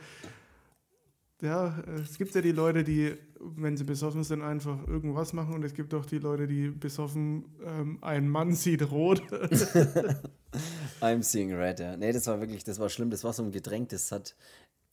Ja, 1.42 1.78
es 2.02 2.18
gibt 2.18 2.34
ja 2.36 2.42
die 2.42 2.54
Leute, 2.54 2.86
die, 2.86 3.16
wenn 3.40 3.76
sie 3.76 3.84
besoffen 3.84 4.24
sind, 4.24 4.42
einfach 4.42 4.88
irgendwas 4.88 5.34
machen 5.34 5.54
und 5.56 5.64
es 5.64 5.74
gibt 5.74 5.94
auch 5.94 6.06
die 6.06 6.20
Leute, 6.20 6.48
die 6.48 6.70
besoffen, 6.70 7.46
ähm, 7.66 7.98
ein 8.02 8.30
Mann 8.30 8.54
sieht 8.54 8.90
rot. 8.92 9.22
I'm 11.02 11.22
seeing 11.22 11.54
red, 11.54 11.82
ja. 11.82 11.98
Nee, 11.98 12.14
das 12.14 12.28
war 12.28 12.40
wirklich, 12.40 12.64
das 12.64 12.80
war 12.80 12.88
schlimm, 12.88 13.10
das 13.10 13.26
war 13.26 13.34
so 13.34 13.44
ein 13.44 13.52
Getränk, 13.52 13.90
das 13.90 14.14
hat, 14.14 14.38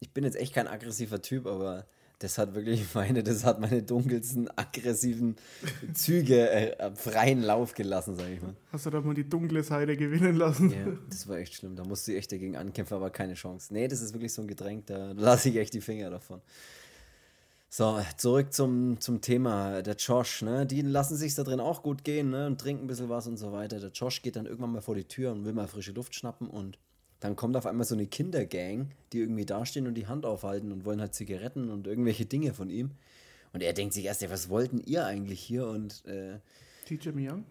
ich 0.00 0.12
bin 0.12 0.24
jetzt 0.24 0.36
echt 0.36 0.52
kein 0.52 0.66
aggressiver 0.66 1.22
Typ, 1.22 1.46
aber 1.46 1.86
das 2.20 2.36
hat 2.36 2.54
wirklich 2.54 2.94
meine, 2.94 3.22
das 3.22 3.44
hat 3.44 3.60
meine 3.60 3.82
dunkelsten, 3.82 4.48
aggressiven 4.56 5.36
Züge 5.94 6.50
äh, 6.50 6.94
freien 6.94 7.42
Lauf 7.42 7.72
gelassen, 7.72 8.14
sag 8.14 8.28
ich 8.28 8.42
mal. 8.42 8.54
Hast 8.70 8.84
du 8.86 8.90
da 8.90 9.00
mal 9.00 9.14
die 9.14 9.28
dunkle 9.28 9.62
Seite 9.62 9.96
gewinnen 9.96 10.36
lassen? 10.36 10.70
Ja, 10.70 10.86
das 11.08 11.26
war 11.28 11.38
echt 11.38 11.54
schlimm. 11.54 11.76
Da 11.76 11.84
musste 11.84 12.12
ich 12.12 12.18
echt 12.18 12.32
dagegen 12.32 12.56
ankämpfen, 12.56 12.94
aber 12.94 13.08
keine 13.08 13.34
Chance. 13.34 13.72
Nee, 13.72 13.88
das 13.88 14.02
ist 14.02 14.12
wirklich 14.12 14.34
so 14.34 14.42
ein 14.42 14.48
Getränk, 14.48 14.86
da 14.86 15.12
lasse 15.16 15.48
ich 15.48 15.56
echt 15.56 15.72
die 15.72 15.80
Finger 15.80 16.10
davon. 16.10 16.42
So, 17.70 17.98
zurück 18.18 18.52
zum, 18.52 19.00
zum 19.00 19.22
Thema. 19.22 19.80
Der 19.80 19.94
Josh, 19.94 20.42
ne? 20.42 20.66
Die 20.66 20.82
lassen 20.82 21.16
sich 21.16 21.34
da 21.34 21.42
drin 21.42 21.60
auch 21.60 21.82
gut 21.82 22.04
gehen, 22.04 22.28
ne? 22.28 22.48
Und 22.48 22.60
trinken 22.60 22.84
ein 22.84 22.86
bisschen 22.86 23.08
was 23.08 23.28
und 23.28 23.38
so 23.38 23.52
weiter. 23.52 23.80
Der 23.80 23.92
Josh 23.92 24.20
geht 24.20 24.36
dann 24.36 24.44
irgendwann 24.44 24.72
mal 24.72 24.82
vor 24.82 24.94
die 24.94 25.04
Tür 25.04 25.32
und 25.32 25.46
will 25.46 25.54
mal 25.54 25.68
frische 25.68 25.92
Luft 25.92 26.14
schnappen 26.14 26.48
und 26.48 26.78
dann 27.20 27.36
kommt 27.36 27.56
auf 27.56 27.66
einmal 27.66 27.86
so 27.86 27.94
eine 27.94 28.06
Kindergang, 28.06 28.90
die 29.12 29.20
irgendwie 29.20 29.46
dastehen 29.46 29.86
und 29.86 29.94
die 29.94 30.06
Hand 30.06 30.24
aufhalten 30.24 30.72
und 30.72 30.84
wollen 30.84 31.00
halt 31.00 31.14
Zigaretten 31.14 31.70
und 31.70 31.86
irgendwelche 31.86 32.24
Dinge 32.24 32.54
von 32.54 32.70
ihm. 32.70 32.92
Und 33.52 33.62
er 33.62 33.72
denkt 33.72 33.94
sich 33.94 34.04
erst, 34.04 34.22
ja, 34.22 34.30
was 34.30 34.48
wollten 34.48 34.80
ihr 34.80 35.04
eigentlich 35.04 35.40
hier? 35.40 35.66
Und 35.66 36.04
äh, 36.06 36.38
Teacher 36.86 37.12
Young? 37.14 37.44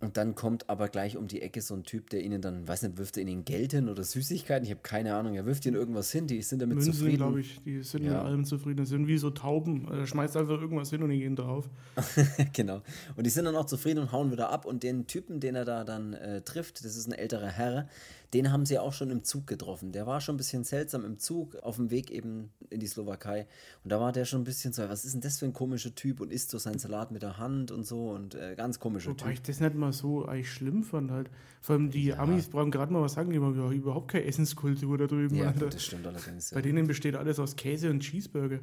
Und 0.00 0.16
dann 0.16 0.34
kommt 0.34 0.70
aber 0.70 0.88
gleich 0.88 1.18
um 1.18 1.28
die 1.28 1.42
Ecke 1.42 1.60
so 1.60 1.74
ein 1.74 1.82
Typ, 1.82 2.08
der 2.08 2.22
ihnen 2.22 2.40
dann, 2.40 2.66
weiß 2.66 2.82
nicht, 2.82 2.96
wirft 2.96 3.18
er 3.18 3.22
ihnen 3.22 3.44
Geld 3.44 3.72
hin 3.72 3.90
oder 3.90 4.02
Süßigkeiten? 4.02 4.64
Ich 4.64 4.70
habe 4.70 4.80
keine 4.82 5.14
Ahnung. 5.14 5.34
Er 5.34 5.44
wirft 5.44 5.66
ihnen 5.66 5.76
irgendwas 5.76 6.10
hin, 6.10 6.26
die 6.26 6.40
sind 6.40 6.62
damit 6.62 6.76
Münzen, 6.76 6.94
zufrieden. 6.94 7.16
glaube 7.18 7.40
ich. 7.40 7.60
Die 7.62 7.82
sind 7.82 8.04
ja. 8.04 8.12
mit 8.12 8.20
allem 8.22 8.44
zufrieden. 8.46 8.78
Das 8.78 8.88
sind 8.88 9.08
wie 9.08 9.18
so 9.18 9.28
Tauben. 9.28 9.86
Er 9.90 10.06
schmeißt 10.06 10.38
einfach 10.38 10.58
irgendwas 10.58 10.88
hin 10.88 11.02
und 11.02 11.10
die 11.10 11.18
gehen 11.18 11.36
drauf. 11.36 11.68
genau. 12.54 12.80
Und 13.14 13.26
die 13.26 13.30
sind 13.30 13.44
dann 13.44 13.56
auch 13.56 13.66
zufrieden 13.66 13.98
und 13.98 14.10
hauen 14.10 14.32
wieder 14.32 14.48
ab. 14.48 14.64
Und 14.64 14.82
den 14.82 15.06
Typen, 15.06 15.38
den 15.38 15.54
er 15.54 15.66
da 15.66 15.84
dann 15.84 16.14
äh, 16.14 16.40
trifft, 16.40 16.82
das 16.82 16.96
ist 16.96 17.06
ein 17.06 17.12
älterer 17.12 17.48
Herr, 17.48 17.86
den 18.32 18.52
haben 18.52 18.64
sie 18.64 18.78
auch 18.78 18.92
schon 18.92 19.10
im 19.10 19.24
Zug 19.24 19.46
getroffen. 19.46 19.90
Der 19.90 20.06
war 20.06 20.20
schon 20.20 20.36
ein 20.36 20.38
bisschen 20.38 20.62
seltsam 20.62 21.04
im 21.04 21.18
Zug, 21.18 21.56
auf 21.56 21.76
dem 21.76 21.90
Weg 21.90 22.10
eben 22.10 22.50
in 22.68 22.78
die 22.78 22.86
Slowakei. 22.86 23.46
Und 23.82 23.90
da 23.90 24.00
war 24.00 24.12
der 24.12 24.24
schon 24.24 24.42
ein 24.42 24.44
bisschen 24.44 24.72
so, 24.72 24.88
was 24.88 25.04
ist 25.04 25.14
denn 25.14 25.20
das 25.20 25.40
für 25.40 25.46
ein 25.46 25.52
komischer 25.52 25.94
Typ 25.94 26.20
und 26.20 26.32
isst 26.32 26.50
so 26.50 26.58
seinen 26.58 26.78
Salat 26.78 27.10
mit 27.10 27.22
der 27.22 27.38
Hand 27.38 27.72
und 27.72 27.84
so 27.84 28.10
und 28.10 28.36
äh, 28.36 28.54
ganz 28.56 28.78
komischer 28.78 29.10
Wobei 29.10 29.24
Typ. 29.24 29.32
ich 29.32 29.42
das 29.42 29.60
nicht 29.60 29.74
mal 29.74 29.92
so 29.92 30.26
eigentlich 30.26 30.52
schlimm 30.52 30.84
fand 30.84 31.10
halt. 31.10 31.28
Vor 31.60 31.74
allem 31.74 31.90
die 31.90 32.06
ja. 32.06 32.18
Amis 32.18 32.48
brauchen 32.48 32.70
gerade 32.70 32.92
mal 32.92 33.02
was 33.02 33.14
sagen, 33.14 33.32
die 33.32 33.40
haben 33.40 33.72
überhaupt 33.72 34.12
keine 34.12 34.24
Essenskultur 34.24 34.96
da 34.96 35.06
drüben. 35.06 35.34
Ja, 35.34 35.50
gut, 35.50 35.74
das 35.74 35.84
stimmt 35.84 36.06
allerdings. 36.06 36.50
Ja. 36.50 36.54
Bei 36.54 36.62
denen 36.62 36.86
besteht 36.86 37.16
alles 37.16 37.38
aus 37.40 37.56
Käse 37.56 37.90
und 37.90 38.00
Cheeseburger. 38.00 38.60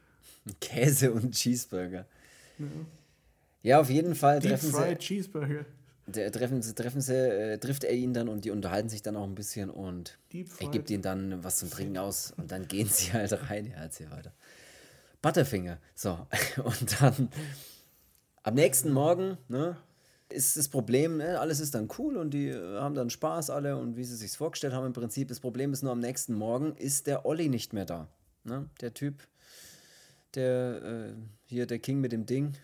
Käse 0.60 1.12
und 1.12 1.32
Cheeseburger. 1.32 2.06
Ja, 2.58 2.66
ja 3.62 3.80
auf 3.80 3.90
jeden 3.90 4.14
Fall 4.14 4.40
Deep 4.40 4.52
treffen 4.52 4.70
fried 4.70 5.02
sie. 5.02 5.06
Cheeseburger 5.06 5.66
der, 6.06 6.32
treffen, 6.32 6.60
treffen 6.60 7.00
sie, 7.00 7.14
äh, 7.14 7.58
trifft 7.58 7.84
er 7.84 7.92
ihn 7.92 8.12
dann 8.12 8.28
und 8.28 8.44
die 8.44 8.50
unterhalten 8.50 8.88
sich 8.88 9.02
dann 9.02 9.16
auch 9.16 9.24
ein 9.24 9.34
bisschen 9.34 9.70
und 9.70 10.18
er 10.60 10.68
gibt 10.68 10.90
ihnen 10.90 11.02
dann 11.02 11.44
was 11.44 11.58
zum 11.58 11.70
Trinken 11.70 11.98
aus 11.98 12.32
und 12.36 12.50
dann 12.50 12.66
gehen 12.68 12.88
sie 12.88 13.12
halt 13.12 13.32
rein. 13.50 13.66
Ja, 13.66 13.76
erzähl 13.76 14.10
weiter. 14.10 14.32
Butterfinger. 15.20 15.78
So, 15.94 16.26
und 16.64 17.00
dann 17.00 17.28
am 18.42 18.54
nächsten 18.54 18.92
Morgen, 18.92 19.38
ne, 19.48 19.76
ist 20.28 20.56
das 20.56 20.68
Problem, 20.68 21.18
ne, 21.18 21.38
alles 21.38 21.60
ist 21.60 21.74
dann 21.74 21.88
cool 21.98 22.16
und 22.16 22.32
die 22.34 22.52
haben 22.52 22.94
dann 22.94 23.10
Spaß 23.10 23.50
alle 23.50 23.76
und 23.76 23.96
wie 23.96 24.04
sie 24.04 24.16
sich 24.16 24.32
vorgestellt 24.32 24.72
haben 24.72 24.86
im 24.86 24.92
Prinzip. 24.92 25.28
Das 25.28 25.40
Problem 25.40 25.72
ist 25.72 25.82
nur 25.82 25.92
am 25.92 26.00
nächsten 26.00 26.34
Morgen 26.34 26.74
ist 26.76 27.06
der 27.06 27.24
Olli 27.26 27.48
nicht 27.48 27.72
mehr 27.72 27.84
da. 27.84 28.08
Ne? 28.44 28.68
Der 28.80 28.94
Typ, 28.94 29.22
der 30.34 30.82
äh, 30.82 31.12
hier, 31.44 31.66
der 31.66 31.78
King 31.78 32.00
mit 32.00 32.12
dem 32.12 32.26
Ding, 32.26 32.54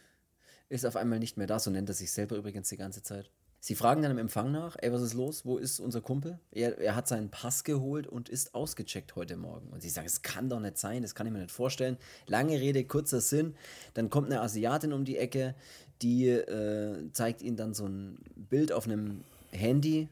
ist 0.68 0.86
auf 0.86 0.96
einmal 0.96 1.18
nicht 1.18 1.36
mehr 1.36 1.46
da, 1.46 1.58
so 1.58 1.70
nennt 1.70 1.88
er 1.88 1.94
sich 1.94 2.12
selber 2.12 2.36
übrigens 2.36 2.68
die 2.68 2.76
ganze 2.76 3.02
Zeit. 3.02 3.30
Sie 3.60 3.74
fragen 3.74 4.02
dann 4.02 4.12
im 4.12 4.18
Empfang 4.18 4.52
nach, 4.52 4.76
ey, 4.80 4.92
was 4.92 5.02
ist 5.02 5.14
los? 5.14 5.44
Wo 5.44 5.56
ist 5.58 5.80
unser 5.80 6.00
Kumpel? 6.00 6.38
Er, 6.52 6.78
er 6.78 6.94
hat 6.94 7.08
seinen 7.08 7.28
Pass 7.28 7.64
geholt 7.64 8.06
und 8.06 8.28
ist 8.28 8.54
ausgecheckt 8.54 9.16
heute 9.16 9.36
Morgen. 9.36 9.68
Und 9.70 9.82
sie 9.82 9.88
sagen, 9.88 10.06
es 10.06 10.22
kann 10.22 10.48
doch 10.48 10.60
nicht 10.60 10.78
sein, 10.78 11.02
das 11.02 11.14
kann 11.14 11.26
ich 11.26 11.32
mir 11.32 11.40
nicht 11.40 11.50
vorstellen. 11.50 11.96
Lange 12.26 12.60
Rede, 12.60 12.84
kurzer 12.84 13.20
Sinn. 13.20 13.56
Dann 13.94 14.10
kommt 14.10 14.30
eine 14.30 14.42
Asiatin 14.42 14.92
um 14.92 15.04
die 15.04 15.16
Ecke, 15.16 15.56
die 16.02 16.28
äh, 16.28 17.10
zeigt 17.12 17.42
ihnen 17.42 17.56
dann 17.56 17.74
so 17.74 17.86
ein 17.86 18.18
Bild 18.36 18.70
auf 18.70 18.86
einem 18.86 19.24
Handy, 19.50 20.08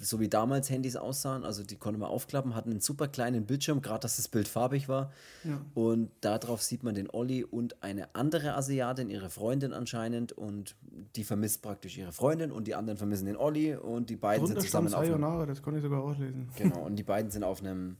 so 0.00 0.20
wie 0.20 0.28
damals 0.28 0.70
Handys 0.70 0.96
aussahen. 0.96 1.44
Also 1.44 1.62
die 1.62 1.76
konnte 1.76 1.98
man 1.98 2.08
aufklappen, 2.08 2.54
hatten 2.54 2.70
einen 2.70 2.80
super 2.80 3.08
kleinen 3.08 3.46
Bildschirm, 3.46 3.82
gerade 3.82 4.00
dass 4.00 4.16
das 4.16 4.28
Bild 4.28 4.48
farbig 4.48 4.88
war. 4.88 5.12
Ja. 5.44 5.60
Und 5.74 6.10
darauf 6.20 6.62
sieht 6.62 6.82
man 6.82 6.94
den 6.94 7.10
Olli 7.10 7.44
und 7.44 7.82
eine 7.82 8.14
andere 8.14 8.54
Asiatin, 8.54 9.10
ihre 9.10 9.30
Freundin 9.30 9.72
anscheinend. 9.72 10.32
Und 10.32 10.76
die 11.16 11.24
vermisst 11.24 11.62
praktisch 11.62 11.98
ihre 11.98 12.12
Freundin 12.12 12.52
und 12.52 12.66
die 12.66 12.74
anderen 12.74 12.98
vermissen 12.98 13.26
den 13.26 13.36
Olli. 13.36 13.74
Und 13.74 14.10
die 14.10 14.16
beiden 14.16 14.44
Drunter 14.44 14.60
sind 14.60 14.70
zusammen 14.70 14.94
auf 14.94 15.04
einem, 15.04 15.46
das 15.48 15.62
konnte 15.62 15.78
ich 15.78 15.84
sogar 15.84 16.02
auslesen. 16.02 16.48
Genau, 16.56 16.80
und 16.80 16.96
die 16.96 17.02
beiden 17.04 17.30
sind 17.30 17.44
auf 17.44 17.60
einem, 17.60 17.96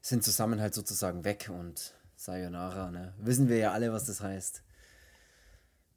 sind 0.00 0.24
zusammen 0.24 0.60
halt 0.60 0.74
sozusagen 0.74 1.24
weg 1.24 1.50
und 1.52 1.94
Sayonara, 2.16 2.90
ne? 2.90 3.14
Wissen 3.18 3.48
wir 3.48 3.56
ja 3.56 3.72
alle, 3.72 3.92
was 3.92 4.04
das 4.04 4.20
heißt. 4.20 4.62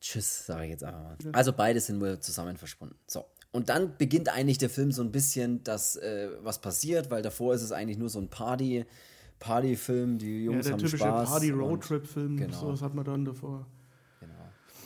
Tschüss, 0.03 0.45
sage 0.45 0.65
ich 0.65 0.69
jetzt 0.69 0.83
einfach 0.83 1.01
mal. 1.01 1.17
Also 1.31 1.53
beide 1.53 1.79
sind 1.79 2.01
wohl 2.01 2.19
zusammen 2.19 2.57
verschwunden. 2.57 2.95
So. 3.07 3.25
Und 3.53 3.69
dann 3.69 3.95
beginnt 3.97 4.29
eigentlich 4.29 4.57
der 4.57 4.69
Film 4.69 4.91
so 4.91 5.03
ein 5.03 5.11
bisschen, 5.11 5.63
dass 5.63 5.95
äh, 5.95 6.29
was 6.41 6.59
passiert, 6.59 7.11
weil 7.11 7.21
davor 7.21 7.53
ist 7.53 7.61
es 7.61 7.71
eigentlich 7.71 7.99
nur 7.99 8.09
so 8.09 8.19
ein 8.19 8.27
Party, 8.27 8.83
Partyfilm, 9.37 10.17
die 10.17 10.45
Jungs 10.45 10.57
ja, 10.57 10.61
der 10.63 10.71
haben 10.73 10.79
typische 10.79 11.03
Party-Roadtrip-Film, 11.03 12.37
genau. 12.37 12.59
so 12.59 12.73
was 12.73 12.81
hat 12.81 12.95
man 12.95 13.05
dann 13.05 13.25
davor. 13.25 13.67
Genau. 14.19 14.33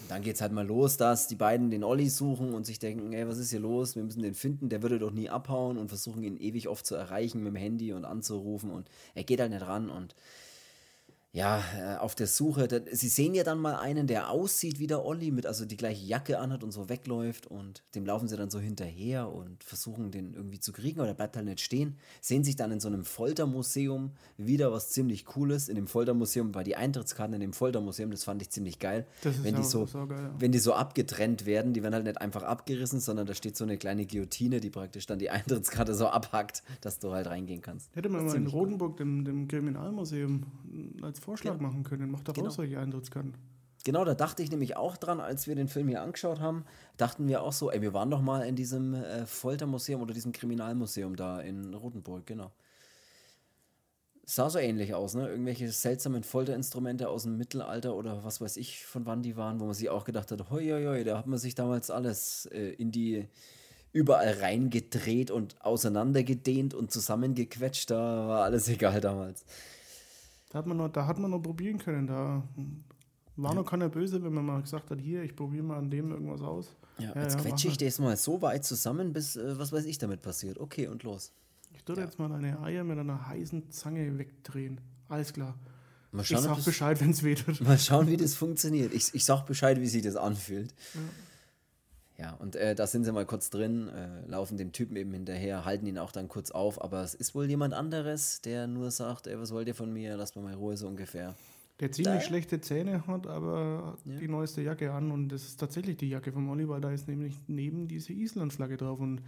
Und 0.02 0.12
dann 0.12 0.22
geht's 0.22 0.42
halt 0.42 0.52
mal 0.52 0.68
los, 0.68 0.98
dass 0.98 1.28
die 1.28 1.36
beiden 1.36 1.70
den 1.72 1.86
Olli 1.86 2.10
suchen 2.10 2.54
und 2.54 2.66
sich 2.66 2.78
denken, 2.78 3.14
ey, 3.14 3.26
was 3.26 3.38
ist 3.38 3.52
hier 3.52 3.62
los? 3.62 3.96
Wir 3.96 4.04
müssen 4.04 4.22
den 4.22 4.34
finden, 4.34 4.68
der 4.68 4.82
würde 4.82 5.00
doch 5.00 5.12
nie 5.12 5.30
abhauen 5.30 5.78
und 5.78 5.88
versuchen 5.88 6.22
ihn 6.24 6.36
ewig 6.36 6.68
oft 6.68 6.86
zu 6.86 6.96
erreichen 6.96 7.44
mit 7.44 7.54
dem 7.54 7.56
Handy 7.56 7.94
und 7.94 8.04
anzurufen 8.04 8.70
und 8.70 8.90
er 9.16 9.24
geht 9.24 9.40
halt 9.40 9.52
nicht 9.52 9.66
ran 9.66 9.90
und 9.90 10.14
ja, 11.38 11.62
äh, 11.78 11.98
auf 11.98 12.16
der 12.16 12.26
Suche. 12.26 12.68
Sie 12.92 13.10
sehen 13.10 13.36
ja 13.36 13.44
dann 13.44 13.60
mal 13.60 13.76
einen, 13.76 14.08
der 14.08 14.32
aussieht 14.32 14.80
wie 14.80 14.88
der 14.88 15.06
Olli, 15.06 15.30
mit 15.30 15.46
also 15.46 15.66
die 15.66 15.78
gleiche 15.78 16.04
Jacke 16.04 16.40
anhat 16.40 16.64
und 16.64 16.72
so 16.72 16.90
wegläuft 16.90 17.46
und 17.46 17.84
dem 17.94 18.08
laufen 18.08 18.28
sie 18.28 18.36
dann 18.36 18.50
so 18.50 18.60
hinterher 18.60 19.32
und 19.32 19.64
versuchen 19.64 20.10
den 20.10 20.34
irgendwie 20.34 20.60
zu 20.60 20.74
kriegen, 20.74 21.00
aber 21.00 21.06
der 21.06 21.14
bleibt 21.14 21.36
halt 21.36 21.46
nicht 21.46 21.62
stehen. 21.62 21.98
Sehen 22.22 22.44
sich 22.44 22.56
dann 22.56 22.72
in 22.72 22.80
so 22.80 22.88
einem 22.88 23.06
Foltermuseum 23.06 24.14
wieder 24.38 24.72
was 24.72 24.90
ziemlich 24.90 25.26
Cooles. 25.26 25.70
In 25.70 25.76
dem 25.76 25.86
Foltermuseum 25.86 26.56
war 26.56 26.64
die 26.64 26.76
Eintrittskarten 26.76 27.36
in 27.36 27.42
dem 27.42 27.54
Foltermuseum, 27.54 28.10
das 28.10 28.24
fand 28.24 28.42
ich 28.42 28.50
ziemlich 28.50 28.80
geil. 28.80 29.06
wenn 29.22 29.56
die 29.56 29.64
so, 29.64 29.86
so 29.86 30.08
geil, 30.08 30.18
ja. 30.20 30.36
wenn 30.40 30.52
die 30.52 30.60
so 30.60 30.74
abgetrennt 30.74 31.46
werden, 31.46 31.72
die 31.74 31.84
werden 31.84 31.94
halt 31.94 32.06
nicht 32.06 32.20
einfach 32.20 32.42
abgerissen, 32.42 33.00
sondern 33.00 33.28
da 33.28 33.36
steht 33.36 33.56
so 33.56 33.64
eine 33.64 33.78
kleine 33.78 34.08
Guillotine, 34.08 34.60
die 34.60 34.72
praktisch 34.72 35.06
dann 35.06 35.20
die 35.20 35.30
Eintrittskarte 35.30 35.94
so 35.94 36.08
abhackt, 36.08 36.64
dass 36.82 36.98
du 36.98 37.12
halt 37.12 37.28
reingehen 37.28 37.62
kannst. 37.62 37.96
Hätte 37.96 38.10
man 38.10 38.26
mal 38.26 38.36
in 38.36 38.48
Rotenburg, 38.48 38.94
cool. 38.94 38.98
dem, 38.98 39.24
dem 39.24 39.48
Kriminalmuseum, 39.48 40.44
als 41.04 41.27
Vorschlag 41.28 41.58
genau. 41.58 41.68
machen 41.68 41.84
können. 41.84 42.10
Macht 42.10 42.30
doch 42.30 42.34
genau. 42.34 42.48
auch 42.48 42.52
solche 42.52 42.80
Eintrittskarten. 42.80 43.34
Genau, 43.84 44.06
da 44.06 44.14
dachte 44.14 44.42
ich 44.44 44.50
nämlich 44.50 44.78
auch 44.78 44.96
dran, 44.96 45.20
als 45.20 45.46
wir 45.46 45.56
den 45.56 45.68
Film 45.68 45.90
hier 45.90 46.02
angeschaut 46.02 46.40
haben, 46.40 46.64
dachten 46.96 47.28
wir 47.28 47.44
auch 47.44 47.52
so, 47.52 47.70
ey, 47.70 47.82
wir 47.82 47.94
waren 47.94 48.10
doch 48.10 48.22
mal 48.22 48.48
in 48.48 48.56
diesem 48.56 48.94
äh, 48.94 49.26
Foltermuseum 49.26 50.02
oder 50.02 50.14
diesem 50.14 50.32
Kriminalmuseum 50.32 51.18
da 51.18 51.42
in 51.42 51.74
Rotenburg, 51.74 52.26
genau. 52.26 52.54
Sah 54.24 54.50
so 54.50 54.58
ähnlich 54.58 54.94
aus, 54.94 55.16
ne? 55.16 55.28
Irgendwelche 55.28 55.70
seltsamen 55.70 56.24
Folterinstrumente 56.24 57.10
aus 57.10 57.24
dem 57.24 57.36
Mittelalter 57.36 57.94
oder 57.94 58.24
was 58.24 58.40
weiß 58.40 58.56
ich, 58.56 58.86
von 58.86 59.06
wann 59.06 59.22
die 59.22 59.36
waren, 59.36 59.60
wo 59.60 59.66
man 59.66 59.74
sich 59.74 59.90
auch 59.90 60.06
gedacht 60.06 60.32
hat, 60.32 60.50
hoi, 60.50 60.66
hoi, 60.66 60.86
hoi 60.86 61.04
da 61.04 61.18
hat 61.18 61.28
man 61.28 61.40
sich 61.40 61.56
damals 61.56 61.92
alles 61.92 62.46
äh, 62.54 62.70
in 62.70 62.92
die 62.92 63.28
überall 63.92 64.32
reingedreht 64.40 65.30
und 65.30 65.62
auseinandergedehnt 65.62 66.74
und 66.74 66.90
zusammengequetscht, 66.90 67.92
da 67.92 68.28
war 68.30 68.44
alles 68.46 68.70
egal 68.70 69.02
damals. 69.02 69.44
Da 70.50 70.60
hat 70.60 70.66
man 70.66 70.78
noch, 70.78 70.90
da 70.90 71.06
hat 71.06 71.20
man 71.20 71.32
noch 71.32 71.42
probieren 71.42 71.78
können. 71.78 72.08
Da 72.08 72.44
war 73.36 73.54
noch 73.54 73.66
keiner 73.66 73.90
böse, 73.90 74.24
wenn 74.24 74.34
man 74.34 74.46
mal 74.46 74.62
gesagt 74.62 74.90
hat, 74.90 75.00
hier, 75.00 75.24
ich 75.24 75.36
probiere 75.36 75.64
mal 75.64 75.78
an 75.78 75.90
dem 75.90 76.12
irgendwas 76.12 76.42
aus. 76.42 76.76
Ja, 76.98 77.14
ja 77.14 77.24
jetzt 77.24 77.36
ja, 77.36 77.42
quetsche 77.42 77.68
ich 77.68 77.78
das 77.78 78.00
mal 78.00 78.18
so 78.18 78.42
weit 78.42 78.66
zusammen, 78.66 79.14
bis 79.14 79.36
äh, 79.36 79.58
was 79.58 79.72
weiß 79.72 79.86
ich 79.86 79.98
damit 79.98 80.22
passiert. 80.22 80.60
Okay, 80.60 80.88
und 80.88 81.04
los. 81.04 81.32
Ich 81.74 81.88
würde 81.88 82.02
ja. 82.02 82.08
jetzt 82.08 82.18
mal 82.18 82.30
deine 82.30 82.60
Eier 82.62 82.84
mit 82.84 82.98
einer 82.98 83.28
heißen 83.28 83.70
Zange 83.72 84.18
wegdrehen. 84.18 84.82
Alles 85.10 85.34
klar. 85.34 85.56
Mal 86.12 86.24
schauen, 86.24 86.40
ich 86.40 86.44
sag 86.46 86.66
Bescheid, 86.66 87.02
wenn 87.02 87.12
es 87.12 87.22
wehtut. 87.22 87.62
Mal 87.62 87.78
schauen, 87.78 88.08
wie 88.08 88.18
das 88.18 88.34
funktioniert. 88.34 88.94
Ich, 88.94 89.14
ich 89.14 89.26
sag 89.26 89.46
Bescheid, 89.46 89.80
wie 89.80 89.88
sich 89.88 90.02
das 90.02 90.16
anfühlt. 90.16 90.74
Ja. 90.94 91.02
Ja, 92.20 92.34
und 92.34 92.56
äh, 92.56 92.74
da 92.74 92.88
sind 92.88 93.04
sie 93.04 93.12
mal 93.12 93.28
kurz 93.28 93.52
drin, 93.52 93.90
äh, 93.90 94.28
laufen 94.28 94.58
dem 94.58 94.72
Typen 94.72 94.96
eben 94.96 95.14
hinterher, 95.14 95.66
halten 95.66 95.86
ihn 95.86 96.00
auch 96.00 96.12
dann 96.12 96.28
kurz 96.28 96.50
auf, 96.50 96.82
aber 96.82 97.04
es 97.04 97.14
ist 97.14 97.36
wohl 97.36 97.46
jemand 97.46 97.76
anderes, 97.76 98.42
der 98.42 98.66
nur 98.66 98.90
sagt, 98.90 99.28
ey, 99.28 99.40
was 99.40 99.52
wollt 99.52 99.68
ihr 99.68 99.76
von 99.76 99.94
mir, 99.94 100.18
lasst 100.18 100.36
mal 100.36 100.42
mal 100.42 100.56
Ruhe, 100.56 100.76
so 100.78 100.88
ungefähr. 100.88 101.36
Der 101.80 101.92
ziemlich 101.92 102.16
da. 102.16 102.22
schlechte 102.22 102.60
Zähne 102.60 103.06
hat, 103.06 103.28
aber 103.28 104.00
ja. 104.06 104.16
die 104.16 104.28
neueste 104.28 104.64
Jacke 104.64 104.92
an 104.92 105.12
und 105.12 105.30
das 105.30 105.44
ist 105.44 105.60
tatsächlich 105.60 105.98
die 105.98 106.10
Jacke 106.10 106.32
vom 106.32 106.50
Oliver, 106.50 106.80
da 106.80 106.92
ist 106.92 107.08
nämlich 107.08 107.36
neben 107.46 107.88
diese 107.88 108.14
Island-Flagge 108.14 108.78
drauf 108.78 109.00
und 109.00 109.22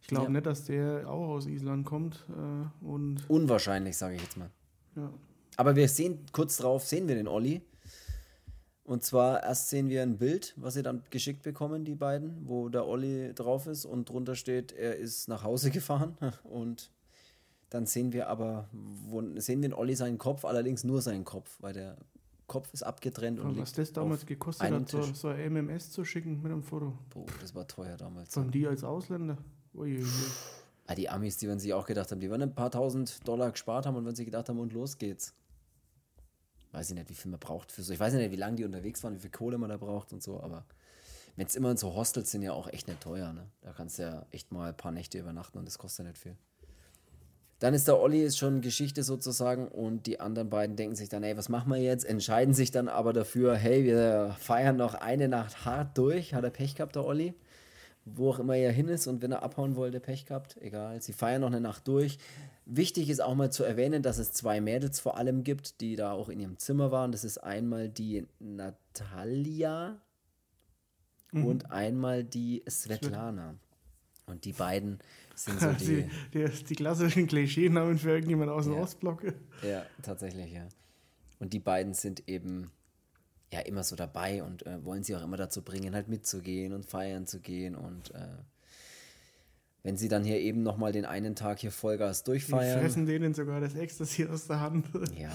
ich 0.00 0.06
glaube 0.06 0.26
ja. 0.26 0.30
nicht, 0.30 0.46
dass 0.46 0.64
der 0.64 1.08
auch 1.08 1.28
aus 1.28 1.46
Island 1.46 1.86
kommt. 1.86 2.24
Äh, 2.28 2.84
und 2.86 3.28
Unwahrscheinlich, 3.28 3.96
sage 3.96 4.14
ich 4.14 4.22
jetzt 4.22 4.36
mal. 4.36 4.50
Ja. 4.94 5.12
Aber 5.56 5.74
wir 5.74 5.88
sehen 5.88 6.20
kurz 6.30 6.58
drauf, 6.58 6.84
sehen 6.84 7.08
wir 7.08 7.16
den 7.16 7.26
Olli 7.26 7.62
und 8.88 9.04
zwar 9.04 9.42
erst 9.42 9.68
sehen 9.68 9.90
wir 9.90 10.02
ein 10.02 10.16
Bild, 10.16 10.54
was 10.56 10.72
sie 10.72 10.82
dann 10.82 11.02
geschickt 11.10 11.42
bekommen, 11.42 11.84
die 11.84 11.94
beiden, 11.94 12.48
wo 12.48 12.70
der 12.70 12.86
Olli 12.86 13.34
drauf 13.34 13.66
ist 13.66 13.84
und 13.84 14.08
drunter 14.08 14.34
steht, 14.34 14.72
er 14.72 14.96
ist 14.96 15.28
nach 15.28 15.44
Hause 15.44 15.70
gefahren. 15.78 16.16
Und 16.42 16.90
dann 17.68 17.84
sehen 17.84 18.14
wir 18.14 18.28
aber, 18.30 18.70
wo, 18.72 19.20
sehen 19.38 19.60
wir 19.60 19.68
den 19.68 19.74
Olli 19.74 19.94
seinen 19.94 20.16
Kopf, 20.16 20.46
allerdings 20.46 20.84
nur 20.84 21.02
seinen 21.02 21.24
Kopf, 21.24 21.58
weil 21.60 21.74
der 21.74 21.98
Kopf 22.46 22.72
ist 22.72 22.82
abgetrennt. 22.82 23.40
Und, 23.40 23.50
und 23.50 23.58
was 23.58 23.74
das 23.74 23.92
damals 23.92 24.24
gekostet 24.24 24.70
hat, 24.70 24.88
so, 24.88 25.02
so 25.02 25.28
ein 25.28 25.52
MMS 25.52 25.90
zu 25.90 26.06
schicken 26.06 26.40
mit 26.40 26.50
einem 26.50 26.62
Foto. 26.62 26.96
Boah, 27.10 27.26
das 27.42 27.54
war 27.54 27.68
teuer 27.68 27.98
damals. 27.98 28.32
Von 28.32 28.50
die 28.50 28.66
als 28.66 28.84
Ausländer. 28.84 29.36
Ui. 29.74 30.02
Ja, 30.88 30.94
die 30.94 31.10
Amis, 31.10 31.36
die 31.36 31.46
werden 31.46 31.60
sich 31.60 31.74
auch 31.74 31.84
gedacht 31.84 32.10
haben, 32.10 32.20
die 32.20 32.30
werden 32.30 32.40
ein 32.40 32.54
paar 32.54 32.70
tausend 32.70 33.28
Dollar 33.28 33.50
gespart 33.50 33.84
haben 33.84 33.96
und 33.96 34.06
wenn 34.06 34.16
sie 34.16 34.24
gedacht 34.24 34.48
haben, 34.48 34.58
und 34.58 34.72
los 34.72 34.96
geht's 34.96 35.34
weiß 36.72 36.90
ich 36.90 36.96
nicht, 36.96 37.08
wie 37.08 37.14
viel 37.14 37.30
man 37.30 37.40
braucht 37.40 37.72
für 37.72 37.82
so. 37.82 37.92
Ich 37.92 38.00
weiß 38.00 38.12
nicht, 38.14 38.30
wie 38.30 38.36
lange 38.36 38.56
die 38.56 38.64
unterwegs 38.64 39.02
waren, 39.02 39.14
wie 39.14 39.20
viel 39.20 39.30
Kohle 39.30 39.58
man 39.58 39.70
da 39.70 39.76
braucht 39.76 40.12
und 40.12 40.22
so, 40.22 40.40
aber 40.40 40.64
wenn 41.36 41.46
es 41.46 41.54
immer 41.54 41.76
so 41.76 41.94
Hostels 41.94 42.30
sind 42.30 42.42
ja 42.42 42.52
auch 42.52 42.68
echt 42.68 42.88
nicht 42.88 43.00
teuer, 43.00 43.32
ne? 43.32 43.46
Da 43.60 43.72
kannst 43.72 43.98
du 43.98 44.02
ja 44.02 44.26
echt 44.32 44.50
mal 44.50 44.70
ein 44.70 44.76
paar 44.76 44.90
Nächte 44.90 45.18
übernachten 45.18 45.58
und 45.58 45.66
das 45.66 45.78
kostet 45.78 46.06
nicht 46.06 46.18
viel. 46.18 46.36
Dann 47.60 47.74
ist 47.74 47.88
der 47.88 47.98
Olli 48.00 48.22
ist 48.22 48.38
schon 48.38 48.60
Geschichte 48.60 49.02
sozusagen 49.02 49.66
und 49.66 50.06
die 50.06 50.20
anderen 50.20 50.48
beiden 50.48 50.76
denken 50.76 50.94
sich 50.94 51.08
dann, 51.08 51.24
ey, 51.24 51.36
was 51.36 51.48
machen 51.48 51.72
wir 51.72 51.78
jetzt? 51.78 52.04
Entscheiden 52.04 52.54
sich 52.54 52.70
dann 52.70 52.88
aber 52.88 53.12
dafür, 53.12 53.56
hey, 53.56 53.84
wir 53.84 54.36
feiern 54.38 54.76
noch 54.76 54.94
eine 54.94 55.28
Nacht 55.28 55.64
hart 55.64 55.98
durch. 55.98 56.34
Hat 56.34 56.44
er 56.44 56.50
Pech 56.50 56.76
gehabt, 56.76 56.94
der 56.94 57.04
Olli? 57.04 57.34
Wo 58.04 58.30
auch 58.30 58.38
immer 58.38 58.56
er 58.56 58.70
hin 58.72 58.88
ist 58.88 59.06
und 59.08 59.22
wenn 59.22 59.32
er 59.32 59.42
abhauen 59.42 59.74
wollte, 59.74 59.98
Pech 59.98 60.26
gehabt. 60.26 60.56
Egal, 60.60 61.02
sie 61.02 61.12
feiern 61.12 61.40
noch 61.40 61.48
eine 61.48 61.60
Nacht 61.60 61.86
durch. 61.88 62.18
Wichtig 62.70 63.08
ist 63.08 63.20
auch 63.20 63.34
mal 63.34 63.50
zu 63.50 63.64
erwähnen, 63.64 64.02
dass 64.02 64.18
es 64.18 64.34
zwei 64.34 64.60
Mädels 64.60 65.00
vor 65.00 65.16
allem 65.16 65.42
gibt, 65.42 65.80
die 65.80 65.96
da 65.96 66.12
auch 66.12 66.28
in 66.28 66.38
ihrem 66.38 66.58
Zimmer 66.58 66.90
waren. 66.90 67.12
Das 67.12 67.24
ist 67.24 67.38
einmal 67.38 67.88
die 67.88 68.26
Natalia 68.40 69.98
mhm. 71.32 71.46
und 71.46 71.70
einmal 71.70 72.24
die 72.24 72.62
Svetlana. 72.68 73.54
Und 74.26 74.44
die 74.44 74.52
beiden 74.52 74.98
sind 75.34 75.60
so 75.60 75.72
die. 75.80 76.08
die, 76.34 76.44
die, 76.44 76.64
die 76.64 76.74
klassischen 76.74 77.26
Klischeenamen 77.26 77.96
für 77.96 78.10
irgendjemand 78.10 78.50
aus 78.50 78.64
dem 78.64 78.74
ja. 78.74 78.80
Ostblock. 78.80 79.22
Ja, 79.62 79.86
tatsächlich, 80.02 80.52
ja. 80.52 80.68
Und 81.38 81.54
die 81.54 81.60
beiden 81.60 81.94
sind 81.94 82.28
eben 82.28 82.70
ja 83.50 83.60
immer 83.60 83.82
so 83.82 83.96
dabei 83.96 84.42
und 84.42 84.66
äh, 84.66 84.84
wollen 84.84 85.04
sie 85.04 85.16
auch 85.16 85.22
immer 85.22 85.38
dazu 85.38 85.62
bringen, 85.62 85.94
halt 85.94 86.08
mitzugehen 86.08 86.74
und 86.74 86.84
feiern 86.84 87.26
zu 87.26 87.40
gehen 87.40 87.74
und 87.74 88.14
äh, 88.14 88.26
wenn 89.88 89.96
sie 89.96 90.08
dann 90.08 90.22
hier 90.22 90.38
eben 90.38 90.62
nochmal 90.62 90.92
den 90.92 91.06
einen 91.06 91.34
Tag 91.34 91.60
hier 91.60 91.72
Vollgas 91.72 92.22
durchfeiern. 92.22 92.76
Die 92.76 92.84
fressen 92.84 93.06
denen 93.06 93.32
sogar 93.32 93.58
das 93.58 93.74
Ecstasy 93.74 94.26
aus 94.26 94.46
der 94.46 94.60
Hand. 94.60 94.86
Ja. 95.18 95.30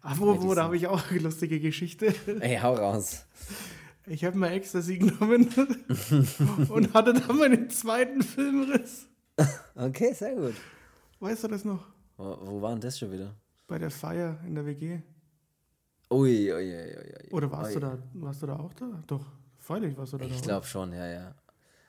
Aber 0.00 0.42
wo, 0.42 0.54
da 0.54 0.62
habe 0.64 0.78
ich 0.78 0.86
auch 0.86 1.10
eine 1.10 1.18
lustige 1.18 1.60
Geschichte. 1.60 2.14
Ey, 2.40 2.56
hau 2.56 2.72
raus. 2.72 3.26
Ich 4.06 4.24
habe 4.24 4.38
mal 4.38 4.50
Ecstasy 4.52 4.96
genommen 4.96 5.48
und 6.70 6.94
hatte 6.94 7.12
dann 7.12 7.36
meinen 7.36 7.68
zweiten 7.68 8.22
Filmriss. 8.22 9.08
Okay, 9.74 10.14
sehr 10.14 10.36
gut. 10.36 10.54
Weißt 11.20 11.44
du 11.44 11.48
das 11.48 11.66
noch? 11.66 11.84
Wo, 12.16 12.38
wo 12.40 12.62
war 12.62 12.70
denn 12.70 12.80
das 12.80 12.98
schon 12.98 13.12
wieder? 13.12 13.34
Bei 13.66 13.78
der 13.78 13.90
Feier 13.90 14.38
in 14.46 14.54
der 14.54 14.64
WG. 14.64 15.00
Ui, 16.10 16.50
ui, 16.50 16.54
ui, 16.54 16.96
ui. 16.96 17.30
Oder 17.32 17.50
warst, 17.50 17.74
ui. 17.74 17.74
Du 17.74 17.80
da, 17.80 17.98
warst 18.14 18.40
du 18.40 18.46
da 18.46 18.56
auch 18.56 18.72
da? 18.72 18.86
Doch, 19.06 19.26
freilich 19.58 19.94
warst 19.98 20.14
du 20.14 20.16
da. 20.16 20.24
Ich 20.24 20.40
glaube 20.40 20.64
schon, 20.64 20.94
ja, 20.94 21.06
ja. 21.06 21.34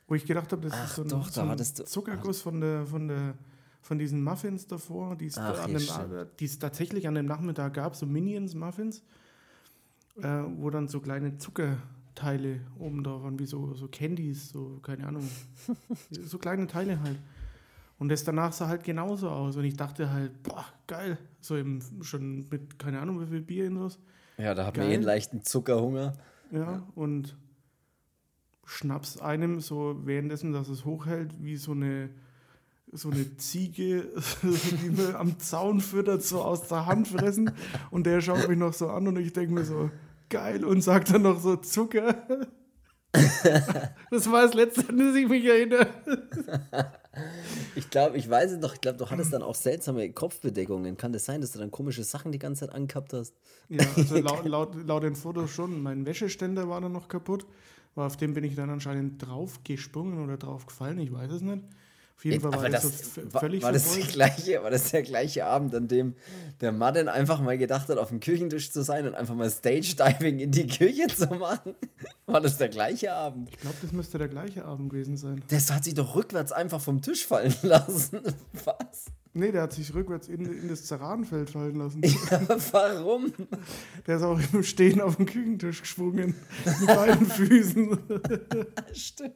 Wo 0.10 0.16
ich 0.16 0.26
gedacht 0.26 0.52
habe, 0.52 0.64
das 0.64 0.74
Ach, 0.74 0.86
ist 0.86 0.96
so 0.96 1.04
ein, 1.04 1.08
doch, 1.08 1.30
so 1.30 1.42
ein 1.42 1.58
Zuckerguss 1.58 2.42
von, 2.42 2.60
der, 2.60 2.88
von, 2.88 3.08
der, 3.08 3.36
von 3.80 4.00
diesen 4.00 4.24
Muffins 4.24 4.66
davor, 4.66 5.16
die 5.16 5.28
es, 5.28 5.36
tatsächlich 6.60 7.08
an 7.08 7.14
dem 7.14 7.28
Nachmittag 7.28 7.76
gab, 7.76 7.96
so 7.96 8.08
Minions-Muffins, 8.08 9.04
äh, 10.18 10.42
wo 10.58 10.72
dann 10.72 10.88
so 10.88 11.00
kleine 11.00 11.38
Zuckerteile 11.38 12.62
oben 12.80 13.04
drauf 13.04 13.22
waren, 13.22 13.38
wie 13.38 13.46
so, 13.46 13.76
so 13.76 13.88
Candies, 13.88 14.50
so, 14.50 14.80
keine 14.82 15.06
Ahnung, 15.06 15.30
so 16.10 16.40
kleine 16.40 16.66
Teile 16.66 17.00
halt. 17.00 17.20
Und 18.00 18.10
das 18.10 18.24
danach 18.24 18.52
sah 18.52 18.68
halt 18.68 18.84
genauso 18.84 19.30
aus. 19.30 19.58
Und 19.58 19.66
ich 19.66 19.76
dachte 19.76 20.12
halt, 20.12 20.42
boah, 20.42 20.66
geil. 20.88 21.20
So 21.40 21.56
eben 21.56 21.82
schon 22.02 22.48
mit, 22.50 22.80
keine 22.80 23.00
Ahnung, 23.00 23.22
wie 23.22 23.28
viel 23.28 23.42
Bier 23.42 23.68
in 23.68 23.80
was. 23.80 24.00
Ja, 24.38 24.56
da 24.56 24.66
hat 24.66 24.76
man 24.76 24.88
eh 24.88 24.94
einen 24.96 25.04
leichten 25.04 25.44
Zuckerhunger. 25.44 26.14
Ja, 26.50 26.60
ja, 26.60 26.84
und 26.96 27.36
schnappst 28.70 29.22
einem 29.22 29.60
so 29.60 29.96
währenddessen, 30.04 30.54
dass 30.54 30.70
es 30.70 30.86
hochhält, 30.86 31.32
wie 31.42 31.58
so 31.58 31.72
eine, 31.72 32.10
so 32.92 33.10
eine 33.10 33.36
Ziege, 33.38 34.08
die 34.44 34.90
man 34.90 35.16
am 35.16 35.40
Zaun 35.40 35.82
füttert, 35.82 36.24
so 36.24 36.42
aus 36.44 36.68
der 36.68 36.86
Hand 36.86 37.08
fressen. 37.08 37.52
Und 37.90 38.06
der 38.06 38.22
schaut 38.22 38.48
mich 38.48 38.58
noch 38.58 38.74
so 38.74 38.90
an 38.90 39.08
und 39.08 39.18
ich 39.18 39.34
denke 39.34 39.54
mir 39.54 39.66
so, 39.66 39.90
geil, 40.30 40.64
und 40.64 40.82
sagt 40.82 41.12
dann 41.12 41.24
noch 41.24 41.40
so 41.42 41.56
Zucker. 41.56 42.28
das 44.12 44.32
war 44.32 44.44
das 44.44 44.54
letzte, 44.54 44.88
an 44.88 45.00
das 45.00 45.16
ich 45.16 45.28
mich 45.28 45.44
erinnere. 45.44 45.88
Ich 47.76 47.90
glaube, 47.90 48.18
ich 48.18 48.30
weiß 48.30 48.52
es 48.52 48.60
noch, 48.60 48.76
ich 48.76 48.82
glaube, 48.82 49.00
du 49.00 49.10
hattest 49.10 49.34
dann 49.34 49.42
auch 49.42 49.56
seltsame 49.56 50.12
Kopfbedeckungen. 50.12 50.96
Kann 50.96 51.12
das 51.12 51.26
sein, 51.26 51.42
dass 51.42 51.54
du 51.54 51.60
dann 51.60 51.72
komische 51.72 52.04
Sachen 52.04 52.32
die 52.32 52.38
ganze 52.38 52.68
Zeit 52.68 52.76
angehabt 52.76 53.14
hast? 53.14 53.34
Ja, 53.68 53.84
also 53.96 54.18
laut, 54.20 54.46
laut, 54.46 54.76
laut 54.86 55.04
den 55.04 55.16
Fotos 55.16 55.50
schon. 55.50 55.82
Mein 55.82 56.06
Wäscheständer 56.06 56.70
war 56.70 56.80
dann 56.82 56.92
noch 56.92 57.08
kaputt. 57.08 57.48
Aber 57.96 58.06
auf 58.08 58.18
dem 58.18 58.34
bin 58.34 58.44
ich 58.44 58.56
dann 58.56 58.70
anscheinend 58.70 59.26
drauf 59.26 59.64
gesprungen 59.64 60.24
oder 60.24 60.38
drauf 60.38 60.66
gefallen, 60.66 61.00
ich 61.00 61.12
weiß 61.12 61.32
es 61.32 61.42
nicht. 61.42 61.64
Auf 62.20 62.26
jeden 62.26 62.42
Fall 62.42 62.52
war, 62.52 62.64
war 62.64 62.70
das, 62.70 63.16
war, 63.32 63.40
völlig 63.40 63.64
war 63.64 63.72
das, 63.72 63.94
die 63.94 64.02
gleiche, 64.02 64.62
war 64.62 64.70
das 64.70 64.92
der 64.92 65.04
gleiche 65.04 65.46
Abend, 65.46 65.74
an 65.74 65.88
dem 65.88 66.16
der 66.60 66.74
Madden 66.74 67.08
einfach 67.08 67.40
mal 67.40 67.58
gedacht 67.58 67.88
hat, 67.88 67.98
auf 67.98 68.10
dem 68.10 68.20
Küchentisch 68.20 68.74
zu 68.74 68.84
sein 68.84 69.08
und 69.08 69.16
einfach 69.16 69.36
mal 69.36 69.50
Stage-Diving 69.50 70.40
in 70.40 70.52
die 70.52 70.68
Küche 70.68 71.08
zu 71.08 71.28
machen? 71.28 71.76
War 72.26 72.42
das 72.42 72.58
der 72.58 72.68
gleiche 72.68 73.14
Abend? 73.14 73.50
Ich 73.50 73.58
glaube, 73.60 73.78
das 73.82 73.94
müsste 73.94 74.18
der 74.18 74.28
gleiche 74.28 74.66
Abend 74.66 74.90
gewesen 74.90 75.16
sein. 75.16 75.42
Das 75.48 75.72
hat 75.72 75.86
sich 75.86 75.94
doch 75.94 76.14
rückwärts 76.14 76.52
einfach 76.52 76.82
vom 76.82 77.02
Tisch 77.02 77.26
fallen 77.26 77.56
lassen. 77.62 78.20
Was? 78.66 79.06
Nee, 79.32 79.54
der 79.54 79.62
hat 79.62 79.72
sich 79.72 79.94
rückwärts 79.94 80.28
in, 80.28 80.44
in 80.44 80.68
das 80.68 80.84
Zerranfeld 80.84 81.52
fallen 81.52 81.76
lassen. 81.76 82.02
Ja, 82.04 82.42
warum? 82.74 83.32
Der 84.06 84.18
ist 84.18 84.24
auch 84.24 84.42
im 84.52 84.64
Stehen 84.64 85.00
auf 85.00 85.16
dem 85.16 85.26
Küchentisch 85.26 85.80
geschwungen. 85.80 86.36
Mit 86.66 86.88
beiden 86.88 87.26
Füßen. 87.30 87.98
Stimmt. 88.92 89.36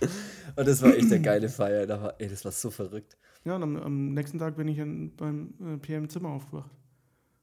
Und 0.56 0.66
das 0.68 0.80
war 0.82 0.94
echt 0.94 1.06
eine 1.12 1.20
geile 1.20 1.48
Feier. 1.48 1.86
Das 1.86 2.00
war, 2.00 2.14
ey, 2.18 2.28
das 2.28 2.44
war 2.44 2.52
so 2.52 2.70
verrückt. 2.70 3.16
Ja, 3.44 3.56
und 3.56 3.62
am, 3.62 3.76
am 3.76 4.14
nächsten 4.14 4.38
Tag 4.38 4.56
bin 4.56 4.66
ich 4.68 4.78
in, 4.78 5.14
beim 5.16 5.54
äh, 5.60 5.76
PM 5.76 6.08
Zimmer 6.08 6.30
aufgewacht. 6.30 6.70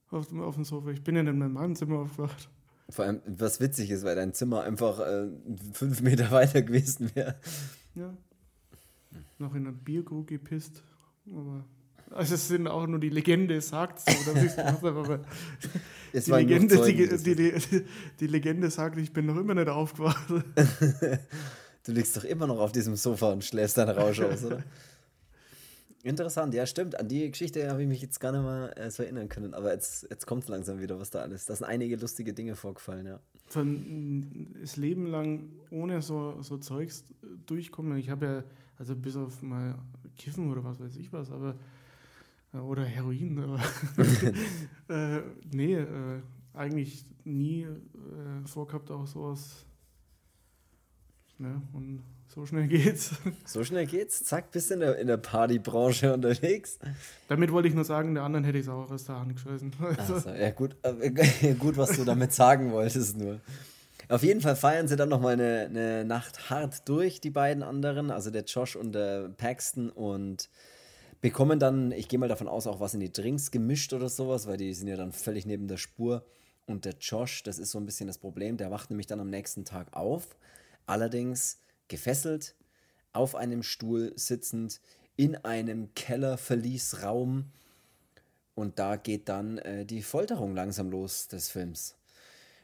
Auf, 0.10 0.28
dem- 0.28 0.42
auf 0.42 0.56
dem 0.56 0.64
Sofa. 0.66 0.90
Ich 0.90 1.04
bin 1.04 1.16
ja 1.16 1.22
in 1.22 1.38
meinem 1.54 1.76
Zimmer 1.76 2.00
aufgewacht. 2.00 2.50
Vor 2.90 3.06
allem, 3.06 3.22
was 3.26 3.60
witzig 3.62 3.90
ist, 3.92 4.04
weil 4.04 4.16
dein 4.16 4.34
Zimmer 4.34 4.64
einfach 4.64 5.00
äh, 5.00 5.28
fünf 5.74 6.02
Meter 6.02 6.30
weiter 6.32 6.62
gewesen 6.62 7.12
wäre. 7.14 7.36
Ja. 7.96 8.14
Noch 9.38 9.54
in 9.56 9.68
ein 9.68 9.78
Bierkrug 9.78 10.28
gepisst. 10.28 10.84
Aber. 11.32 11.64
Also 12.10 12.36
es 12.36 12.48
sind 12.48 12.68
auch 12.68 12.86
nur 12.86 13.00
die 13.00 13.10
Legende 13.10 13.60
sagt 13.62 14.00
so, 14.02 14.34
dass 14.34 14.44
ich 14.44 14.56
gemacht 14.56 14.82
habe, 14.84 14.90
aber 15.00 15.20
Es 16.12 16.26
die 16.26 16.32
Legende, 16.32 16.76
Zeugen, 16.76 17.24
die, 17.24 17.36
die, 17.36 17.54
die 18.20 18.28
Legende 18.28 18.70
sagt, 18.70 18.98
ich 18.98 19.14
bin 19.14 19.26
noch 19.26 19.38
immer 19.38 19.56
nicht 19.56 19.70
aufgewacht. 19.70 20.22
Du 21.84 21.92
liegst 21.92 22.16
doch 22.16 22.24
immer 22.24 22.48
noch 22.48 22.60
auf 22.60 22.72
diesem 22.72 22.96
Sofa 22.96 23.32
und 23.32 23.44
schläfst 23.44 23.78
deinen 23.78 23.98
Rausch 23.98 24.22
aus, 24.22 24.44
oder? 24.46 24.64
Interessant, 26.04 26.54
ja, 26.54 26.66
stimmt. 26.66 27.00
An 27.00 27.08
die 27.08 27.30
Geschichte 27.30 27.70
habe 27.70 27.82
ich 27.82 27.88
mich 27.88 28.02
jetzt 28.02 28.20
gar 28.20 28.34
nicht 28.34 28.42
mal 28.42 28.74
äh, 28.76 28.92
so 28.92 29.04
erinnern 29.04 29.30
können. 29.30 29.54
Aber 29.54 29.72
jetzt, 29.72 30.06
jetzt 30.10 30.26
kommt 30.26 30.44
es 30.44 30.50
langsam 30.50 30.82
wieder, 30.82 31.00
was 31.00 31.12
da 31.12 31.22
alles. 31.22 31.46
Da 31.46 31.56
sind 31.56 31.66
einige 31.66 31.96
lustige 31.96 32.34
Dinge 32.34 32.56
vorgefallen, 32.58 33.06
ja. 33.06 33.20
Von 33.48 34.54
das 34.60 34.76
Leben 34.76 35.08
lang 35.08 35.50
ohne 35.72 36.02
so, 36.02 36.42
so 36.42 36.58
Zeugs 36.58 37.06
durchkommen. 37.46 37.98
Ich 37.98 38.10
habe 38.10 38.26
ja, 38.26 38.44
also 38.78 38.96
bis 38.96 39.16
auf 39.16 39.42
mal 39.42 39.76
Kiffen 40.18 40.52
oder 40.52 40.64
was 40.64 40.80
weiß 40.80 40.98
ich 40.98 41.12
was, 41.14 41.32
aber 41.32 41.56
äh, 42.54 42.58
oder 42.58 42.84
Heroin, 42.84 43.40
aber 43.40 43.60
äh, 44.90 45.22
nee, 45.54 45.76
äh, 45.76 46.22
eigentlich 46.54 47.06
nie 47.24 47.64
äh, 47.64 48.48
vorgehabt, 48.48 48.92
auch 48.92 49.08
sowas. 49.08 49.66
Ne? 51.44 51.62
Und 51.74 52.02
so 52.34 52.46
schnell 52.46 52.68
geht's. 52.68 53.12
So 53.46 53.64
schnell 53.64 53.86
geht's. 53.86 54.24
Zack, 54.24 54.52
bist 54.52 54.70
du 54.70 54.76
in 54.76 54.80
der, 54.80 54.98
in 54.98 55.08
der 55.08 55.18
Partybranche 55.18 56.14
unterwegs. 56.14 56.80
Damit 57.28 57.52
wollte 57.52 57.68
ich 57.68 57.74
nur 57.74 57.84
sagen, 57.84 58.16
der 58.16 58.24
anderen 58.24 58.46
hätte 58.46 58.58
ich 58.58 58.64
es 58.64 58.70
auch 58.70 58.90
aus 58.90 59.04
der 59.04 59.20
Hand 59.20 59.36
geschossen. 59.36 59.72
Also, 59.98 60.16
Also, 60.16 60.30
ja, 60.30 60.52
gut, 60.52 60.78
äh, 60.84 61.54
gut, 61.60 61.76
was 61.78 61.98
du 61.98 62.06
damit 62.06 62.32
sagen 62.32 62.72
wolltest, 62.72 63.18
nur. 63.18 63.42
Auf 64.08 64.24
jeden 64.24 64.42
Fall 64.42 64.56
feiern 64.56 64.88
sie 64.88 64.96
dann 64.96 65.10
nochmal 65.10 65.34
eine, 65.34 65.68
eine 65.70 66.06
Nacht 66.06 66.50
hart 66.50 66.88
durch, 66.88 67.20
die 67.20 67.30
beiden 67.30 67.62
anderen, 67.62 68.10
also 68.10 68.32
der 68.32 68.44
Josh 68.46 68.76
und 68.76 68.94
der 68.94 69.30
Paxton, 69.30 69.90
und 69.90 70.50
bekommen 71.22 71.60
dann, 71.60 71.92
ich 71.92 72.08
gehe 72.08 72.20
mal 72.20 72.30
davon 72.30 72.48
aus, 72.48 72.68
auch 72.68 72.80
was 72.80 72.94
in 72.94 73.00
die 73.00 73.12
Drinks 73.12 73.52
gemischt 73.52 73.94
oder 73.94 74.10
sowas, 74.10 74.48
weil 74.48 74.58
die 74.58 74.74
sind 74.74 74.88
ja 74.88 74.96
dann 74.98 75.12
völlig 75.12 75.46
neben 75.46 75.68
der 75.68 75.78
Spur. 75.78 76.26
Und 76.66 76.86
der 76.86 76.96
Josh, 77.00 77.44
das 77.44 77.60
ist 77.60 77.72
so 77.72 77.80
ein 77.80 77.86
bisschen 77.86 78.08
das 78.08 78.18
Problem, 78.18 78.58
der 78.58 78.72
wacht 78.72 78.90
nämlich 78.90 79.08
dann 79.08 79.20
am 79.20 79.30
nächsten 79.30 79.66
Tag 79.66 79.94
auf, 79.94 80.36
allerdings 80.86 81.60
gefesselt, 81.88 82.56
auf 83.12 83.36
einem 83.36 83.64
Stuhl 83.64 84.14
sitzend, 84.16 84.82
in 85.16 85.36
einem 85.36 85.94
Kellerverliesraum. 85.94 87.52
Und 88.56 88.80
da 88.80 88.96
geht 88.96 89.30
dann 89.30 89.58
äh, 89.60 89.86
die 89.86 90.02
Folterung 90.02 90.56
langsam 90.56 90.90
los 90.90 91.28
des 91.28 91.50
Films. 91.50 91.96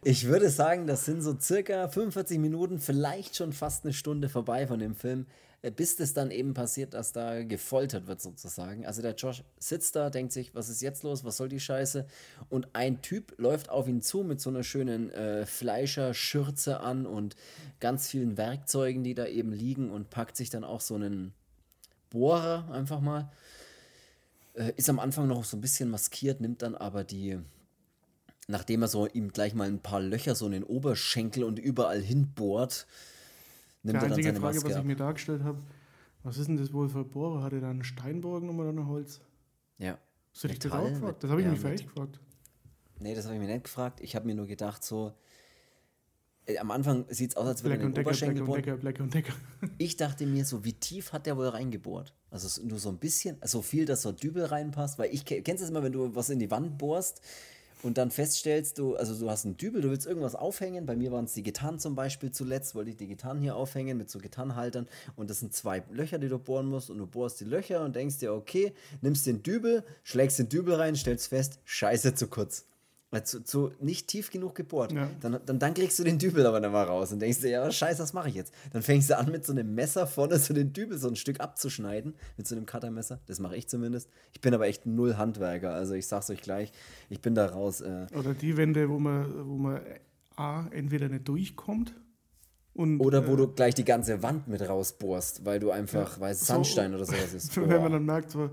Ich 0.02 0.28
würde 0.28 0.50
sagen, 0.50 0.88
das 0.88 1.04
sind 1.04 1.22
so 1.22 1.38
circa 1.38 1.90
45 1.90 2.40
Minuten, 2.40 2.80
vielleicht 2.80 3.36
schon 3.36 3.52
fast 3.52 3.84
eine 3.84 3.92
Stunde 3.92 4.30
vorbei 4.30 4.66
von 4.66 4.80
dem 4.80 4.96
Film, 4.96 5.26
äh, 5.62 5.72
bis 5.72 5.98
das 5.98 6.14
dann 6.14 6.32
eben 6.32 6.54
passiert, 6.54 6.94
dass 6.94 7.12
da 7.12 7.44
gefoltert 7.44 8.08
wird 8.08 8.22
sozusagen. 8.22 8.86
Also 8.86 9.02
der 9.02 9.16
Josh 9.16 9.44
sitzt 9.60 9.98
da, 9.98 10.10
denkt 10.10 10.32
sich, 10.32 10.56
was 10.56 10.70
ist 10.70 10.82
jetzt 10.82 11.04
los, 11.04 11.26
was 11.26 11.36
soll 11.36 11.50
die 11.50 11.60
Scheiße? 11.60 12.06
Und 12.48 12.70
ein 12.72 13.02
Typ 13.02 13.34
läuft 13.38 13.70
auf 13.70 13.90
ihn 13.90 14.02
zu 14.02 14.24
mit 14.24 14.40
so 14.40 14.50
einer 14.50 14.64
schönen 14.64 15.10
äh, 15.10 15.46
Fleischerschürze 15.46 16.80
an 16.80 17.06
und 17.06 17.36
ganz 17.82 18.08
vielen 18.08 18.38
Werkzeugen, 18.38 19.04
die 19.04 19.16
da 19.16 19.26
eben 19.26 19.52
liegen 19.52 19.92
und 19.92 20.10
packt 20.10 20.38
sich 20.38 20.50
dann 20.50 20.64
auch 20.64 20.80
so 20.80 20.96
einen 20.96 21.34
Bohrer 22.10 22.72
einfach 22.72 23.02
mal. 23.02 23.30
Äh, 24.54 24.72
ist 24.78 24.90
am 24.90 25.00
Anfang 25.00 25.28
noch 25.28 25.44
so 25.44 25.58
ein 25.58 25.62
bisschen 25.62 25.90
maskiert, 25.90 26.40
nimmt 26.40 26.62
dann 26.62 26.76
aber 26.76 27.04
die, 27.04 27.38
nachdem 28.50 28.82
er 28.82 28.88
so 28.88 29.08
ihm 29.08 29.32
gleich 29.32 29.54
mal 29.54 29.68
ein 29.68 29.80
paar 29.80 30.02
Löcher 30.02 30.36
so 30.36 30.48
in 30.48 30.52
den 30.54 30.64
Oberschenkel 30.64 31.44
und 31.44 31.60
überall 31.60 32.02
hinbohrt, 32.02 32.88
nimmt 33.84 34.02
die 34.02 34.06
er 34.06 34.10
dann 34.10 34.24
seine 34.24 34.40
Frage, 34.40 34.56
Maske 34.56 34.64
was 34.66 34.72
ich 34.72 34.78
ab. 34.80 34.86
mir 34.86 34.96
dargestellt 34.96 35.44
habe, 35.44 35.60
was 36.24 36.38
ist 36.38 36.48
denn 36.48 36.58
das 36.58 36.74
wohl 36.74 36.90
für 36.90 37.06
Bohrer? 37.06 37.44
Hat 37.44 37.54
er 37.54 37.62
da 37.62 37.70
einen 37.70 37.84
Steinbohr 37.84 38.42
genommen 38.42 38.60
oder 38.60 38.70
ein 38.70 38.88
Holz? 38.88 39.22
Ja. 39.78 39.98
Das 40.34 40.44
hätte 40.44 40.54
ich 40.54 40.60
das 40.60 40.72
auch 40.72 40.88
gefragt. 40.90 41.24
Das 41.24 41.30
habe 41.32 41.42
ich 41.42 41.46
ja, 41.46 41.52
mich 41.54 41.64
echt 41.64 41.88
gefragt. 41.88 42.20
Nee, 43.00 43.16
das 43.16 43.26
habe 43.26 43.36
ich 43.36 43.42
mir 43.42 43.48
nicht 43.48 43.64
gefragt. 43.64 44.02
Ich 44.02 44.16
habe 44.16 44.26
mir 44.26 44.36
nur 44.36 44.48
gedacht, 44.48 44.84
so. 44.84 45.14
Äh, 46.46 46.58
am 46.58 46.72
Anfang 46.72 47.06
sieht 47.10 47.32
es 47.32 47.38
aus, 47.38 47.48
als 47.48 47.64
würde 47.64 47.76
er 47.76 47.80
den 47.80 47.94
Decker, 47.94 47.94
Black 47.94 48.06
Oberschenkel 48.08 48.42
und 48.42 48.46
bohren. 48.48 48.62
Decker, 48.64 48.78
Black 48.78 49.00
und 49.00 49.14
Decker. 49.14 49.34
Ich 49.78 49.96
dachte 49.96 50.26
mir 50.26 50.44
so, 50.46 50.66
wie 50.66 50.74
tief 50.74 51.14
hat 51.14 51.26
der 51.26 51.38
wohl 51.38 51.48
reingebohrt? 51.48 52.14
Also 52.32 52.62
nur 52.64 52.80
so 52.80 52.90
ein 52.90 52.98
bisschen, 52.98 53.38
so 53.44 53.62
viel, 53.62 53.86
dass 53.86 54.02
so 54.02 54.12
Dübel 54.12 54.46
reinpasst, 54.46 55.00
weil 55.00 55.14
ich 55.14 55.24
ke- 55.24 55.42
kennst 55.42 55.62
du 55.62 55.66
das 55.66 55.70
immer, 55.72 55.84
wenn 55.84 55.94
du 55.94 56.14
was 56.16 56.30
in 56.30 56.40
die 56.40 56.52
Wand 56.52 56.78
bohrst 56.78 57.22
und 57.82 57.98
dann 57.98 58.12
feststellst, 58.12 58.78
du, 58.78 58.96
also 58.96 59.18
du 59.18 59.30
hast 59.30 59.46
einen 59.46 59.58
Dübel, 59.58 59.82
du 59.82 59.90
willst 59.90 60.06
irgendwas 60.06 60.36
aufhängen. 60.36 60.86
Bei 60.86 60.96
mir 60.96 61.12
waren 61.12 61.26
es 61.26 61.34
die 61.34 61.44
Gitarren 61.44 61.80
zum 61.80 61.96
Beispiel 61.96 62.32
zuletzt, 62.32 62.76
wollte 62.76 62.92
ich 62.92 62.98
die 62.98 63.08
Gitarren 63.08 63.40
hier 63.40 63.56
aufhängen 63.56 63.98
mit 63.98 64.10
so 64.10 64.20
Gitarrenhaltern 64.20 64.88
und 65.16 65.30
das 65.30 65.40
sind 65.40 65.54
zwei 65.54 65.84
Löcher, 65.90 66.20
die 66.20 66.30
du 66.30 66.40
bohren 66.40 66.68
musst 66.68 66.90
und 66.90 66.98
du 66.98 67.08
bohrst 67.08 67.40
die 67.40 67.46
Löcher 67.46 67.84
und 67.84 67.96
denkst 67.96 68.18
dir, 68.18 68.34
okay, 68.34 68.74
nimmst 69.02 69.26
den 69.26 69.44
Dübel, 69.44 69.84
schlägst 70.04 70.40
den 70.40 70.50
Dübel 70.50 70.76
rein, 70.76 70.96
stellst 70.96 71.30
fest, 71.30 71.60
scheiße, 71.66 72.16
zu 72.16 72.28
kurz. 72.28 72.66
Zu, 73.24 73.44
zu 73.44 73.72
nicht 73.80 74.08
tief 74.08 74.30
genug 74.30 74.54
gebohrt. 74.54 74.92
Ja. 74.92 75.10
Dann, 75.22 75.40
dann, 75.44 75.58
dann 75.58 75.74
kriegst 75.74 75.98
du 75.98 76.04
den 76.04 76.20
Dübel 76.20 76.46
aber 76.46 76.60
dann 76.62 76.72
mal 76.72 76.84
raus 76.84 77.12
und 77.12 77.20
denkst 77.20 77.40
dir, 77.42 77.50
ja, 77.50 77.72
scheiße, 77.72 78.04
was 78.04 78.14
mache 78.14 78.30
ich 78.30 78.36
jetzt? 78.36 78.54
Dann 78.72 78.84
fängst 78.84 79.10
du 79.10 79.18
an, 79.18 79.32
mit 79.32 79.44
so 79.44 79.52
einem 79.52 79.74
Messer 79.74 80.06
vorne 80.06 80.38
so 80.38 80.54
den 80.54 80.74
Dübel 80.74 80.96
so 81.00 81.08
ein 81.08 81.16
Stück 81.16 81.40
abzuschneiden, 81.40 82.14
mit 82.38 82.48
so 82.48 82.56
einem 82.56 82.68
Cuttermesser. 82.68 83.20
Das 83.26 83.40
mache 83.40 83.56
ich 83.58 83.68
zumindest. 83.68 84.10
Ich 84.32 84.42
bin 84.42 84.54
aber 84.54 84.68
echt 84.68 84.86
null 84.86 85.18
Handwerker, 85.18 85.74
also 85.74 85.96
ich 85.96 86.06
sag's 86.06 86.30
euch 86.30 86.42
gleich, 86.44 86.72
ich 87.10 87.20
bin 87.20 87.34
da 87.34 87.48
raus. 87.48 87.82
Äh, 87.82 88.06
Oder 88.16 88.36
die 88.36 88.56
Wände, 88.58 88.88
wo 88.90 89.00
man, 89.00 89.50
wo 89.50 89.56
man 89.58 89.82
A, 90.36 90.68
entweder 90.70 91.10
nicht 91.10 91.28
durchkommt 91.28 91.96
und 92.76 93.00
oder 93.00 93.28
wo 93.28 93.34
äh, 93.34 93.38
du 93.38 93.48
gleich 93.48 93.74
die 93.74 93.86
ganze 93.86 94.22
Wand 94.22 94.48
mit 94.48 94.62
rausbohrst, 94.70 95.46
weil 95.46 95.60
du 95.60 95.72
einfach, 95.72 96.18
Ja, 96.18 96.22
weil 96.22 96.34
es 96.34 96.42
so- 96.42 96.54
Sandstein 96.54 96.94
oder 96.94 97.06
sowas 97.06 97.34
ist. 97.34 97.58
wenn 97.58 97.68
man 97.70 97.80
Boah. 97.82 97.90
dann 97.90 98.06
merkt, 98.06 98.30
so, 98.32 98.52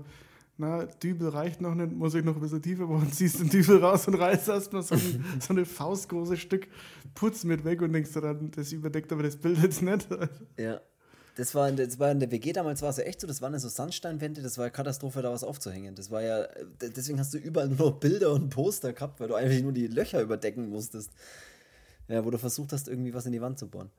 na, 0.57 0.85
Dübel 0.85 1.29
reicht 1.29 1.61
noch 1.61 1.75
nicht, 1.75 1.91
muss 1.91 2.15
ich 2.15 2.23
noch 2.23 2.35
ein 2.35 2.41
bisschen 2.41 2.61
tiefer 2.61 2.87
bohren, 2.87 3.11
ziehst 3.11 3.39
den 3.39 3.49
Dübel 3.49 3.77
raus 3.83 4.07
und 4.07 4.15
reißt 4.15 4.47
erstmal 4.49 4.81
so, 4.83 4.95
ein, 4.95 5.25
so 5.39 5.53
eine 5.53 5.65
faustgroße 5.65 6.37
Stück 6.37 6.67
Putz 7.13 7.43
mit 7.43 7.63
weg 7.63 7.81
und 7.81 7.93
denkst 7.93 8.11
dann, 8.13 8.51
das 8.51 8.71
überdeckt 8.71 9.11
aber 9.11 9.23
das 9.23 9.37
Bild 9.37 9.57
jetzt 9.61 9.81
nicht. 9.81 10.07
Ja. 10.57 10.81
Das 11.35 11.53
war, 11.53 11.69
in 11.69 11.75
der- 11.75 11.85
das 11.85 11.99
war 11.99 12.11
in 12.11 12.19
der 12.19 12.31
WG 12.31 12.51
damals 12.51 12.81
war 12.81 12.89
es 12.89 12.97
ja 12.97 13.03
echt 13.03 13.21
so, 13.21 13.27
das 13.27 13.43
waren 13.43 13.53
ja 13.53 13.59
so 13.59 13.69
Sandsteinwände, 13.69 14.41
das 14.41 14.57
war 14.57 14.65
ja 14.65 14.69
Katastrophe, 14.71 15.21
da 15.21 15.31
was 15.31 15.43
aufzuhängen. 15.43 15.93
Das 15.93 16.09
war 16.09 16.23
ja, 16.23 16.47
deswegen 16.81 17.19
hast 17.19 17.31
du 17.35 17.37
überall 17.37 17.67
nur 17.67 17.77
noch 17.77 17.99
Bilder 17.99 18.33
und 18.33 18.49
Poster 18.49 18.91
gehabt, 18.91 19.19
weil 19.19 19.27
du 19.27 19.35
eigentlich 19.35 19.61
nur 19.61 19.71
die 19.71 19.85
Löcher 19.85 20.19
überdecken 20.19 20.67
musstest. 20.69 21.11
Ja, 22.07 22.25
wo 22.25 22.31
du 22.31 22.39
versucht 22.39 22.73
hast, 22.73 22.87
irgendwie 22.87 23.13
was 23.13 23.27
in 23.27 23.33
die 23.33 23.41
Wand 23.41 23.59
zu 23.59 23.67
bohren. 23.67 23.91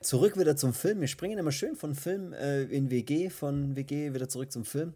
Zurück 0.00 0.36
wieder 0.36 0.56
zum 0.56 0.74
Film. 0.74 1.00
Wir 1.00 1.06
springen 1.06 1.38
immer 1.38 1.52
schön 1.52 1.76
von 1.76 1.94
Film 1.94 2.32
äh, 2.32 2.62
in 2.64 2.90
WG, 2.90 3.30
von 3.30 3.76
WG 3.76 4.12
wieder 4.12 4.28
zurück 4.28 4.50
zum 4.50 4.64
Film. 4.64 4.94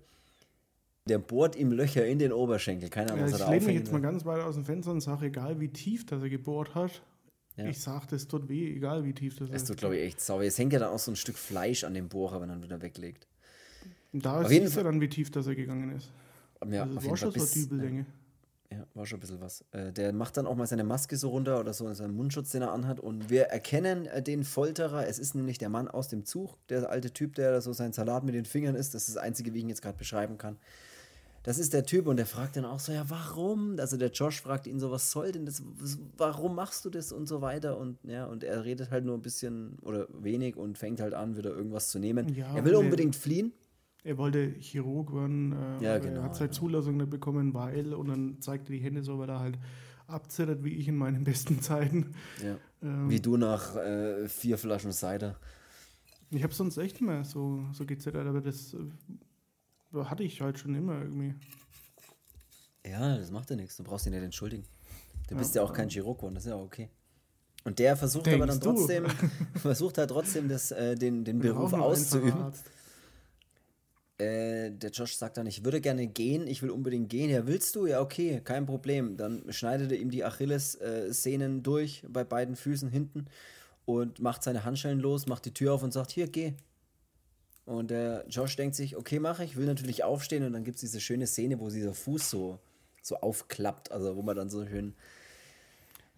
Der 1.09 1.19
bohrt 1.19 1.57
ihm 1.57 1.73
Löcher 1.73 2.07
in 2.07 2.19
den 2.19 2.33
Oberschenkel. 2.33 2.89
Keine 2.89 3.13
Ahnung, 3.13 3.21
Ja, 3.21 3.25
was 3.27 3.35
ich 3.35 3.41
er 3.41 3.47
da 3.47 3.53
lehne 3.53 3.67
mich 3.67 3.77
jetzt 3.77 3.93
mal 3.93 4.01
ganz 4.01 4.25
weit 4.25 4.43
aus 4.43 4.55
dem 4.55 4.65
Fenster 4.65 4.93
und 4.93 5.01
sage, 5.01 5.27
egal 5.27 5.59
wie 5.61 5.69
tief 5.69 6.07
das 6.07 6.23
er 6.23 6.29
gebohrt 6.29 6.75
hat, 6.75 7.03
Ja. 7.57 7.67
ich 7.67 7.81
sage, 7.81 8.07
das 8.11 8.29
tut 8.29 8.49
weh, 8.49 8.75
egal 8.77 9.05
wie 9.05 9.13
tief 9.15 9.37
das 9.37 9.49
Es 9.51 9.63
ist. 9.63 9.69
tut, 9.69 9.79
glaube 9.79 9.97
ich, 9.97 10.05
echt 10.07 10.21
sauer. 10.21 10.43
Es 10.43 10.59
hängt 10.59 10.73
ja 10.73 10.79
dann 10.79 10.91
auch 10.91 10.99
so 10.99 11.11
ein 11.11 11.17
Stück 11.17 11.37
Fleisch 11.37 11.83
an 11.85 11.95
dem 11.95 12.09
Bohrer, 12.09 12.41
wenn 12.41 12.51
er 12.51 12.63
wieder 12.63 12.81
weglegt. 12.83 13.27
Und 14.13 14.25
da 14.25 14.41
Auf 14.43 14.49
siehst 14.49 14.77
du 14.77 14.83
dann, 14.83 15.01
wie 15.01 15.09
tief 15.09 15.31
das 15.31 15.47
er 15.47 15.55
gegangen 15.55 15.91
ist. 15.97 16.13
Ja, 16.69 16.83
also 16.85 16.97
auf 16.99 17.07
war 17.07 17.17
schon 17.17 17.33
so 17.33 17.47
Dübellänge. 17.47 18.07
Ja, 18.71 18.87
war 18.93 19.07
schon 19.07 19.17
ein 19.17 19.21
bisschen 19.21 19.41
was. 19.41 19.65
Äh, 19.73 19.93
der 19.93 20.13
macht 20.13 20.37
dann 20.37 20.47
auch 20.47 20.55
mal 20.55 20.67
seine 20.67 20.85
Maske 20.85 21.17
so 21.17 21.31
runter 21.31 21.59
oder 21.59 21.73
so, 21.73 21.91
seinen 21.95 22.15
Mundschutz, 22.15 22.51
den 22.51 22.61
er 22.61 22.71
anhat. 22.73 23.01
Und 23.01 23.31
wir 23.31 23.45
erkennen 23.45 24.05
äh, 24.07 24.23
den 24.23 24.45
Folterer. 24.45 25.07
Es 25.09 25.19
ist 25.19 25.35
nämlich 25.35 25.57
der 25.57 25.71
Mann 25.71 25.89
aus 25.89 26.09
dem 26.09 26.27
Zug, 26.27 26.59
der 26.69 26.91
alte 26.91 27.11
Typ, 27.13 27.35
der 27.35 27.53
da 27.53 27.61
so 27.63 27.73
sein 27.73 27.93
Salat 27.95 28.25
mit 28.25 28.35
den 28.35 28.45
Fingern 28.45 28.75
isst. 28.75 28.93
Das 28.95 29.09
ist 29.09 29.17
das 29.17 29.23
Einzige, 29.23 29.55
wie 29.55 29.59
ich 29.59 29.65
ihn 29.65 29.71
jetzt 29.71 29.81
gerade 29.81 29.97
beschreiben 29.97 30.37
kann. 30.37 30.59
Das 31.49 31.57
ist 31.59 31.73
der 31.73 31.87
Typ 31.87 32.07
und 32.07 32.19
der 32.19 32.27
fragt 32.27 32.59
dann 32.59 32.67
auch 32.67 32.79
so, 32.79 32.93
ja, 32.93 33.09
warum? 33.09 33.77
Also 33.79 33.97
der 33.97 34.11
Josh 34.11 34.43
fragt 34.43 34.67
ihn 34.67 34.79
so, 34.79 34.91
was 34.91 35.11
soll 35.11 35.33
denn 35.33 35.47
das? 35.47 35.63
Warum 36.19 36.55
machst 36.55 36.85
du 36.85 36.91
das 36.91 37.11
und 37.11 37.27
so 37.27 37.41
weiter? 37.41 37.79
Und 37.79 37.97
ja, 38.05 38.27
und 38.27 38.45
er 38.45 38.67
redet 38.67 38.91
halt 38.91 39.07
nur 39.07 39.15
ein 39.15 39.23
bisschen 39.23 39.79
oder 39.81 40.09
wenig 40.13 40.59
und 40.59 40.77
fängt 40.77 41.01
halt 41.01 41.15
an, 41.15 41.39
wieder 41.39 41.49
irgendwas 41.49 41.89
zu 41.89 41.99
nehmen. 41.99 42.35
Ja, 42.35 42.55
er 42.55 42.67
will 42.67 42.75
unbedingt 42.75 43.17
fliehen. 43.17 43.55
er 44.05 44.19
wollte 44.19 44.57
Chirurg 44.61 45.15
werden, 45.15 45.55
äh, 45.81 45.85
Ja, 45.85 45.97
genau, 45.97 46.21
er 46.21 46.25
hat 46.25 46.37
seine 46.37 46.51
ja. 46.51 46.53
Zulassung 46.53 46.99
nicht 46.99 47.09
bekommen, 47.09 47.55
weil, 47.55 47.95
und 47.95 48.09
dann 48.09 48.43
zeigte 48.43 48.71
die 48.71 48.81
Hände 48.81 49.03
so, 49.03 49.19
weil 49.19 49.31
er 49.31 49.41
halt 49.41 49.59
abzittert 50.07 50.63
wie 50.65 50.75
ich 50.75 50.87
in 50.87 50.97
meinen 50.97 51.25
besten 51.25 51.63
Zeiten. 51.63 52.15
Ja. 52.45 52.59
Ähm, 52.83 53.09
Wie 53.09 53.21
du 53.21 53.39
nach 53.39 53.75
äh, 53.75 54.29
vier 54.29 54.59
Flaschen 54.59 54.93
Cider. 54.93 55.37
Ich 56.31 56.43
habe 56.43 56.53
sonst 56.53 56.77
echt 56.77 57.01
immer 57.01 57.25
so, 57.25 57.65
so 57.73 57.87
gezittert, 57.87 58.27
aber 58.27 58.43
das 58.43 58.75
äh, 58.75 58.77
hatte 59.95 60.23
ich 60.23 60.41
halt 60.41 60.59
schon 60.59 60.75
immer 60.75 61.01
irgendwie. 61.01 61.35
Ja, 62.87 63.17
das 63.17 63.31
macht 63.31 63.51
ja 63.51 63.57
nichts. 63.57 63.77
Du 63.77 63.85
brauchst 63.85 64.07
dich 64.07 64.13
nicht 64.13 64.23
entschuldigen. 64.23 64.65
Du 65.29 65.35
Ja, 65.35 65.39
bist 65.41 65.55
ja 65.55 65.63
auch 65.63 65.73
kein 65.73 65.91
Chirurg 65.91 66.19
geworden, 66.19 66.35
das 66.35 66.45
ist 66.45 66.51
ja 66.51 66.57
okay. 66.57 66.89
Und 67.65 67.79
der 67.79 67.97
versucht 67.97 68.27
Denkst 68.27 68.37
aber 68.37 68.47
dann 68.47 68.61
trotzdem, 68.61 69.07
versucht 69.57 69.99
halt 69.99 70.11
trotzdem 70.11 70.49
das, 70.49 70.71
äh, 70.71 70.95
den, 70.95 71.25
den 71.25 71.39
Beruf 71.39 71.73
auszuüben. 71.73 72.53
Äh, 74.17 74.71
der 74.73 74.91
Josh 74.91 75.17
sagt 75.17 75.37
dann, 75.37 75.47
ich 75.47 75.65
würde 75.65 75.81
gerne 75.81 76.07
gehen, 76.07 76.47
ich 76.47 76.63
will 76.63 76.71
unbedingt 76.71 77.09
gehen. 77.09 77.31
Ja, 77.31 77.47
willst 77.47 77.77
du? 77.77 77.87
Ja, 77.87 78.01
okay, 78.01 78.41
kein 78.43 78.67
Problem. 78.67 79.17
Dann 79.17 79.45
schneidet 79.53 79.93
er 79.93 79.99
ihm 79.99 80.11
die 80.11 80.25
Achilles-Szenen 80.25 81.63
durch 81.63 82.05
bei 82.09 82.25
beiden 82.25 82.57
Füßen 82.57 82.89
hinten 82.89 83.27
und 83.85 84.21
macht 84.21 84.43
seine 84.43 84.65
Handschellen 84.65 84.99
los, 84.99 85.27
macht 85.27 85.45
die 85.45 85.55
Tür 85.55 85.75
auf 85.75 85.83
und 85.83 85.93
sagt, 85.93 86.11
hier, 86.11 86.27
geh. 86.29 86.55
Und 87.69 87.91
der 87.91 88.25
Josh 88.31 88.57
denkt 88.57 88.75
sich, 88.75 88.97
okay, 88.97 89.21
mache 89.21 89.45
ich, 89.45 89.57
will 89.57 89.67
natürlich 89.67 90.03
aufstehen 90.03 90.43
und 90.43 90.55
dann 90.55 90.65
gibt 90.65 90.77
es 90.77 90.81
diese 90.81 91.01
schöne 91.03 91.27
Szene, 91.27 91.61
wo 91.61 91.69
dieser 91.69 91.93
Fuß 91.93 92.31
so, 92.31 92.59
so 93.03 93.17
aufklappt, 93.17 93.93
also 93.93 94.17
wo 94.17 94.23
man 94.23 94.35
dann 94.37 94.49
so 94.49 94.67
schön, 94.67 94.95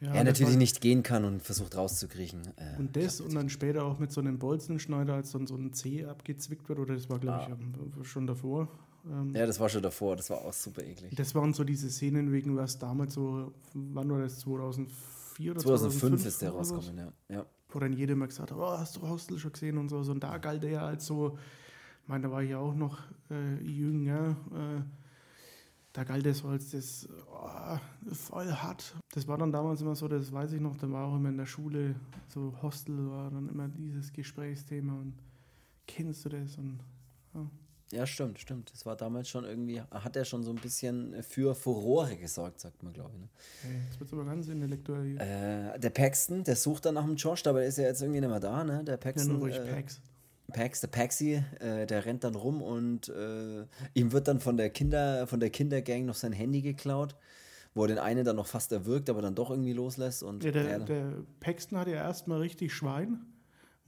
Ja, 0.01 0.15
er 0.15 0.23
natürlich 0.23 0.57
nicht 0.57 0.81
gehen 0.81 1.03
kann 1.03 1.25
und 1.25 1.43
versucht 1.43 1.77
rauszukriechen. 1.77 2.43
Äh, 2.57 2.79
Und 2.79 2.95
das 2.97 3.21
und 3.21 3.35
dann 3.35 3.49
später 3.49 3.85
auch 3.85 3.99
mit 3.99 4.13
so 4.13 4.21
einem 4.21 4.39
Bolzenschneider, 4.39 5.15
als 5.15 5.33
dann 5.33 5.49
so 5.49 5.57
ein 5.57 5.73
Zeh 5.73 6.05
abgezwickt 6.05 6.69
wird, 6.69 6.79
oder 6.79 6.95
das 6.95 7.11
war, 7.11 7.19
glaube 7.19 7.43
ich, 7.43 7.49
ähm, 7.49 8.05
schon 8.05 8.29
davor. 8.29 8.69
Ähm, 9.11 9.35
ja, 9.35 9.45
das 9.45 9.59
war 9.59 9.69
schon 9.69 9.83
davor, 9.83 10.15
das 10.15 10.31
war 10.31 10.45
auch 10.45 10.53
super 10.53 10.85
eklig. 10.85 11.17
Das 11.17 11.35
waren 11.35 11.53
so 11.53 11.65
diese 11.65 11.91
Szenen, 11.91 12.31
wegen 12.31 12.57
was 12.57 12.79
damals 12.79 13.15
so, 13.15 13.53
wann 13.75 14.09
war 14.09 14.21
das, 14.21 14.39
2004 14.39 15.51
oder 15.51 15.61
2005 15.61 16.27
ist 16.27 16.43
der 16.43 16.51
rausgekommen, 16.51 16.97
ja. 16.97 17.13
ja. 17.29 17.47
Wo 17.73 17.79
dann 17.79 17.93
jeder 17.93 18.17
mal 18.17 18.27
gesagt 18.27 18.51
hat, 18.51 18.59
oh, 18.59 18.79
hast 18.79 18.97
du 18.97 19.03
Hostel 19.03 19.39
schon 19.39 19.53
gesehen 19.53 19.79
und 19.79 19.89
so. 19.89 19.99
Und 19.99 20.23
da 20.23 20.39
galt 20.39 20.65
er 20.65 20.83
als 20.83 21.07
so, 21.07 21.39
ich 22.03 22.09
meine, 22.09 22.25
da 22.25 22.31
war 22.33 22.43
ich 22.43 22.51
ja 22.51 22.59
auch 22.59 22.75
noch 22.75 22.99
äh, 23.31 23.63
jünger, 23.63 24.37
äh, 24.53 24.83
da 25.93 26.05
galt 26.05 26.25
er 26.27 26.35
so 26.35 26.49
als 26.49 26.71
das 26.71 27.09
oh, 27.33 27.79
voll 28.15 28.51
hart. 28.53 28.95
Das 29.13 29.27
war 29.27 29.39
dann 29.39 29.53
damals 29.53 29.81
immer 29.81 29.95
so, 29.95 30.07
das 30.09 30.33
weiß 30.33 30.53
ich 30.53 30.61
noch, 30.61 30.77
da 30.77 30.91
war 30.91 31.07
auch 31.07 31.17
immer 31.17 31.29
in 31.31 31.37
der 31.37 31.47
Schule, 31.47 31.97
so 32.29 32.55
Hostel 32.63 33.11
war 33.11 33.31
dann 33.31 33.49
immer 33.49 33.69
dieses 33.69 34.13
Gesprächsthema 34.13 34.93
und 34.93 35.15
kennst 35.87 36.25
du 36.25 36.29
das? 36.29 36.57
Und 36.59 36.81
Ja, 37.93 38.07
stimmt, 38.07 38.39
stimmt. 38.39 38.73
Das 38.73 38.87
war 38.87 38.97
damals 38.97 39.29
schon 39.29 39.45
irgendwie, 39.45 39.81
hat 39.81 40.15
er 40.15 40.25
schon 40.25 40.45
so 40.45 40.51
ein 40.51 40.57
bisschen 40.57 41.23
für 41.23 41.55
Furore 41.55 42.17
gesorgt, 42.17 42.61
sagt 42.61 42.83
man, 42.83 42.93
glaube 42.93 43.11
ich. 43.15 43.21
Ne? 43.21 43.81
jetzt 43.89 43.99
wird 43.99 44.13
aber 44.13 44.25
ganz 44.25 44.47
intellektuell 44.47 45.05
hier. 45.05 45.21
Äh, 45.21 45.79
der 45.81 45.91
Paxton, 45.91 46.45
der 46.45 46.55
sucht 46.55 46.87
dann 46.87 46.95
nach 46.95 47.05
dem 47.05 47.17
Josh, 47.17 47.47
aber 47.47 47.61
der 47.61 47.69
ist 47.69 47.79
ja 47.79 47.85
jetzt 47.85 48.01
irgendwie 48.01 48.21
nicht 48.21 48.31
mehr 48.31 48.41
da, 48.41 48.63
ne? 48.63 48.85
Der 48.85 48.95
ja, 48.95 48.99
Paxton. 48.99 49.37
ruhig 49.37 49.57
äh, 49.57 49.67
Packs. 49.67 50.01
Pax, 50.51 50.81
der 50.81 50.89
Paxi, 50.89 51.43
äh, 51.61 51.87
der 51.87 52.05
rennt 52.05 52.25
dann 52.25 52.35
rum 52.35 52.63
und 52.63 53.09
äh, 53.09 53.65
ihm 53.95 54.13
wird 54.13 54.29
dann 54.29 54.41
von 54.41 54.57
der 54.57 54.71
Kinder, 54.71 55.27
von 55.27 55.41
der 55.41 55.51
Kindergang 55.51 56.05
noch 56.05 56.15
sein 56.15 56.33
Handy 56.33 56.61
geklaut, 56.61 57.17
wo 57.75 57.83
er 57.83 57.89
den 57.89 57.99
einen 57.99 58.25
dann 58.25 58.37
noch 58.37 58.47
fast 58.47 58.73
erwürgt, 58.73 59.09
aber 59.11 59.23
dann 59.23 59.35
doch 59.35 59.51
irgendwie 59.51 59.73
loslässt 59.73 60.23
und 60.23 60.45
Ja, 60.45 60.51
der, 60.51 60.65
ja, 60.65 60.79
der 60.79 61.13
Paxton 61.41 61.79
hatte 61.79 61.93
ja 61.93 61.99
erstmal 61.99 62.41
richtig 62.41 62.73
Schwein, 62.75 63.21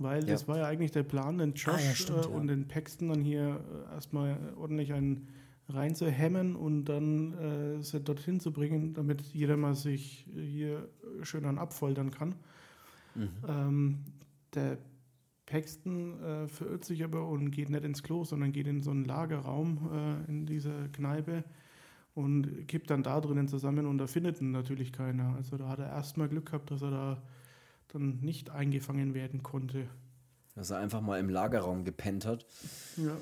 weil 0.02 0.24
Ja. 0.24 0.32
das 0.32 0.48
war 0.48 0.58
ja 0.58 0.66
eigentlich 0.66 0.90
der 0.92 1.02
Plan, 1.02 1.38
den 1.38 1.52
Josh 1.54 1.74
Ah, 1.74 1.80
ja, 1.88 1.94
stimmt, 1.94 2.26
äh, 2.26 2.28
ja. 2.30 2.34
und 2.36 2.46
den 2.48 2.68
Paxton 2.68 3.08
dann 3.08 3.20
hier 3.22 3.60
äh, 3.90 3.94
erstmal 3.94 4.36
ordentlich 4.56 4.92
einen 4.92 5.28
reinzuhämmern 5.68 6.54
und 6.56 6.84
dann 6.86 7.32
äh, 7.78 7.82
sie 7.82 8.00
dorthin 8.00 8.40
zu 8.40 8.52
bringen, 8.52 8.94
damit 8.94 9.22
jeder 9.22 9.56
mal 9.56 9.74
sich 9.74 10.26
hier 10.34 10.88
schön 11.22 11.44
an 11.44 11.58
abfoltern 11.58 12.10
kann. 12.10 12.34
Mhm. 13.14 13.28
Ähm, 13.48 13.98
der 14.54 14.78
Paxton 15.46 16.22
äh, 16.22 16.48
verirrt 16.48 16.84
sich 16.84 17.04
aber 17.04 17.26
und 17.28 17.50
geht 17.50 17.70
nicht 17.70 17.84
ins 17.84 18.02
Klo, 18.02 18.24
sondern 18.24 18.52
geht 18.52 18.66
in 18.66 18.82
so 18.82 18.90
einen 18.90 19.04
Lagerraum 19.04 19.90
äh, 19.92 20.30
in 20.30 20.46
dieser 20.46 20.88
Kneipe 20.88 21.44
und 22.14 22.66
kippt 22.68 22.90
dann 22.90 23.02
da 23.02 23.20
drinnen 23.20 23.48
zusammen 23.48 23.86
und 23.86 23.98
da 23.98 24.06
findet 24.06 24.40
ihn 24.40 24.50
natürlich 24.50 24.92
keiner. 24.92 25.34
Also 25.36 25.56
da 25.56 25.68
hat 25.68 25.78
er 25.78 25.88
erstmal 25.88 26.28
Glück 26.28 26.46
gehabt, 26.46 26.70
dass 26.70 26.82
er 26.82 26.90
da 26.90 27.22
dann 27.92 28.20
nicht 28.20 28.50
eingefangen 28.50 29.14
werden 29.14 29.42
konnte. 29.42 29.86
dass 30.54 30.70
er 30.70 30.78
einfach 30.78 31.00
mal 31.00 31.18
im 31.18 31.28
Lagerraum 31.30 31.84
gepennt 31.84 32.26
hat. 32.26 32.46
Ja. 32.96 33.16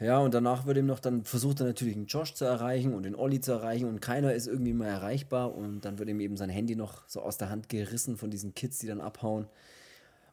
Ja, 0.00 0.18
und 0.18 0.32
danach 0.32 0.64
wird 0.64 0.78
ihm 0.78 0.86
noch, 0.86 0.98
dann 0.98 1.24
versucht 1.24 1.60
er 1.60 1.66
natürlich 1.66 1.92
den 1.92 2.06
Josh 2.06 2.32
zu 2.32 2.46
erreichen 2.46 2.94
und 2.94 3.02
den 3.02 3.14
Olli 3.14 3.40
zu 3.40 3.52
erreichen 3.52 3.86
und 3.86 4.00
keiner 4.00 4.32
ist 4.32 4.46
irgendwie 4.46 4.72
mal 4.72 4.86
erreichbar 4.86 5.54
und 5.54 5.82
dann 5.84 5.98
wird 5.98 6.08
ihm 6.08 6.20
eben 6.20 6.38
sein 6.38 6.48
Handy 6.48 6.74
noch 6.74 7.06
so 7.06 7.20
aus 7.20 7.36
der 7.36 7.50
Hand 7.50 7.68
gerissen 7.68 8.16
von 8.16 8.30
diesen 8.30 8.54
Kids, 8.54 8.78
die 8.78 8.86
dann 8.86 9.02
abhauen. 9.02 9.46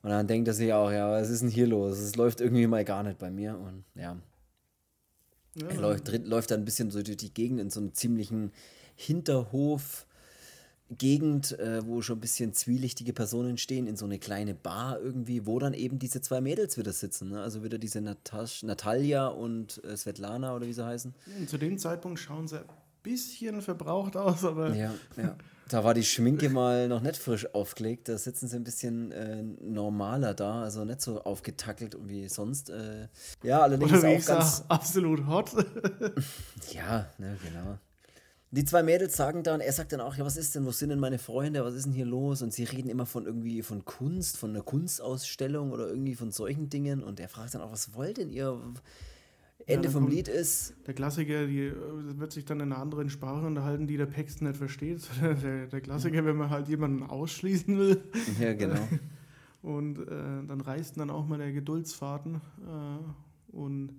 Und 0.03 0.09
dann 0.11 0.25
denkt 0.25 0.47
er 0.47 0.53
sich 0.53 0.71
auch, 0.71 0.89
ja, 0.89 1.11
was 1.11 1.29
ist 1.29 1.41
denn 1.41 1.49
hier 1.49 1.67
los? 1.67 1.97
Es 1.97 2.15
läuft 2.15 2.39
irgendwie 2.39 2.65
mal 2.65 2.85
gar 2.85 3.03
nicht 3.03 3.17
bei 3.17 3.29
mir 3.29 3.57
und 3.57 3.83
ja, 3.95 4.15
Ja, 5.55 5.67
er 5.67 5.81
läuft, 5.81 6.07
läuft 6.25 6.51
dann 6.51 6.61
ein 6.61 6.65
bisschen 6.65 6.89
so 6.89 7.03
durch 7.03 7.17
die 7.17 7.33
Gegend 7.33 7.59
in 7.59 7.69
so 7.69 7.81
einem 7.81 7.93
ziemlichen 7.93 8.53
Hinterhof. 8.95 10.06
Gegend, 10.89 11.57
äh, 11.59 11.85
wo 11.85 12.01
schon 12.01 12.17
ein 12.17 12.21
bisschen 12.21 12.53
zwielichtige 12.53 13.11
Personen 13.13 13.57
stehen, 13.57 13.87
in 13.87 13.97
so 13.97 14.05
eine 14.05 14.19
kleine 14.19 14.53
Bar 14.53 14.99
irgendwie, 15.01 15.45
wo 15.45 15.59
dann 15.59 15.73
eben 15.73 15.99
diese 15.99 16.21
zwei 16.21 16.39
Mädels 16.39 16.77
wieder 16.77 16.93
sitzen. 16.93 17.29
Ne? 17.29 17.41
Also 17.41 17.63
wieder 17.63 17.77
diese 17.77 17.99
Natasch, 17.99 18.63
Natalia 18.63 19.27
und 19.27 19.83
äh, 19.83 19.97
Svetlana 19.97 20.55
oder 20.55 20.65
wie 20.65 20.73
sie 20.73 20.85
heißen. 20.85 21.13
Und 21.39 21.49
zu 21.49 21.57
dem 21.57 21.77
Zeitpunkt 21.77 22.19
schauen 22.19 22.47
sie 22.47 22.59
ein 22.59 22.65
bisschen 23.03 23.61
verbraucht 23.61 24.15
aus, 24.15 24.45
aber 24.45 24.73
Ja, 24.75 24.93
ja. 25.17 25.35
Da 25.69 25.83
war 25.83 25.93
die 25.93 26.03
Schminke 26.03 26.49
mal 26.49 26.87
noch 26.87 27.01
nicht 27.01 27.17
frisch 27.17 27.53
aufgelegt. 27.53 28.07
Da 28.07 28.17
sitzen 28.17 28.47
sie 28.47 28.55
ein 28.55 28.63
bisschen 28.63 29.11
äh, 29.11 29.43
normaler 29.61 30.33
da, 30.33 30.61
also 30.63 30.85
nicht 30.85 31.01
so 31.01 31.21
aufgetackelt 31.21 31.97
wie 32.07 32.29
sonst. 32.29 32.69
Äh, 32.69 33.09
ja, 33.43 33.61
allerdings 33.61 33.91
oder 33.91 34.03
wie 34.03 34.07
auch 34.15 34.19
ich 34.19 34.25
ganz. 34.25 34.57
sag, 34.59 34.65
absolut 34.69 35.27
hot. 35.27 35.51
Ja, 36.71 37.09
ne, 37.17 37.37
genau. 37.43 37.77
Die 38.51 38.63
zwei 38.63 38.81
Mädels 38.81 39.17
sagen 39.17 39.43
dann, 39.43 39.59
er 39.59 39.73
sagt 39.73 39.91
dann 39.91 39.99
auch, 39.99 40.15
ja, 40.15 40.23
was 40.23 40.37
ist 40.37 40.55
denn, 40.55 40.65
wo 40.65 40.71
sind 40.71 40.89
denn 40.89 40.99
meine 40.99 41.19
Freunde, 41.19 41.65
was 41.65 41.73
ist 41.73 41.85
denn 41.85 41.93
hier 41.93 42.05
los? 42.05 42.41
Und 42.41 42.53
sie 42.53 42.63
reden 42.63 42.89
immer 42.89 43.05
von 43.05 43.25
irgendwie 43.25 43.61
von 43.61 43.83
Kunst, 43.83 44.37
von 44.37 44.51
einer 44.51 44.61
Kunstausstellung 44.61 45.71
oder 45.71 45.89
irgendwie 45.89 46.15
von 46.15 46.31
solchen 46.31 46.69
Dingen. 46.69 47.03
Und 47.03 47.19
er 47.19 47.27
fragt 47.27 47.55
dann 47.55 47.61
auch, 47.61 47.71
was 47.73 47.93
wollt 47.93 48.17
denn 48.17 48.29
ihr? 48.29 48.57
Ende 49.65 49.83
dann 49.83 49.91
vom 49.91 50.07
Lied 50.07 50.29
ist, 50.29 50.75
Der 50.85 50.93
Klassiker, 50.93 51.45
die 51.45 51.65
äh, 51.65 51.73
wird 52.17 52.31
sich 52.31 52.45
dann 52.45 52.61
in 52.61 52.71
einer 52.71 52.81
anderen 52.81 53.09
Sprache 53.09 53.45
unterhalten, 53.45 53.85
die 53.85 53.97
der 53.97 54.05
Paxton 54.05 54.47
nicht 54.47 54.57
versteht. 54.57 55.01
Der, 55.21 55.67
der 55.67 55.81
Klassiker, 55.81 56.23
wenn 56.23 56.37
man 56.37 56.49
halt 56.49 56.69
jemanden 56.69 57.03
ausschließen 57.03 57.77
will. 57.77 58.01
ja, 58.39 58.53
genau. 58.53 58.79
Und 59.61 59.99
äh, 59.99 60.45
dann 60.47 60.61
reißt 60.61 60.97
dann 60.97 61.09
auch 61.09 61.27
mal 61.27 61.37
der 61.37 61.51
Geduldsfaden. 61.51 62.35
Äh, 62.35 63.55
und 63.55 63.89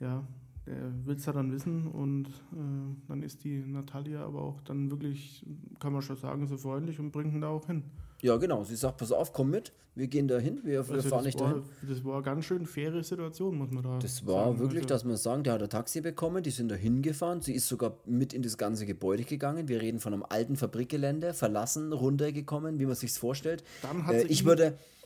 ja, 0.00 0.26
der 0.66 0.92
will 1.06 1.16
es 1.16 1.26
ja 1.26 1.32
dann 1.32 1.52
wissen. 1.52 1.86
Und 1.86 2.28
äh, 2.52 2.96
dann 3.08 3.22
ist 3.22 3.44
die 3.44 3.58
Natalia 3.60 4.24
aber 4.24 4.42
auch 4.42 4.60
dann 4.62 4.90
wirklich, 4.90 5.44
kann 5.80 5.92
man 5.92 6.02
schon 6.02 6.16
sagen, 6.16 6.46
so 6.46 6.56
freundlich 6.56 6.98
und 6.98 7.12
bringt 7.12 7.32
ihn 7.34 7.40
da 7.40 7.48
auch 7.48 7.66
hin. 7.66 7.84
Ja, 8.22 8.36
genau. 8.38 8.64
Sie 8.64 8.76
sagt, 8.76 8.96
pass 8.96 9.12
auf, 9.12 9.32
komm 9.34 9.50
mit, 9.50 9.72
wir 9.94 10.06
gehen 10.08 10.26
da 10.26 10.38
hin, 10.38 10.60
wir, 10.64 10.88
wir 10.88 10.94
Also 10.94 11.08
fahren 11.10 11.18
das, 11.18 11.26
nicht 11.26 11.38
war, 11.40 11.50
dahin. 11.50 11.64
das 11.86 12.02
war 12.02 12.14
eine 12.14 12.22
ganz 12.22 12.46
schön 12.46 12.64
faire 12.66 13.04
Situation, 13.04 13.58
muss 13.58 13.70
man 13.70 13.82
da 13.84 13.98
Das 13.98 14.26
war 14.26 14.46
sagen. 14.46 14.58
wirklich, 14.58 14.84
Also, 14.84 14.88
dass 14.94 15.04
man 15.04 15.16
sagen, 15.18 15.44
der 15.44 15.52
hat 15.52 15.62
ein 15.62 15.68
Taxi 15.68 16.00
bekommen, 16.00 16.42
die 16.42 16.50
sind 16.50 16.70
da 16.70 16.74
hingefahren, 16.76 17.42
sie 17.42 17.52
ist 17.52 17.68
sogar 17.68 17.98
mit 18.06 18.32
in 18.32 18.40
das 18.40 18.56
ganze 18.56 18.86
Gebäude 18.86 19.24
gegangen. 19.24 19.68
Wir 19.68 19.82
reden 19.82 20.00
von 20.00 20.14
einem 20.14 20.24
alten 20.26 20.56
Fabrikgelände, 20.56 21.34
verlassen, 21.34 21.92
runtergekommen, 21.92 22.78
wie 22.78 22.86
man 22.86 22.94
sich's 22.94 23.18
vorstellt. 23.18 23.62
Dann 23.82 24.06
hat 24.06 24.14
Äh, 24.14 24.22
ich 24.28 24.40
ihm 24.42 24.46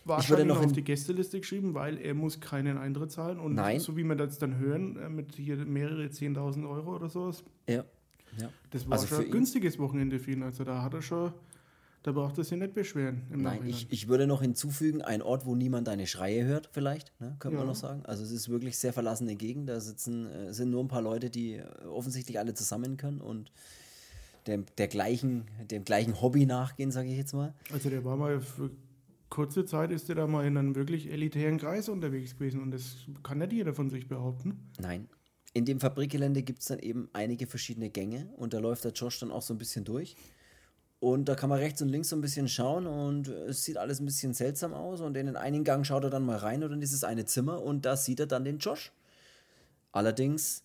ich 0.03 0.09
wahrscheinlich 0.09 0.47
noch 0.47 0.63
auf 0.65 0.73
die 0.73 0.83
Gästeliste 0.83 1.41
geschrieben, 1.41 1.75
weil 1.75 1.99
er 1.99 2.15
muss 2.15 2.41
keinen 2.41 2.79
Eintritt 2.79 3.13
zahlen. 3.13 3.39
Und 3.39 3.55
Nein. 3.55 3.81
so 3.81 3.97
wie 3.97 4.05
wir 4.05 4.15
das 4.17 4.39
dann 4.39 4.59
hören, 4.59 4.97
äh, 4.97 5.09
mit 5.09 5.35
hier 5.37 5.57
mehrere 5.57 6.05
10.000 6.07 6.69
Euro 6.69 6.97
oder 6.97 7.09
sowas, 7.09 7.45
ja, 7.69 7.85
ja. 8.39 8.53
das 8.71 8.87
war 8.89 8.93
Also 8.99 9.07
schon 9.09 9.25
ein 9.27 9.31
günstiges 9.31 9.79
Wochenende 9.79 10.19
für 10.19 10.33
ihn. 10.33 10.43
Also 10.43 10.65
da 10.65 10.83
hat 10.83 10.95
er 10.95 11.03
schon, 11.03 11.33
da 12.03 12.13
braucht 12.13 12.39
er 12.39 12.45
sich 12.45 12.59
nicht 12.59 12.73
beschweren 12.73 13.23
Nein, 13.29 13.43
Nachhinein. 13.43 13.69
ich, 13.69 13.87
ich 13.91 14.09
würde 14.09 14.27
noch 14.27 14.41
hinzufügen, 14.41 15.03
ein 15.03 15.21
Ort, 15.21 15.45
wo 15.45 15.55
niemand 15.55 15.87
deine 15.87 16.07
Schreie 16.07 16.45
hört, 16.45 16.71
vielleicht, 16.73 17.13
ne, 17.21 17.37
könnte 17.39 17.59
man 17.59 17.67
Ja. 17.67 17.73
noch 17.73 17.77
sagen. 17.79 18.03
Also 18.07 18.23
es 18.23 18.31
ist 18.31 18.49
wirklich 18.49 18.79
sehr 18.79 18.93
verlassene 18.95 19.37
Gegend, 19.37 19.69
da 19.69 19.79
sitzen, 19.81 20.27
äh, 20.27 20.55
sind 20.55 20.71
nur 20.71 20.83
ein 20.83 20.89
paar 20.89 21.03
Leute, 21.03 21.29
die 21.29 21.57
äh, 21.57 21.65
offensichtlich 21.87 22.39
alle 22.39 22.55
zusammen 22.55 22.97
können 22.97 23.21
und 23.21 23.53
dem, 24.47 24.65
der 24.79 24.89
gleichen, 24.89 25.45
dem 25.71 25.85
gleichen 25.85 26.23
Hobby 26.23 26.47
nachgehen, 26.47 26.91
sage 26.91 27.09
ich 27.11 27.19
jetzt 27.19 27.35
mal. 27.35 27.53
Also 27.71 27.91
der 27.91 28.03
war 28.07 28.17
mal 28.17 28.41
für 28.41 28.71
kurze 29.31 29.65
Zeit 29.65 29.91
ist 29.91 30.09
er 30.09 30.17
da 30.17 30.27
mal 30.27 30.47
in 30.47 30.57
einem 30.57 30.75
wirklich 30.75 31.11
elitären 31.11 31.59
Kreis 31.59 31.89
unterwegs 31.89 32.35
gewesen 32.35 32.61
und 32.61 32.73
das 32.73 33.07
kann 33.23 33.39
nicht 33.39 33.53
jeder 33.53 33.73
von 33.73 33.89
sich 33.89 34.09
behaupten. 34.09 34.71
Nein. 34.81 35.09
In 35.53 35.65
dem 35.65 35.81
Fabrikgelände 35.81 36.43
gibt 36.43 36.61
es 36.61 36.67
dann 36.67 36.79
eben 36.79 37.09
einige 37.13 37.47
verschiedene 37.47 37.91
Gänge 37.91 38.29
und 38.37 38.53
da 38.53 38.59
läuft 38.59 38.85
der 38.85 38.93
Josh 38.93 39.19
dann 39.21 39.33
auch 39.33 39.43
so 39.43 39.55
ein 39.55 39.59
bisschen 39.59 39.85
durch. 39.85 40.17
Und 41.01 41.31
da 41.31 41.35
kann 41.35 41.49
man 41.49 41.59
rechts 41.59 41.81
und 41.81 41.89
links 41.89 42.11
so 42.11 42.17
ein 42.17 42.21
bisschen 42.21 42.47
schauen 42.47 42.87
und 42.87 43.29
es 43.29 43.65
sieht 43.65 43.79
alles 43.79 44.01
ein 44.01 44.05
bisschen 44.05 44.35
seltsam 44.35 44.75
aus. 44.75 45.01
Und 45.01 45.17
in 45.17 45.27
den 45.27 45.37
einen 45.37 45.65
Gang 45.65 45.85
schaut 45.87 46.05
er 46.05 46.11
dann 46.11 46.27
mal 46.27 46.37
rein 46.37 46.63
oder 46.63 46.75
in 46.75 46.81
dieses 46.81 47.05
eine 47.05 47.25
Zimmer 47.25 47.63
und 47.63 47.87
da 47.87 47.97
sieht 47.97 48.21
er 48.21 48.27
dann 48.27 48.45
den 48.45 48.59
Josh. 48.59 48.93
Allerdings 49.93 50.63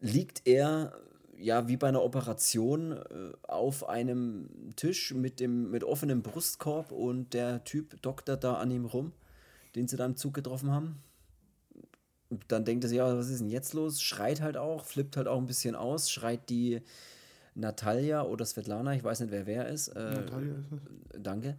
liegt 0.00 0.46
er 0.46 0.98
ja 1.38 1.68
wie 1.68 1.76
bei 1.76 1.88
einer 1.88 2.02
Operation 2.02 2.92
äh, 2.92 3.02
auf 3.42 3.88
einem 3.88 4.48
Tisch 4.76 5.14
mit, 5.14 5.40
dem, 5.40 5.70
mit 5.70 5.84
offenem 5.84 6.22
Brustkorb 6.22 6.92
und 6.92 7.34
der 7.34 7.64
Typ 7.64 8.00
doktert 8.02 8.44
da 8.44 8.54
an 8.54 8.70
ihm 8.70 8.84
rum, 8.84 9.12
den 9.74 9.88
sie 9.88 9.96
da 9.96 10.06
im 10.06 10.16
Zug 10.16 10.34
getroffen 10.34 10.70
haben. 10.70 10.96
Dann 12.48 12.64
denkt 12.64 12.84
er 12.84 12.88
sich, 12.88 12.98
ja, 12.98 13.16
was 13.16 13.28
ist 13.28 13.40
denn 13.40 13.50
jetzt 13.50 13.72
los? 13.72 14.02
Schreit 14.02 14.40
halt 14.40 14.56
auch, 14.56 14.84
flippt 14.84 15.16
halt 15.16 15.28
auch 15.28 15.38
ein 15.38 15.46
bisschen 15.46 15.76
aus, 15.76 16.10
schreit 16.10 16.48
die 16.50 16.82
Natalia 17.54 18.22
oder 18.22 18.44
Svetlana, 18.44 18.94
ich 18.94 19.04
weiß 19.04 19.20
nicht, 19.20 19.30
wer 19.30 19.46
wer 19.46 19.68
ist. 19.68 19.88
Äh, 19.88 20.10
Natalia 20.10 20.54
ist 20.54 20.66
es. 20.72 21.22
Danke. 21.22 21.56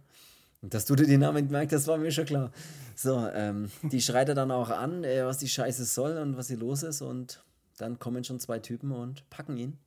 Dass 0.60 0.84
du 0.84 0.96
dir 0.96 1.06
den 1.06 1.20
Namen 1.20 1.46
gemerkt 1.46 1.72
hast, 1.72 1.86
war 1.86 1.98
mir 1.98 2.10
schon 2.10 2.24
klar. 2.24 2.50
So, 2.96 3.28
ähm, 3.32 3.70
die 3.82 4.00
schreit 4.00 4.28
er 4.28 4.34
dann 4.34 4.50
auch 4.50 4.70
an, 4.70 5.04
äh, 5.04 5.24
was 5.24 5.38
die 5.38 5.48
Scheiße 5.48 5.84
soll 5.84 6.18
und 6.18 6.36
was 6.36 6.48
hier 6.48 6.56
los 6.56 6.82
ist. 6.82 7.00
Und 7.00 7.42
dann 7.78 7.98
kommen 7.98 8.24
schon 8.24 8.40
zwei 8.40 8.58
Typen 8.58 8.92
und 8.92 9.28
packen 9.30 9.56
ihn. 9.56 9.78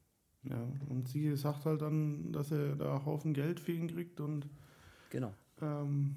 Ja, 0.44 0.58
und 0.90 1.08
sie 1.08 1.36
sagt 1.36 1.66
halt 1.66 1.82
dann, 1.82 2.32
dass 2.32 2.52
er 2.52 2.76
da 2.76 3.06
Haufen 3.06 3.34
Geld 3.34 3.60
für 3.60 3.74
ihn 3.74 3.88
kriegt 3.88 4.20
und. 4.20 4.48
Genau. 5.12 5.34
Ähm, 5.62 6.16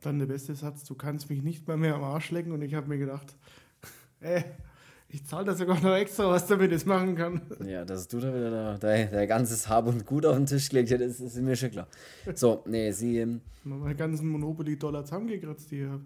dann 0.00 0.18
der 0.18 0.26
beste 0.26 0.54
Satz: 0.54 0.84
Du 0.84 0.94
kannst 0.94 1.30
mich 1.30 1.42
nicht 1.42 1.68
mal 1.68 1.76
mehr 1.76 1.94
am 1.94 2.02
Arsch 2.02 2.30
lecken. 2.30 2.52
Und 2.52 2.62
ich 2.62 2.74
habe 2.74 2.88
mir 2.88 2.98
gedacht, 2.98 3.36
ey, 4.20 4.38
äh, 4.38 4.44
ich 5.08 5.24
zahle 5.24 5.44
da 5.44 5.54
sogar 5.54 5.80
noch 5.80 5.94
extra, 5.94 6.28
was 6.28 6.46
damit 6.48 6.72
jetzt 6.72 6.86
machen 6.86 7.14
kann. 7.14 7.42
Ja, 7.64 7.84
dass 7.84 8.08
du 8.08 8.18
da 8.18 8.34
wieder 8.34 8.50
da, 8.50 8.78
dein, 8.78 9.12
dein 9.12 9.28
ganzes 9.28 9.68
Hab 9.68 9.86
und 9.86 10.04
Gut 10.04 10.26
auf 10.26 10.34
den 10.34 10.46
Tisch 10.46 10.68
gelegt 10.68 10.90
das 10.90 11.20
ist 11.20 11.36
mir 11.36 11.54
schon 11.54 11.70
klar. 11.70 11.86
So, 12.34 12.64
nee, 12.66 12.90
sie. 12.90 13.18
Ähm, 13.18 13.40
Meine 13.62 13.94
ganzen 13.94 14.28
Monopoly-Dollar 14.28 15.04
zusammengekratzt, 15.04 15.70
die 15.70 15.82
ich 15.82 15.88
habe. 15.88 16.02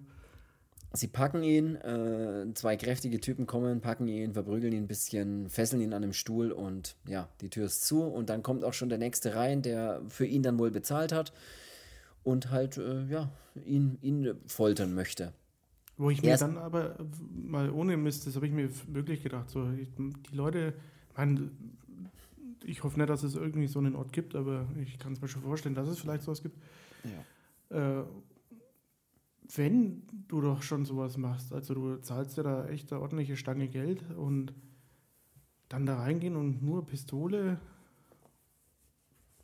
Sie 0.93 1.07
packen 1.07 1.43
ihn, 1.43 1.77
äh, 1.77 2.47
zwei 2.55 2.77
kräftige 2.77 3.21
Typen 3.21 3.47
kommen, 3.47 3.81
packen 3.81 4.09
ihn, 4.09 4.33
verprügeln 4.33 4.73
ihn 4.73 4.85
ein 4.85 4.89
bisschen, 4.89 5.51
fesseln 5.51 5.83
ihn 5.83 5.93
an 5.93 6.03
einem 6.03 6.15
Stuhl 6.15 6.51
und 6.51 6.97
ja, 7.07 7.29
die 7.43 7.51
Tür 7.51 7.67
ist 7.67 7.87
zu 7.87 8.03
und 8.03 8.31
dann 8.31 8.43
kommt 8.43 8.65
auch 8.65 8.73
schon 8.73 8.89
der 8.89 8.99
nächste 8.99 9.35
rein, 9.35 9.61
der 9.61 10.01
für 10.09 10.25
ihn 10.25 10.43
dann 10.43 10.59
wohl 10.59 10.71
bezahlt 10.71 11.13
hat 11.13 11.33
und 12.25 12.51
halt, 12.51 12.79
äh, 12.79 13.05
ja, 13.07 13.31
ihn, 13.67 13.99
ihn 14.01 14.35
foltern 14.47 14.95
möchte. 14.95 15.35
Wo 15.99 16.11
ich 16.11 16.23
mir 16.23 16.29
Erst 16.29 16.43
dann 16.43 16.57
aber 16.57 16.97
mal 17.31 17.71
ohne 17.71 17.97
Mist, 17.97 18.27
das 18.27 18.37
habe 18.37 18.47
ich 18.47 18.53
mir 18.53 18.71
wirklich 18.87 19.23
gedacht, 19.23 19.51
so 19.51 19.69
die 19.69 20.35
Leute, 20.35 20.73
mein, 21.17 21.51
ich 22.65 22.85
hoffe 22.85 22.99
nicht, 22.99 23.11
dass 23.11 23.25
es 23.25 23.35
irgendwie 23.35 23.67
so 23.67 23.79
einen 23.81 23.97
Ort 23.97 24.13
gibt, 24.13 24.35
aber 24.37 24.69
ich 24.81 24.99
kann 24.99 25.13
es 25.13 25.21
mir 25.21 25.29
schon 25.29 25.43
vorstellen, 25.43 25.75
dass 25.75 25.89
es 25.89 25.99
vielleicht 25.99 26.23
sowas 26.23 26.43
gibt. 26.43 26.57
Ja. 27.71 28.01
Äh, 28.01 28.05
wenn 29.55 30.03
du 30.29 30.41
doch 30.41 30.63
schon 30.63 30.85
sowas 30.85 31.17
machst, 31.17 31.53
also 31.53 31.75
du 31.75 31.97
zahlst 31.97 32.37
ja 32.37 32.43
da 32.43 32.69
echt 32.69 32.93
eine 32.93 33.01
ordentliche 33.01 33.37
Stange 33.37 33.69
Geld 33.69 34.05
und 34.17 34.53
dann 35.69 35.87
da 35.87 35.97
reingehen 35.99 36.37
und 36.37 36.63
nur 36.63 36.87
Pistole. 36.87 37.59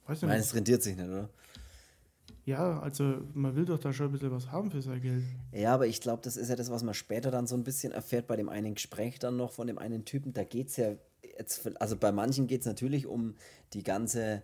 Weißt 0.06 0.22
du 0.22 0.26
Meinst, 0.26 0.48
es 0.48 0.54
rentiert 0.54 0.82
sich 0.82 0.96
nicht, 0.96 1.08
oder? 1.08 1.30
Ja, 2.46 2.78
also 2.80 3.22
man 3.32 3.56
will 3.56 3.64
doch 3.64 3.78
da 3.78 3.92
schon 3.92 4.06
ein 4.06 4.12
bisschen 4.12 4.30
was 4.30 4.52
haben 4.52 4.70
für 4.70 4.82
sein 4.82 5.00
Geld. 5.00 5.24
Ja, 5.52 5.72
aber 5.72 5.86
ich 5.86 6.02
glaube, 6.02 6.20
das 6.22 6.36
ist 6.36 6.50
ja 6.50 6.56
das, 6.56 6.70
was 6.70 6.82
man 6.82 6.92
später 6.92 7.30
dann 7.30 7.46
so 7.46 7.56
ein 7.56 7.64
bisschen 7.64 7.92
erfährt 7.92 8.26
bei 8.26 8.36
dem 8.36 8.50
einen 8.50 8.74
Gespräch 8.74 9.18
dann 9.18 9.36
noch 9.36 9.52
von 9.52 9.66
dem 9.66 9.78
einen 9.78 10.04
Typen. 10.04 10.34
Da 10.34 10.44
geht 10.44 10.68
es 10.68 10.76
ja 10.76 10.94
jetzt, 11.38 11.66
also 11.80 11.96
bei 11.96 12.12
manchen 12.12 12.46
geht 12.46 12.60
es 12.60 12.66
natürlich 12.66 13.06
um 13.06 13.34
die 13.72 13.82
ganze 13.82 14.42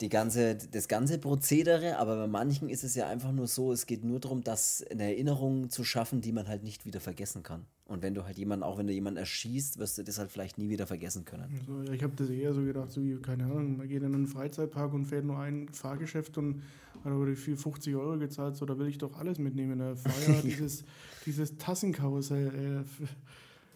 die 0.00 0.08
ganze, 0.08 0.56
das 0.56 0.88
ganze 0.88 1.18
Prozedere, 1.18 1.98
aber 1.98 2.16
bei 2.16 2.26
manchen 2.26 2.68
ist 2.68 2.84
es 2.84 2.94
ja 2.94 3.08
einfach 3.08 3.32
nur 3.32 3.46
so, 3.46 3.72
es 3.72 3.86
geht 3.86 4.04
nur 4.04 4.20
darum, 4.20 4.42
das 4.42 4.84
eine 4.90 5.04
Erinnerung 5.04 5.70
zu 5.70 5.84
schaffen, 5.84 6.20
die 6.20 6.32
man 6.32 6.48
halt 6.48 6.62
nicht 6.62 6.84
wieder 6.84 7.00
vergessen 7.00 7.42
kann. 7.42 7.64
Und 7.86 8.02
wenn 8.02 8.14
du 8.14 8.24
halt 8.24 8.36
jemanden, 8.36 8.62
auch 8.62 8.78
wenn 8.78 8.86
du 8.86 8.92
jemanden 8.92 9.18
erschießt, 9.18 9.78
wirst 9.78 9.96
du 9.96 10.02
das 10.02 10.18
halt 10.18 10.30
vielleicht 10.30 10.58
nie 10.58 10.68
wieder 10.68 10.86
vergessen 10.86 11.24
können. 11.24 11.44
Also, 11.60 11.82
ja, 11.82 11.92
ich 11.92 12.02
habe 12.02 12.12
das 12.16 12.28
eher 12.28 12.52
so 12.52 12.62
gedacht, 12.62 12.90
so 12.92 13.02
wie, 13.02 13.16
keine 13.16 13.44
Ahnung, 13.44 13.78
man 13.78 13.88
geht 13.88 14.02
in 14.02 14.14
einen 14.14 14.26
Freizeitpark 14.26 14.92
und 14.92 15.06
fährt 15.06 15.24
nur 15.24 15.38
ein 15.38 15.68
Fahrgeschäft 15.70 16.36
und 16.36 16.62
hat 17.04 17.12
aber 17.12 17.26
die 17.26 17.36
50 17.36 17.94
Euro 17.94 18.18
gezahlt, 18.18 18.56
so 18.56 18.66
da 18.66 18.76
will 18.78 18.88
ich 18.88 18.98
doch 18.98 19.16
alles 19.16 19.38
mitnehmen. 19.38 19.78
Da 19.78 19.92
ja 20.26 20.40
dieses, 20.42 20.84
dieses 21.24 21.56
Tassenkarussell. 21.56 22.84
Äh, 22.98 23.06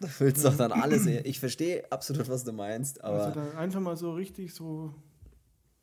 Du 0.01 0.07
willst 0.17 0.43
doch 0.43 0.57
dann 0.57 0.71
alles. 0.71 1.05
Ich 1.05 1.39
verstehe 1.39 1.89
absolut, 1.91 2.27
was 2.27 2.43
du 2.43 2.51
meinst, 2.51 3.03
aber. 3.03 3.23
Also 3.23 3.39
da 3.39 3.57
einfach 3.59 3.79
mal 3.79 3.95
so 3.95 4.13
richtig 4.13 4.51
so 4.51 4.95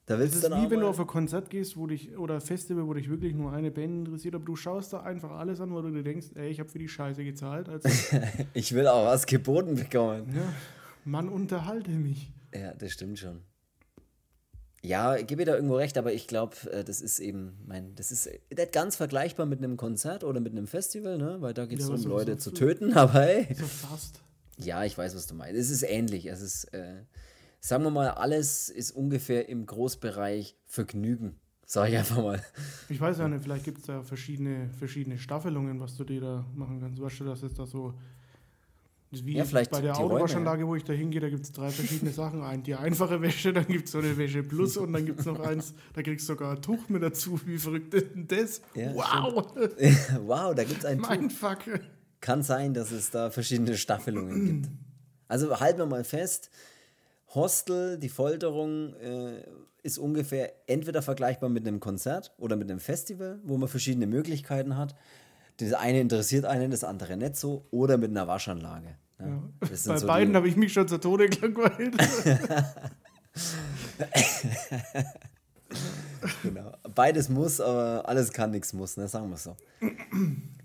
da 0.08 0.18
willst 0.18 0.42
das 0.42 0.44
ist 0.44 0.56
wie 0.56 0.70
wenn 0.70 0.80
du 0.80 0.88
auf 0.88 0.98
ein 0.98 1.06
Konzert 1.06 1.50
gehst, 1.50 1.76
wo 1.76 1.86
dich, 1.86 2.16
oder 2.16 2.36
ein 2.36 2.40
Festival, 2.40 2.86
wo 2.86 2.94
dich 2.94 3.10
wirklich 3.10 3.34
nur 3.34 3.52
eine 3.52 3.70
Band 3.70 4.06
interessiert, 4.06 4.34
aber 4.34 4.44
du 4.44 4.56
schaust 4.56 4.94
da 4.94 5.00
einfach 5.02 5.32
alles 5.32 5.60
an, 5.60 5.70
wo 5.70 5.82
du 5.82 5.90
dir 5.90 6.02
denkst, 6.02 6.28
ey, 6.34 6.48
ich 6.48 6.60
habe 6.60 6.70
für 6.70 6.78
die 6.78 6.88
Scheiße 6.88 7.22
gezahlt. 7.24 7.68
Also, 7.68 7.90
ich 8.54 8.74
will 8.74 8.86
auch 8.86 9.04
was 9.04 9.26
geboten 9.26 9.74
bekommen. 9.74 10.32
Ja, 10.34 10.50
Mann, 11.04 11.28
unterhalte 11.28 11.90
mich. 11.90 12.32
Ja, 12.54 12.72
das 12.72 12.92
stimmt 12.92 13.18
schon. 13.18 13.42
Ja, 14.80 15.16
gebe 15.16 15.44
dir 15.44 15.50
da 15.50 15.56
irgendwo 15.56 15.76
recht, 15.76 15.98
aber 15.98 16.14
ich 16.14 16.26
glaube, 16.26 16.56
äh, 16.70 16.84
das 16.84 17.02
ist 17.02 17.18
eben, 17.18 17.58
mein, 17.66 17.94
das 17.96 18.10
ist 18.10 18.30
nicht 18.50 18.72
ganz 18.72 18.96
vergleichbar 18.96 19.44
mit 19.44 19.58
einem 19.58 19.76
Konzert 19.76 20.24
oder 20.24 20.40
mit 20.40 20.52
einem 20.52 20.66
Festival, 20.66 21.18
ne? 21.18 21.36
Weil 21.40 21.52
da 21.52 21.66
geht 21.66 21.80
es 21.80 21.88
ja, 21.88 21.96
so, 21.98 22.08
Leute 22.08 22.38
zu 22.38 22.52
töten, 22.52 22.92
aber 22.94 23.20
hey. 23.20 23.54
So 23.54 23.66
fast. 23.66 24.22
Ja, 24.56 24.84
ich 24.84 24.96
weiß, 24.96 25.14
was 25.14 25.26
du 25.26 25.34
meinst. 25.34 25.60
Es 25.60 25.68
ist 25.68 25.82
ähnlich. 25.82 26.26
Es 26.26 26.40
ist, 26.40 26.64
äh, 26.72 27.02
sagen 27.60 27.84
wir 27.84 27.90
mal, 27.90 28.10
alles 28.10 28.68
ist 28.68 28.92
ungefähr 28.92 29.48
im 29.48 29.66
Großbereich 29.66 30.56
Vergnügen. 30.66 31.36
Sag 31.70 31.90
ich 31.90 31.98
einfach 31.98 32.22
mal. 32.22 32.42
Ich 32.88 32.98
weiß 32.98 33.18
ja 33.18 33.28
nicht, 33.28 33.42
vielleicht 33.42 33.64
gibt 33.64 33.80
es 33.80 33.84
da 33.84 34.02
verschiedene, 34.02 34.70
verschiedene 34.78 35.18
Staffelungen, 35.18 35.78
was 35.80 35.98
du 35.98 36.04
dir 36.04 36.22
da 36.22 36.46
machen 36.54 36.80
kannst. 36.80 36.98
Weißt 36.98 37.20
du, 37.20 37.24
dass 37.24 37.42
es 37.42 37.52
da 37.52 37.66
so. 37.66 37.92
Wie 39.10 39.34
ja, 39.34 39.44
vielleicht 39.44 39.70
bei 39.70 39.82
der 39.82 39.98
Autowaschanlage, 39.98 40.66
wo 40.66 40.76
ich 40.76 40.84
da 40.84 40.94
hingehe, 40.94 41.20
da 41.20 41.28
gibt 41.28 41.44
es 41.44 41.52
drei 41.52 41.68
verschiedene 41.68 42.10
Sachen. 42.10 42.42
Ein, 42.42 42.62
die 42.62 42.74
einfache 42.74 43.20
Wäsche, 43.20 43.52
dann 43.52 43.66
gibt 43.66 43.86
es 43.86 43.92
so 43.92 43.98
eine 43.98 44.16
Wäsche 44.16 44.42
Plus 44.42 44.78
und 44.78 44.94
dann 44.94 45.04
gibt 45.04 45.20
es 45.20 45.26
noch 45.26 45.40
eins, 45.40 45.74
da 45.92 46.02
kriegst 46.02 46.26
du 46.28 46.32
sogar 46.32 46.56
ein 46.56 46.62
Tuch 46.62 46.88
mit 46.88 47.02
dazu. 47.02 47.38
Wie 47.44 47.58
verrückt 47.58 47.92
ist 47.92 48.14
denn 48.14 48.26
das? 48.26 48.62
Ja, 48.74 48.94
wow! 48.94 49.46
wow, 50.26 50.54
da 50.54 50.64
gibt 50.64 50.80
es 50.80 50.84
ein 50.86 51.00
mein 51.00 51.28
Tuch. 51.28 51.36
Fuck. 51.36 51.80
Kann 52.20 52.42
sein, 52.42 52.72
dass 52.72 52.92
es 52.92 53.10
da 53.10 53.30
verschiedene 53.30 53.76
Staffelungen 53.76 54.46
gibt. 54.46 54.70
Also 55.26 55.60
halten 55.60 55.78
wir 55.78 55.86
mal 55.86 56.04
fest, 56.04 56.50
Hostel, 57.34 57.98
die 57.98 58.08
Folterung 58.08 58.94
äh, 58.94 59.42
ist 59.82 59.98
ungefähr 59.98 60.52
entweder 60.66 61.02
vergleichbar 61.02 61.50
mit 61.50 61.66
einem 61.66 61.80
Konzert 61.80 62.32
oder 62.38 62.56
mit 62.56 62.70
einem 62.70 62.80
Festival, 62.80 63.38
wo 63.44 63.58
man 63.58 63.68
verschiedene 63.68 64.06
Möglichkeiten 64.06 64.76
hat. 64.76 64.94
Das 65.58 65.72
eine 65.72 66.00
interessiert 66.00 66.44
einen, 66.44 66.70
das 66.70 66.84
andere 66.84 67.16
nicht 67.16 67.36
so, 67.36 67.66
oder 67.70 67.98
mit 67.98 68.10
einer 68.10 68.28
Waschanlage. 68.28 68.96
Ja, 69.18 69.26
ja. 69.26 69.42
Bei 69.60 69.74
so 69.74 70.06
beiden 70.06 70.36
habe 70.36 70.48
ich 70.48 70.56
mich 70.56 70.72
schon 70.72 70.86
zu 70.86 70.98
Tode 70.98 71.28
gelangweilt. 71.28 71.94
genau. 76.42 76.72
Beides 76.94 77.28
muss, 77.28 77.60
aber 77.60 78.08
alles 78.08 78.32
kann, 78.32 78.52
nichts 78.52 78.72
muss, 78.72 78.96
ne? 78.96 79.08
sagen 79.08 79.28
wir 79.28 79.34
es 79.34 79.44
so. 79.44 79.56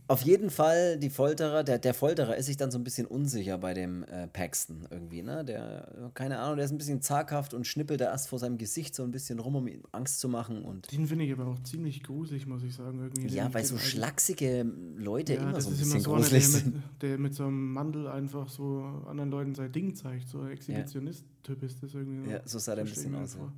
Auf 0.07 0.23
jeden 0.23 0.49
Fall, 0.49 0.97
die 0.97 1.09
Folterer, 1.09 1.63
der, 1.63 1.79
der 1.79 1.93
Folterer 1.93 2.35
ist 2.35 2.47
sich 2.47 2.57
dann 2.57 2.71
so 2.71 2.77
ein 2.77 2.83
bisschen 2.83 3.05
unsicher 3.05 3.57
bei 3.57 3.73
dem 3.73 4.03
äh, 4.03 4.27
Paxton 4.27 4.85
irgendwie, 4.91 5.21
ne? 5.21 5.45
Der, 5.45 6.11
keine 6.13 6.39
Ahnung, 6.39 6.57
der 6.57 6.65
ist 6.65 6.71
ein 6.71 6.77
bisschen 6.77 7.01
zaghaft 7.01 7.53
und 7.53 7.65
schnippelt 7.65 8.01
da 8.01 8.05
erst 8.05 8.27
vor 8.27 8.37
seinem 8.37 8.57
Gesicht 8.57 8.95
so 8.95 9.03
ein 9.03 9.11
bisschen 9.11 9.39
rum, 9.39 9.55
um 9.55 9.67
ihm 9.67 9.83
Angst 9.93 10.19
zu 10.19 10.27
machen. 10.27 10.63
Und 10.63 10.91
den 10.91 11.07
finde 11.07 11.23
ich 11.23 11.31
aber 11.31 11.47
auch 11.47 11.59
ziemlich 11.63 12.03
gruselig, 12.03 12.45
muss 12.45 12.63
ich 12.63 12.75
sagen. 12.75 12.99
Irgendwie 12.99 13.33
ja, 13.33 13.53
weil 13.53 13.63
so 13.63 13.77
schlachsige 13.77 14.65
Leute 14.97 15.35
ja, 15.35 15.41
immer 15.41 15.61
so 15.61 15.69
ein 15.69 15.77
bisschen 15.77 16.01
so 16.01 16.11
gruselig 16.11 16.43
einer, 16.43 16.51
der 16.53 16.61
sind. 16.61 16.75
Mit, 16.75 17.01
der 17.01 17.17
mit 17.17 17.33
so 17.33 17.43
einem 17.45 17.71
Mandel 17.71 18.07
einfach 18.07 18.49
so 18.49 18.83
anderen 19.07 19.31
Leuten 19.31 19.55
sein 19.55 19.71
Ding 19.71 19.95
zeigt. 19.95 20.27
So 20.27 20.45
Exhibitionist-Typ 20.45 21.63
ist 21.63 21.81
das 21.81 21.93
irgendwie. 21.93 22.29
Ja, 22.29 22.41
so 22.43 22.59
sah 22.59 22.75
der 22.75 22.83
ein 22.83 22.89
bisschen 22.89 23.15
aus. 23.15 23.35
Ja. 23.35 23.53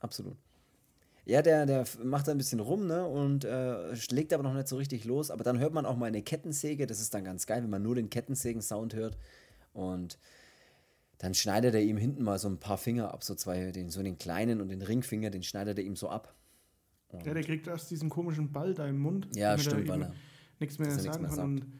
Absolut. 0.00 0.36
Ja, 1.26 1.42
der, 1.42 1.66
der 1.66 1.84
macht 2.04 2.28
da 2.28 2.32
ein 2.32 2.38
bisschen 2.38 2.60
rum, 2.60 2.86
ne? 2.86 3.04
Und 3.04 3.44
äh, 3.44 3.96
schlägt 3.96 4.32
aber 4.32 4.44
noch 4.44 4.54
nicht 4.54 4.68
so 4.68 4.76
richtig 4.76 5.04
los. 5.04 5.32
Aber 5.32 5.42
dann 5.42 5.58
hört 5.58 5.74
man 5.74 5.84
auch 5.84 5.96
mal 5.96 6.06
eine 6.06 6.22
Kettensäge. 6.22 6.86
Das 6.86 7.00
ist 7.00 7.12
dann 7.14 7.24
ganz 7.24 7.46
geil, 7.46 7.64
wenn 7.64 7.70
man 7.70 7.82
nur 7.82 7.96
den 7.96 8.10
Kettensägen-Sound 8.10 8.94
hört. 8.94 9.18
Und 9.72 10.18
dann 11.18 11.34
schneidet 11.34 11.74
er 11.74 11.82
ihm 11.82 11.96
hinten 11.96 12.22
mal 12.22 12.38
so 12.38 12.48
ein 12.48 12.58
paar 12.58 12.78
Finger 12.78 13.12
ab, 13.12 13.24
so 13.24 13.34
zwei, 13.34 13.72
den, 13.72 13.90
so 13.90 14.02
den 14.02 14.18
kleinen 14.18 14.60
und 14.60 14.68
den 14.68 14.82
Ringfinger, 14.82 15.30
den 15.30 15.42
schneidet 15.42 15.78
er 15.78 15.84
ihm 15.84 15.96
so 15.96 16.08
ab. 16.08 16.34
Und 17.08 17.26
ja, 17.26 17.34
der 17.34 17.42
kriegt 17.42 17.66
erst 17.66 17.90
diesen 17.90 18.08
komischen 18.08 18.52
Ball 18.52 18.72
da 18.74 18.86
im 18.86 18.98
Mund. 18.98 19.28
Ja, 19.34 19.58
stimmt, 19.58 19.88
weil 19.88 20.02
er 20.02 20.12
nichts 20.60 20.78
mehr 20.78 20.90
sagen 20.90 21.26
kann. 21.26 21.72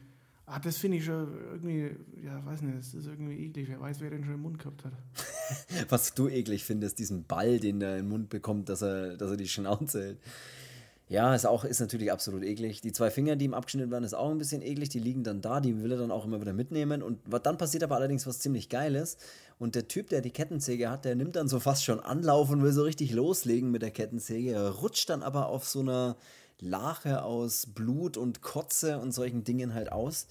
Ah, 0.49 0.59
das 0.59 0.77
finde 0.77 0.95
ich 0.95 1.03
schon 1.03 1.27
irgendwie, 1.51 1.91
ja, 2.23 2.43
weiß 2.45 2.61
nicht, 2.61 2.77
das 2.77 2.93
ist 2.93 3.05
irgendwie 3.05 3.47
eklig. 3.47 3.67
Wer 3.67 3.81
weiß, 3.81 3.99
wer 3.99 4.11
den 4.11 4.23
schon 4.23 4.35
im 4.35 4.41
Mund 4.41 4.57
gehabt 4.57 4.85
hat. 4.85 4.93
Was 5.89 6.13
du 6.13 6.29
eklig 6.29 6.63
findest, 6.63 6.99
diesen 6.99 7.25
Ball, 7.25 7.59
den 7.59 7.81
er 7.81 7.97
im 7.97 8.07
Mund 8.07 8.29
bekommt, 8.29 8.69
dass 8.69 8.81
er, 8.81 9.17
dass 9.17 9.29
er 9.29 9.35
die 9.35 9.49
Schnauze 9.49 10.01
hält. 10.01 10.19
Ja, 11.09 11.35
ist 11.35 11.45
auch, 11.45 11.65
ist 11.65 11.81
natürlich 11.81 12.13
absolut 12.13 12.43
eklig. 12.43 12.79
Die 12.79 12.93
zwei 12.93 13.11
Finger, 13.11 13.35
die 13.35 13.43
ihm 13.43 13.53
abgeschnitten 13.53 13.91
werden, 13.91 14.05
ist 14.05 14.13
auch 14.13 14.31
ein 14.31 14.37
bisschen 14.37 14.61
eklig. 14.61 14.87
Die 14.87 14.99
liegen 14.99 15.25
dann 15.25 15.41
da, 15.41 15.59
die 15.59 15.83
will 15.83 15.91
er 15.91 15.97
dann 15.97 16.11
auch 16.11 16.23
immer 16.23 16.39
wieder 16.39 16.53
mitnehmen. 16.53 17.03
Und 17.03 17.19
dann 17.43 17.57
passiert 17.57 17.83
aber 17.83 17.97
allerdings 17.97 18.25
was 18.25 18.39
ziemlich 18.39 18.69
Geiles. 18.69 19.17
Und 19.59 19.75
der 19.75 19.89
Typ, 19.89 20.07
der 20.07 20.21
die 20.21 20.31
Kettensäge 20.31 20.89
hat, 20.89 21.03
der 21.03 21.15
nimmt 21.15 21.35
dann 21.35 21.49
so 21.49 21.59
fast 21.59 21.83
schon 21.83 21.99
Anlauf 21.99 22.49
und 22.51 22.61
will 22.61 22.71
so 22.71 22.83
richtig 22.83 23.11
loslegen 23.11 23.69
mit 23.69 23.81
der 23.81 23.91
Kettensäge. 23.91 24.51
Er 24.51 24.69
rutscht 24.69 25.09
dann 25.09 25.23
aber 25.23 25.47
auf 25.47 25.67
so 25.67 25.81
einer 25.81 26.15
Lache 26.59 27.23
aus 27.23 27.67
Blut 27.67 28.17
und 28.17 28.41
Kotze 28.41 28.99
und 28.99 29.11
solchen 29.11 29.43
Dingen 29.43 29.73
halt 29.73 29.91
aus 29.91 30.27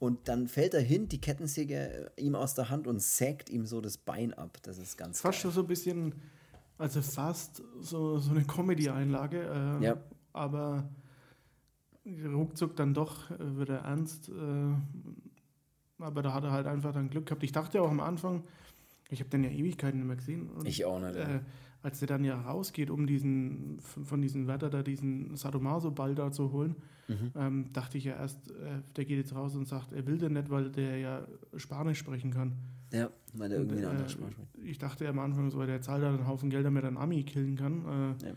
Und 0.00 0.28
dann 0.28 0.48
fällt 0.48 0.72
er 0.74 0.80
hin, 0.80 1.08
die 1.08 1.20
Kettensäge 1.20 2.10
ihm 2.16 2.34
aus 2.34 2.54
der 2.54 2.70
Hand 2.70 2.86
und 2.86 3.02
sägt 3.02 3.50
ihm 3.50 3.66
so 3.66 3.80
das 3.82 3.98
Bein 3.98 4.32
ab. 4.32 4.56
Das 4.62 4.78
ist 4.78 4.96
ganz 4.96 5.20
Fast 5.20 5.40
schon 5.40 5.50
so 5.50 5.60
ein 5.60 5.66
bisschen, 5.66 6.14
also 6.78 7.02
fast 7.02 7.62
so, 7.80 8.18
so 8.18 8.30
eine 8.30 8.44
Comedy-Einlage. 8.44 9.78
Äh, 9.80 9.84
Ja. 9.84 9.96
Aber 10.32 10.88
ruckzuck 12.06 12.76
dann 12.76 12.94
doch 12.94 13.30
äh, 13.30 13.56
wird 13.56 13.68
er 13.68 13.80
ernst. 13.80 14.30
Äh, 14.30 14.32
aber 15.98 16.22
da 16.22 16.32
hat 16.32 16.44
er 16.44 16.52
halt 16.52 16.66
einfach 16.66 16.94
dann 16.94 17.10
Glück 17.10 17.26
gehabt. 17.26 17.42
Ich 17.42 17.52
dachte 17.52 17.82
auch 17.82 17.90
am 17.90 18.00
Anfang, 18.00 18.44
ich 19.10 19.20
habe 19.20 19.30
den 19.30 19.44
ja 19.44 19.50
Ewigkeiten 19.50 19.98
nicht 19.98 20.06
mehr 20.06 20.16
gesehen. 20.16 20.48
Und, 20.50 20.66
Ich 20.66 20.84
auch 20.84 21.00
nicht, 21.00 21.14
ja. 21.16 21.36
Äh, 21.36 21.40
als 21.82 21.98
der 22.00 22.08
dann 22.08 22.24
ja 22.24 22.38
rausgeht, 22.40 22.90
um 22.90 23.06
diesen, 23.06 23.80
von, 23.80 24.20
diesem 24.20 24.46
Wetter 24.46 24.68
da 24.68 24.82
diesen 24.82 25.34
Sadomaso-Ball 25.36 26.14
da 26.14 26.30
zu 26.30 26.52
holen, 26.52 26.76
Mhm. 27.08 27.32
ähm, 27.34 27.72
dachte 27.72 27.98
ich 27.98 28.04
ja 28.04 28.14
erst, 28.16 28.50
äh, 28.52 28.82
der 28.94 29.04
geht 29.04 29.16
jetzt 29.18 29.34
raus 29.34 29.56
und 29.56 29.66
sagt, 29.66 29.92
er 29.92 30.06
will 30.06 30.16
den 30.18 30.34
nicht, 30.34 30.48
weil 30.48 30.70
der 30.70 30.98
ja 30.98 31.26
Spanisch 31.56 31.98
sprechen 31.98 32.30
kann. 32.30 32.54
Ja, 32.92 33.10
weil 33.32 33.50
er 33.50 33.58
Und, 33.58 33.64
irgendwie 33.64 33.78
eine 33.78 33.88
andere 33.90 34.06
äh, 34.06 34.10
Sprache 34.10 34.30
spricht. 34.32 34.48
Ich 34.68 34.78
dachte 34.78 35.08
am 35.08 35.18
Anfang 35.18 35.50
so, 35.50 35.64
der 35.66 35.80
zahlt 35.82 36.02
da 36.04 36.08
einen 36.14 36.28
Haufen 36.28 36.50
Geld, 36.50 36.64
damit 36.64 36.84
er 36.84 36.88
einen 36.88 36.98
Ami 36.98 37.24
killen 37.24 37.56
kann. 37.56 37.84
Äh, 38.20 38.26
Ja. 38.26 38.34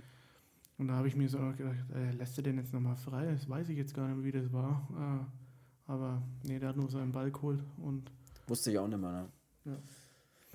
Und 0.79 0.87
da 0.87 0.95
habe 0.95 1.07
ich 1.07 1.15
mir 1.15 1.29
so 1.29 1.37
gedacht, 1.37 1.75
äh, 1.93 2.11
lässt 2.13 2.35
er 2.39 2.43
den 2.43 2.57
jetzt 2.57 2.73
nochmal 2.73 2.95
frei? 2.95 3.25
Das 3.31 3.47
weiß 3.47 3.69
ich 3.69 3.77
jetzt 3.77 3.93
gar 3.93 4.07
nicht, 4.07 4.23
wie 4.23 4.31
das 4.31 4.51
war. 4.51 4.87
Äh, 5.87 5.91
aber 5.91 6.23
nee, 6.47 6.57
der 6.57 6.69
hat 6.69 6.77
nur 6.77 6.89
seinen 6.89 7.11
Ball 7.11 7.29
geholt. 7.29 7.63
Und, 7.77 8.11
Wusste 8.47 8.71
ich 8.71 8.79
auch 8.79 8.87
nicht 8.87 8.99
mehr. 8.99 9.11
Ne? 9.11 9.27
Ja. 9.65 9.77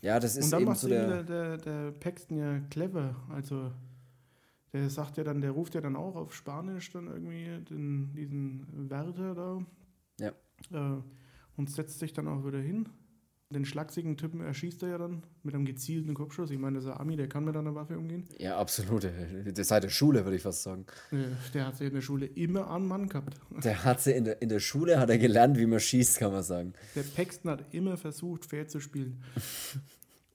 Ja, 0.00 0.20
das 0.20 0.36
und 0.36 0.42
ist 0.42 0.52
dann 0.52 0.60
eben 0.60 0.70
macht 0.70 0.80
so 0.80 0.88
der, 0.88 1.22
der. 1.22 1.22
der, 1.24 1.56
der 1.58 1.90
Paxton 1.92 2.38
ja 2.38 2.60
clever. 2.70 3.16
Also 3.30 3.72
der 4.72 4.90
sagt 4.90 5.16
ja 5.16 5.24
dann, 5.24 5.40
der 5.40 5.50
ruft 5.50 5.74
ja 5.74 5.80
dann 5.80 5.96
auch 5.96 6.14
auf 6.14 6.34
Spanisch 6.34 6.90
dann 6.90 7.06
irgendwie 7.06 7.64
den, 7.64 8.12
diesen 8.14 8.90
Wärter 8.90 9.34
da. 9.34 9.66
Ja. 10.20 10.32
Äh, 10.72 11.02
und 11.56 11.70
setzt 11.70 11.98
sich 11.98 12.12
dann 12.12 12.28
auch 12.28 12.44
wieder 12.46 12.60
hin. 12.60 12.88
Den 13.50 13.64
schlachsigen 13.64 14.18
Typen 14.18 14.42
erschießt 14.42 14.82
er 14.82 14.88
ja 14.90 14.98
dann 14.98 15.22
mit 15.42 15.54
einem 15.54 15.64
gezielten 15.64 16.12
Kopfschuss. 16.12 16.50
Ich 16.50 16.58
meine, 16.58 16.76
das 16.76 16.84
ist 16.84 16.90
ein 16.90 16.98
Ami, 16.98 17.16
der 17.16 17.28
kann 17.30 17.46
mit 17.46 17.56
einer 17.56 17.74
Waffe 17.74 17.96
umgehen. 17.98 18.24
Ja, 18.38 18.58
absolut. 18.58 19.04
Das 19.04 19.58
ist 19.58 19.70
halt 19.70 19.84
der 19.84 19.88
Schule, 19.88 20.24
würde 20.24 20.36
ich 20.36 20.42
fast 20.42 20.62
sagen. 20.64 20.84
Äh, 21.12 21.16
Der 21.54 21.66
hat 21.66 21.78
sich 21.78 21.86
in 21.86 21.94
der 21.94 22.02
Schule 22.02 22.26
immer 22.26 22.70
einen 22.70 22.86
Mann 22.86 23.08
gehabt. 23.08 23.40
Der 23.64 23.84
hat 23.84 24.02
sie 24.02 24.12
in 24.12 24.24
der, 24.24 24.42
in 24.42 24.50
der 24.50 24.60
Schule 24.60 25.00
hat 25.00 25.08
er 25.08 25.16
gelernt, 25.16 25.56
wie 25.56 25.64
man 25.64 25.80
schießt, 25.80 26.18
kann 26.18 26.32
man 26.32 26.42
sagen. 26.42 26.74
Der 26.94 27.02
Paxton 27.04 27.50
hat 27.52 27.64
immer 27.72 27.96
versucht, 27.96 28.44
fair 28.44 28.68
zu 28.68 28.80
spielen. 28.80 29.22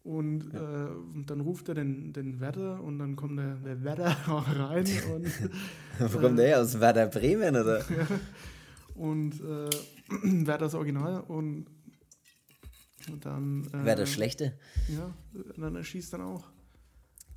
Und, 0.03 0.51
äh, 0.55 0.57
und 0.57 1.25
dann 1.29 1.39
ruft 1.41 1.69
er 1.69 1.75
den, 1.75 2.13
den 2.13 2.39
Wärter 2.39 2.81
und 2.81 2.97
dann 2.97 3.15
kommt 3.15 3.37
der, 3.37 3.55
der 3.57 3.83
Wärter 3.83 4.17
auch 4.27 4.47
rein 4.57 4.85
und, 5.13 5.27
Wo 6.13 6.17
kommt 6.19 6.39
der 6.39 6.47
her? 6.47 6.61
Aus 6.61 6.79
Werder 6.79 7.05
Bremen, 7.07 7.55
oder? 7.55 7.85
und 8.95 9.39
äh, 9.39 9.69
Wärter 10.47 10.65
das 10.65 10.73
Original 10.73 11.21
und, 11.21 11.67
und 13.09 13.25
dann. 13.25 13.67
Äh, 13.73 13.85
Werder 13.85 14.05
Schlechte? 14.05 14.53
Ja, 14.87 15.13
dann 15.57 15.75
erschießt 15.75 16.13
dann 16.13 16.21
auch. 16.21 16.43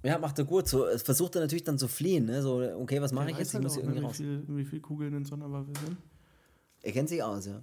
Ja, 0.02 0.18
macht 0.18 0.38
er 0.38 0.44
gut. 0.44 0.68
So, 0.68 0.86
versucht 0.98 1.34
er 1.34 1.40
natürlich 1.42 1.64
dann 1.64 1.78
zu 1.78 1.88
fliehen. 1.88 2.26
Ne? 2.26 2.42
So, 2.42 2.62
okay, 2.78 3.00
was 3.00 3.12
mache 3.12 3.30
ich 3.30 3.38
jetzt? 3.38 3.48
Ich 3.48 3.54
halt 3.54 3.64
muss 3.64 3.72
auch, 3.72 3.78
irgendwie 3.78 4.00
ne, 4.00 4.06
raus. 4.06 4.20
wie, 4.20 4.64
viel, 4.64 4.72
wie 4.72 4.80
Kugeln 4.80 5.14
in 5.14 5.24
so 5.24 5.34
einer 5.34 5.50
Waffe 5.50 5.72
sind. 5.84 5.96
Er 6.82 6.92
kennt 6.92 7.08
sich 7.08 7.22
aus, 7.22 7.46
ja. 7.46 7.62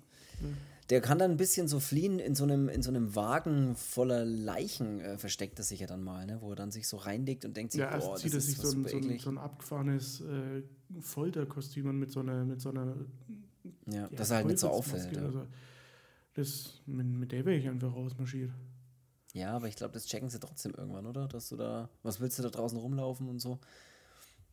Der 0.89 0.99
kann 0.99 1.18
dann 1.18 1.32
ein 1.32 1.38
bisschen 1.38 1.70
so 1.70 1.80
fliehen, 1.80 2.20
in 2.20 2.36
so 2.36 2.43
einem, 2.43 2.68
in 2.68 2.84
so 2.84 2.89
einem 2.89 3.16
Wagen 3.16 3.76
voller 3.78 4.26
Leichen 4.26 4.99
äh, 4.99 5.18
versteckt 5.18 5.58
er 5.58 5.64
sich 5.64 5.80
ja 5.80 5.88
dann 5.88 6.04
mal, 6.04 6.26
ne? 6.26 6.39
wo 6.41 6.49
er 6.49 6.56
dann 6.58 6.72
sich 6.72 6.89
so 6.89 6.97
reinlegt 6.97 7.45
und 7.45 7.56
denkt 7.56 7.72
sich, 7.72 7.80
Ja, 7.80 7.89
erst 7.91 8.08
boah, 8.08 8.16
zieht 8.18 8.34
das 8.34 8.34
er 8.34 8.41
sich 8.41 8.56
ist 8.56 8.62
so 8.62 8.78
ein, 8.78 8.86
so, 8.86 8.97
ein, 8.97 9.20
so 9.20 9.30
ein 9.30 9.38
abgefahrenes 9.38 10.22
äh, 10.22 10.62
Folterkostüm 10.99 11.88
an 11.88 11.99
mit 11.99 12.12
so 12.12 12.20
einer, 12.20 12.43
mit 12.43 12.60
so 12.60 12.70
einer 12.70 12.95
Ja, 13.86 14.01
ja, 14.01 14.10
dass 14.10 14.32
er 14.32 14.38
halt 14.38 14.47
nicht 14.47 14.60
so 14.60 14.68
auffällt. 14.68 15.16
Ja. 15.16 15.45
Das, 16.34 16.82
mit, 16.86 17.06
mit 17.06 17.32
der 17.32 17.46
wäre 17.46 17.56
ich 17.56 17.68
einfach 17.68 17.94
rausmarschiert. 17.96 18.52
ja, 19.34 19.52
aber 19.52 19.68
ich 19.68 19.76
glaube, 19.76 19.94
das 19.94 20.06
checken 20.06 20.30
sie 20.30 20.40
trotzdem 20.40 20.74
irgendwann, 20.76 21.06
oder? 21.06 21.28
Dass 21.28 21.50
du 21.50 21.58
da, 21.58 21.90
was 22.02 22.20
willst 22.20 22.40
du 22.40 22.44
da 22.44 22.50
draußen 22.50 22.78
rumlaufen 22.78 23.28
und 23.30 23.40
so? 23.40 23.60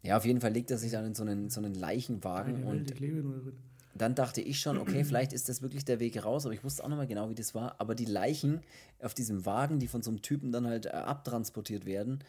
Ja, 0.03 0.17
auf 0.17 0.25
jeden 0.25 0.41
Fall 0.41 0.53
legt 0.53 0.71
er 0.71 0.79
sich 0.79 0.93
dann 0.93 1.05
in 1.07 1.15
so 1.15 1.23
einen, 1.23 1.51
so 1.51 1.61
einen 1.61 1.75
Leichenwagen 1.75 2.65
und 2.65 2.89
Welt, 2.89 3.01
drin. 3.01 3.53
dann 3.95 4.15
dachte 4.15 4.41
ich 4.41 4.61
schon, 4.61 4.79
okay, 4.79 5.05
vielleicht 5.05 5.33
ist 5.35 5.49
das 5.51 5.61
wirklich 5.61 5.85
der 5.85 6.01
Weg 6.01 6.25
raus, 6.25 6.47
aber 6.47 6.55
ich 6.55 6.65
wusste 6.65 6.85
auch 6.85 6.89
noch 6.89 6.97
mal 6.97 7.07
genau, 7.07 7.29
wie 7.29 7.35
das 7.35 7.55
war. 7.55 7.81
Aber 7.81 7.95
die 7.95 8.07
Leichen 8.07 8.61
auf 9.01 9.13
diesem 9.13 9.45
Wagen, 9.45 9.79
die 9.79 9.89
von 9.89 10.03
so 10.03 10.11
einem 10.11 10.23
Typen 10.23 10.53
dann 10.53 10.67
halt 10.67 10.87
äh, 10.87 10.91
abtransportiert 10.91 11.85
werden, 11.85 12.21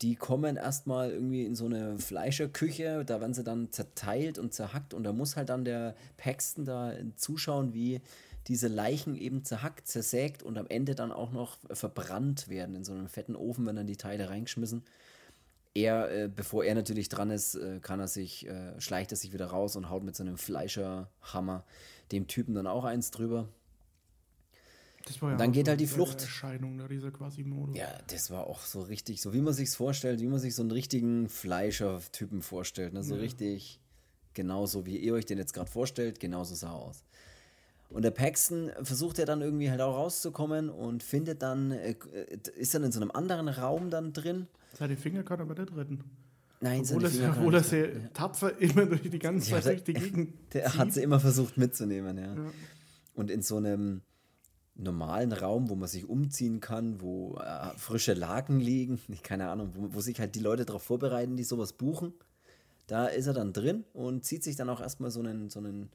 die 0.00 0.16
kommen 0.16 0.56
erstmal 0.56 1.12
irgendwie 1.12 1.44
in 1.44 1.54
so 1.54 1.66
eine 1.66 1.96
Fleischerküche, 1.96 3.04
da 3.04 3.20
werden 3.20 3.34
sie 3.34 3.44
dann 3.44 3.70
zerteilt 3.70 4.36
und 4.36 4.52
zerhackt 4.52 4.94
und 4.94 5.04
da 5.04 5.12
muss 5.12 5.36
halt 5.36 5.48
dann 5.48 5.64
der 5.64 5.94
Paxton 6.16 6.64
da 6.64 6.92
zuschauen, 7.14 7.72
wie 7.72 8.00
diese 8.48 8.68
Leichen 8.68 9.16
eben 9.16 9.44
zerhackt, 9.44 9.86
zersägt 9.86 10.42
und 10.42 10.58
am 10.58 10.66
Ende 10.66 10.94
dann 10.94 11.12
auch 11.12 11.30
noch 11.32 11.58
verbrannt 11.72 12.48
werden 12.48 12.74
in 12.74 12.84
so 12.84 12.92
einem 12.92 13.08
fetten 13.08 13.36
Ofen, 13.36 13.66
wenn 13.66 13.76
dann 13.76 13.86
die 13.86 13.96
Teile 13.96 14.28
reingeschmissen 14.30 14.82
er, 15.74 16.10
äh, 16.10 16.28
bevor 16.28 16.64
er 16.64 16.74
natürlich 16.74 17.08
dran 17.08 17.30
ist, 17.30 17.54
äh, 17.54 17.80
kann 17.80 18.00
er 18.00 18.08
sich, 18.08 18.46
äh, 18.46 18.78
schleicht 18.80 19.10
er 19.12 19.16
sich 19.16 19.32
wieder 19.32 19.46
raus 19.46 19.76
und 19.76 19.88
haut 19.88 20.04
mit 20.04 20.16
so 20.16 20.22
einem 20.22 20.36
Fleischerhammer 20.36 21.64
dem 22.10 22.26
Typen 22.26 22.54
dann 22.54 22.66
auch 22.66 22.84
eins 22.84 23.10
drüber. 23.10 23.48
Das 25.06 25.20
war 25.20 25.32
ja 25.32 25.36
Dann 25.36 25.52
geht 25.52 25.66
so 25.66 25.70
halt 25.70 25.80
die 25.80 25.86
Flucht. 25.86 26.22
Erscheinung, 26.22 26.78
da 26.78 26.86
dieser 26.86 27.10
Quasimodo. 27.10 27.74
Ja, 27.74 27.90
das 28.08 28.30
war 28.30 28.46
auch 28.46 28.60
so 28.60 28.82
richtig, 28.82 29.20
so 29.20 29.32
wie 29.32 29.40
man 29.40 29.54
sich's 29.54 29.74
vorstellt, 29.74 30.20
wie 30.20 30.28
man 30.28 30.38
sich 30.38 30.54
so 30.54 30.62
einen 30.62 30.70
richtigen 30.70 31.28
Fleischer-Typen 31.28 32.42
vorstellt. 32.42 32.92
Ne? 32.92 33.02
So 33.02 33.14
Ja. 33.14 33.20
richtig, 33.20 33.80
genauso 34.34 34.86
wie 34.86 34.98
ihr 34.98 35.14
euch 35.14 35.26
den 35.26 35.38
jetzt 35.38 35.54
gerade 35.54 35.70
vorstellt, 35.70 36.20
genauso 36.20 36.54
sah 36.54 36.68
er 36.68 36.74
aus. 36.74 37.02
Und 37.92 38.02
der 38.02 38.10
Paxton 38.10 38.70
versucht 38.82 39.18
ja 39.18 39.24
dann 39.24 39.42
irgendwie 39.42 39.70
halt 39.70 39.80
auch 39.80 39.96
rauszukommen 39.96 40.70
und 40.70 41.02
findet 41.02 41.42
dann, 41.42 41.72
äh, 41.72 41.94
ist 42.56 42.74
dann 42.74 42.84
in 42.84 42.92
so 42.92 43.00
einem 43.00 43.10
anderen 43.10 43.48
Raum 43.48 43.90
dann 43.90 44.12
drin. 44.12 44.46
Seine 44.76 44.96
Finger 44.96 45.22
kann 45.22 45.40
er 45.40 45.42
aber 45.42 45.60
nicht 45.60 45.76
retten. 45.76 46.02
Nein, 46.60 46.80
Obwohl, 46.82 47.02
seine 47.02 47.04
er, 47.04 47.10
Finger 47.10 47.36
obwohl 47.38 47.54
er 47.54 47.64
sehr 47.64 47.92
ja. 47.92 48.08
tapfer 48.14 48.58
immer 48.60 48.86
durch 48.86 49.02
die 49.02 49.18
ganze 49.18 49.50
Zeit 49.50 49.66
durch 49.66 49.84
die 49.84 49.94
Gegend 49.94 50.34
Der 50.54 50.66
zieht. 50.66 50.78
hat 50.78 50.92
sie 50.92 51.02
immer 51.02 51.20
versucht 51.20 51.58
mitzunehmen, 51.58 52.16
ja. 52.16 52.34
Ja. 52.34 52.50
Und 53.14 53.30
in 53.30 53.42
so 53.42 53.56
einem 53.56 54.02
normalen 54.74 55.32
Raum, 55.32 55.68
wo 55.68 55.74
man 55.74 55.88
sich 55.88 56.08
umziehen 56.08 56.60
kann, 56.60 57.00
wo 57.00 57.36
äh, 57.36 57.76
frische 57.76 58.14
Laken 58.14 58.60
liegen, 58.60 59.00
keine 59.22 59.48
Ahnung, 59.48 59.72
wo, 59.74 59.94
wo 59.94 60.00
sich 60.00 60.18
halt 60.18 60.34
die 60.34 60.40
Leute 60.40 60.64
darauf 60.64 60.82
vorbereiten, 60.82 61.36
die 61.36 61.44
sowas 61.44 61.74
buchen, 61.74 62.14
da 62.86 63.06
ist 63.06 63.26
er 63.26 63.34
dann 63.34 63.52
drin 63.52 63.84
und 63.92 64.24
zieht 64.24 64.42
sich 64.42 64.56
dann 64.56 64.68
auch 64.68 64.80
erstmal 64.80 65.10
so 65.10 65.20
einen, 65.20 65.50
so 65.50 65.58
einen, 65.60 65.90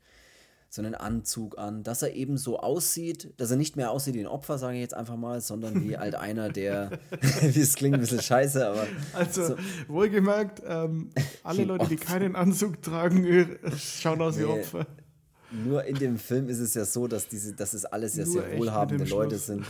so 0.78 0.82
einen 0.82 0.96
Anzug 0.96 1.58
an, 1.58 1.84
dass 1.84 2.02
er 2.02 2.14
eben 2.14 2.38
so 2.38 2.60
aussieht, 2.60 3.34
dass 3.38 3.52
er 3.52 3.58
nicht 3.58 3.76
mehr 3.76 3.92
aussieht 3.92 4.14
wie 4.16 4.22
ein 4.22 4.28
Opfer, 4.28 4.58
sage 4.58 4.76
ich 4.76 4.82
jetzt 4.82 4.94
einfach 4.94 5.18
mal, 5.18 5.42
sondern 5.42 5.84
wie 5.84 5.98
halt 5.98 6.16
einer, 6.28 6.50
der, 6.50 6.92
wie 7.42 7.60
es 7.60 7.76
klingt 7.76 7.96
ein 7.96 8.00
bisschen 8.02 8.22
scheiße, 8.22 8.66
aber 8.66 8.88
Also, 9.14 9.48
So. 9.48 9.56
wohlgemerkt, 9.90 10.62
ähm, 10.66 11.10
alle 11.44 11.60
Wie 11.60 11.64
Leute, 11.66 11.88
die 11.88 11.96
keinen 11.98 12.36
Anzug 12.36 12.82
tragen, 12.82 13.26
äh, 13.26 13.48
schauen 13.78 14.22
aus 14.22 14.38
wie 14.38 14.44
Nee. 14.46 14.62
Opfer. 14.62 14.88
Nur 15.52 15.84
in 15.86 15.96
dem 15.96 16.18
Film 16.20 16.50
ist 16.50 16.60
es 16.60 16.74
ja 16.74 16.84
so, 16.86 17.08
dass 17.08 17.28
diese, 17.28 17.54
dass 17.54 17.74
es 17.74 17.86
alles 17.86 18.16
ja 18.18 18.26
Nur 18.26 18.34
sehr 18.34 18.58
wohlhabende 18.58 19.06
Leute 19.06 19.36
Schluss. 19.36 19.46
sind. 19.48 19.66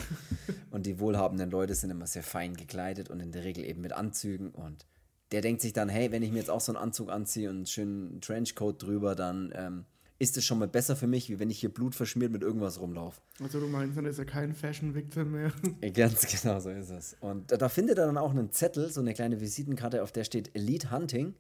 Und 0.72 0.86
die 0.88 1.00
wohlhabenden 1.00 1.52
Leute 1.52 1.76
sind 1.76 1.92
immer 1.92 2.08
sehr 2.08 2.24
fein 2.24 2.56
gekleidet 2.56 3.10
und 3.12 3.20
in 3.20 3.32
der 3.32 3.44
Regel 3.44 3.64
eben 3.64 3.82
mit 3.82 3.94
Anzügen. 3.94 4.50
Und 4.50 4.86
der 5.32 5.42
denkt 5.42 5.62
sich 5.62 5.74
dann, 5.74 5.88
hey, 5.88 6.12
wenn 6.12 6.24
ich 6.24 6.32
mir 6.32 6.40
jetzt 6.40 6.50
auch 6.50 6.62
so 6.62 6.72
einen 6.72 6.82
Anzug 6.82 7.12
anziehe 7.12 7.50
und 7.52 7.56
einen 7.58 7.66
schönen 7.68 8.22
Trenchcoat 8.22 8.82
drüber, 8.82 9.14
dann 9.14 9.54
ähm, 9.56 9.86
ist 10.20 10.38
es 10.38 10.46
schon 10.46 10.60
mal 10.60 10.68
besser 10.68 10.96
für 10.96 11.08
mich, 11.08 11.30
wie 11.30 11.40
wenn 11.40 11.50
ich 11.50 11.60
hier 11.60 11.74
blutverschmiert 11.74 12.32
mit 12.32 12.42
irgendwas 12.42 12.80
rumlaufe. 12.80 13.22
Also, 13.42 13.60
du 13.60 13.68
meinst, 13.68 13.98
dann 13.98 14.06
ist 14.06 14.18
er 14.18 14.26
kein 14.26 14.54
Fashion-Victim 14.54 15.32
mehr. 15.32 15.52
Ganz 15.94 16.26
genau 16.28 16.60
so 16.60 16.70
ist 16.70 16.90
es. 16.90 17.16
Und 17.20 17.52
da, 17.52 17.58
da 17.58 17.70
findet 17.70 17.98
er 17.98 18.08
dann 18.08 18.18
auch 18.18 18.32
einen 18.32 18.52
Zettel, 18.52 18.90
so 18.90 19.02
eine 19.02 19.14
kleine 19.14 19.40
Visitenkarte, 19.40 20.02
auf 20.04 20.12
der 20.12 20.24
steht 20.24 20.56
Elite 20.56 20.92
Hunting. 20.92 21.36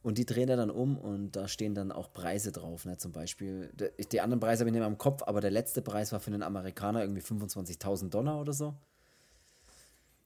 Und 0.00 0.16
die 0.16 0.24
dreht 0.24 0.48
er 0.48 0.56
dann 0.56 0.70
um 0.70 0.96
und 0.96 1.32
da 1.32 1.48
stehen 1.48 1.74
dann 1.74 1.90
auch 1.90 2.12
Preise 2.12 2.52
drauf. 2.52 2.84
Ne? 2.84 2.96
Zum 2.98 3.10
Beispiel, 3.10 3.72
die 4.12 4.20
anderen 4.20 4.38
Preise 4.38 4.60
habe 4.60 4.68
ich 4.70 4.72
nicht 4.72 4.80
mehr 4.80 4.88
im 4.88 4.96
Kopf, 4.96 5.22
aber 5.26 5.40
der 5.40 5.50
letzte 5.50 5.82
Preis 5.82 6.12
war 6.12 6.20
für 6.20 6.30
einen 6.30 6.44
Amerikaner 6.44 7.02
irgendwie 7.02 7.20
25.000 7.20 8.08
Dollar 8.08 8.40
oder 8.40 8.52
so. 8.52 8.74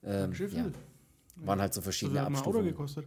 Ähm, 0.05 0.33
ja, 0.33 0.71
waren 1.37 1.61
halt 1.61 1.73
so 1.73 1.81
verschiedene 1.81 2.21
hat 2.21 2.27
ein 2.27 2.35
Auto 2.35 2.41
Abstufungen. 2.41 2.69
gekostet. 2.69 3.07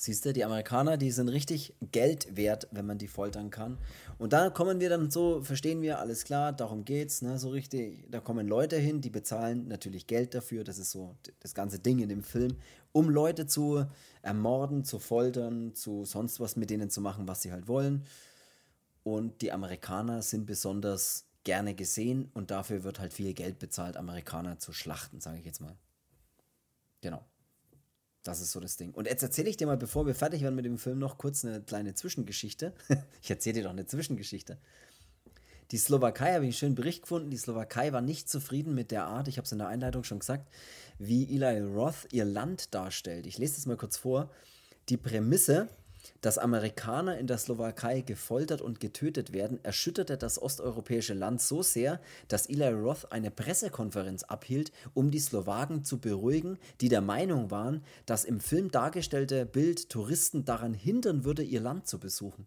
Siehst 0.00 0.24
du, 0.24 0.32
die 0.32 0.44
Amerikaner, 0.44 0.96
die 0.96 1.10
sind 1.10 1.28
richtig 1.28 1.74
Geld 1.90 2.36
wert, 2.36 2.68
wenn 2.70 2.86
man 2.86 2.98
die 2.98 3.08
foltern 3.08 3.50
kann. 3.50 3.78
Und 4.16 4.32
da 4.32 4.48
kommen 4.48 4.78
wir 4.78 4.88
dann 4.88 5.10
so, 5.10 5.42
verstehen 5.42 5.82
wir, 5.82 5.98
alles 5.98 6.22
klar, 6.22 6.52
darum 6.52 6.84
geht's, 6.84 7.20
ne, 7.20 7.36
so 7.36 7.48
richtig. 7.48 8.06
Da 8.08 8.20
kommen 8.20 8.46
Leute 8.46 8.76
hin, 8.76 9.00
die 9.00 9.10
bezahlen 9.10 9.66
natürlich 9.66 10.06
Geld 10.06 10.34
dafür, 10.34 10.62
das 10.62 10.78
ist 10.78 10.92
so 10.92 11.16
das 11.40 11.52
ganze 11.52 11.80
Ding 11.80 11.98
in 11.98 12.08
dem 12.08 12.22
Film, 12.22 12.58
um 12.92 13.10
Leute 13.10 13.48
zu 13.48 13.86
ermorden, 14.22 14.84
zu 14.84 15.00
foltern, 15.00 15.74
zu 15.74 16.04
sonst 16.04 16.38
was 16.38 16.54
mit 16.54 16.70
denen 16.70 16.90
zu 16.90 17.00
machen, 17.00 17.26
was 17.26 17.42
sie 17.42 17.50
halt 17.50 17.66
wollen. 17.66 18.04
Und 19.02 19.42
die 19.42 19.50
Amerikaner 19.50 20.22
sind 20.22 20.46
besonders 20.46 21.24
gerne 21.42 21.74
gesehen 21.74 22.30
und 22.34 22.52
dafür 22.52 22.84
wird 22.84 23.00
halt 23.00 23.12
viel 23.12 23.34
Geld 23.34 23.58
bezahlt, 23.58 23.96
Amerikaner 23.96 24.60
zu 24.60 24.72
schlachten, 24.72 25.20
sage 25.20 25.38
ich 25.38 25.44
jetzt 25.44 25.60
mal. 25.60 25.74
Genau. 27.00 27.24
Das 28.22 28.40
ist 28.40 28.52
so 28.52 28.60
das 28.60 28.76
Ding. 28.76 28.92
Und 28.92 29.06
jetzt 29.06 29.22
erzähle 29.22 29.48
ich 29.48 29.56
dir 29.56 29.66
mal, 29.66 29.76
bevor 29.76 30.06
wir 30.06 30.14
fertig 30.14 30.42
werden 30.42 30.54
mit 30.54 30.64
dem 30.64 30.78
Film, 30.78 30.98
noch 30.98 31.18
kurz 31.18 31.44
eine 31.44 31.62
kleine 31.62 31.94
Zwischengeschichte. 31.94 32.74
ich 33.22 33.30
erzähle 33.30 33.54
dir 33.54 33.64
doch 33.64 33.70
eine 33.70 33.86
Zwischengeschichte. 33.86 34.58
Die 35.70 35.78
Slowakei 35.78 36.32
habe 36.32 36.44
ich 36.44 36.48
einen 36.48 36.52
schönen 36.54 36.74
Bericht 36.74 37.02
gefunden. 37.02 37.30
Die 37.30 37.36
Slowakei 37.36 37.92
war 37.92 38.00
nicht 38.00 38.28
zufrieden 38.28 38.74
mit 38.74 38.90
der 38.90 39.04
Art, 39.04 39.28
ich 39.28 39.36
habe 39.36 39.44
es 39.44 39.52
in 39.52 39.58
der 39.58 39.68
Einleitung 39.68 40.02
schon 40.02 40.18
gesagt, 40.18 40.48
wie 40.98 41.24
Eli 41.24 41.60
Roth 41.60 42.06
ihr 42.10 42.24
Land 42.24 42.74
darstellt. 42.74 43.26
Ich 43.26 43.38
lese 43.38 43.56
das 43.56 43.66
mal 43.66 43.76
kurz 43.76 43.96
vor. 43.98 44.30
Die 44.88 44.96
Prämisse, 44.96 45.68
dass 46.20 46.38
Amerikaner 46.38 47.18
in 47.18 47.26
der 47.26 47.38
Slowakei 47.38 48.00
gefoltert 48.00 48.60
und 48.60 48.80
getötet 48.80 49.32
werden, 49.32 49.58
erschütterte 49.62 50.16
das 50.16 50.40
osteuropäische 50.40 51.14
Land 51.14 51.40
so 51.40 51.62
sehr, 51.62 52.00
dass 52.28 52.46
Eli 52.46 52.68
Roth 52.68 53.12
eine 53.12 53.30
Pressekonferenz 53.30 54.22
abhielt, 54.24 54.72
um 54.94 55.10
die 55.10 55.20
Slowaken 55.20 55.84
zu 55.84 55.98
beruhigen, 55.98 56.58
die 56.80 56.88
der 56.88 57.00
Meinung 57.00 57.50
waren, 57.50 57.82
dass 58.06 58.24
im 58.24 58.40
Film 58.40 58.70
dargestellte 58.70 59.46
Bild 59.46 59.88
Touristen 59.90 60.44
daran 60.44 60.74
hindern 60.74 61.24
würde, 61.24 61.42
ihr 61.42 61.60
Land 61.60 61.86
zu 61.86 61.98
besuchen. 61.98 62.46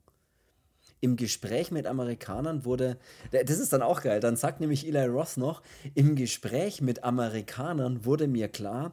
Im 1.03 1.15
Gespräch 1.15 1.71
mit 1.71 1.87
Amerikanern 1.87 2.63
wurde, 2.63 2.97
das 3.31 3.57
ist 3.57 3.73
dann 3.73 3.81
auch 3.81 4.03
geil, 4.03 4.19
dann 4.19 4.35
sagt 4.35 4.59
nämlich 4.59 4.87
Eli 4.87 5.05
Roth 5.05 5.37
noch, 5.37 5.63
im 5.95 6.15
Gespräch 6.15 6.79
mit 6.79 7.03
Amerikanern 7.03 8.05
wurde 8.05 8.27
mir 8.27 8.47
klar, 8.47 8.91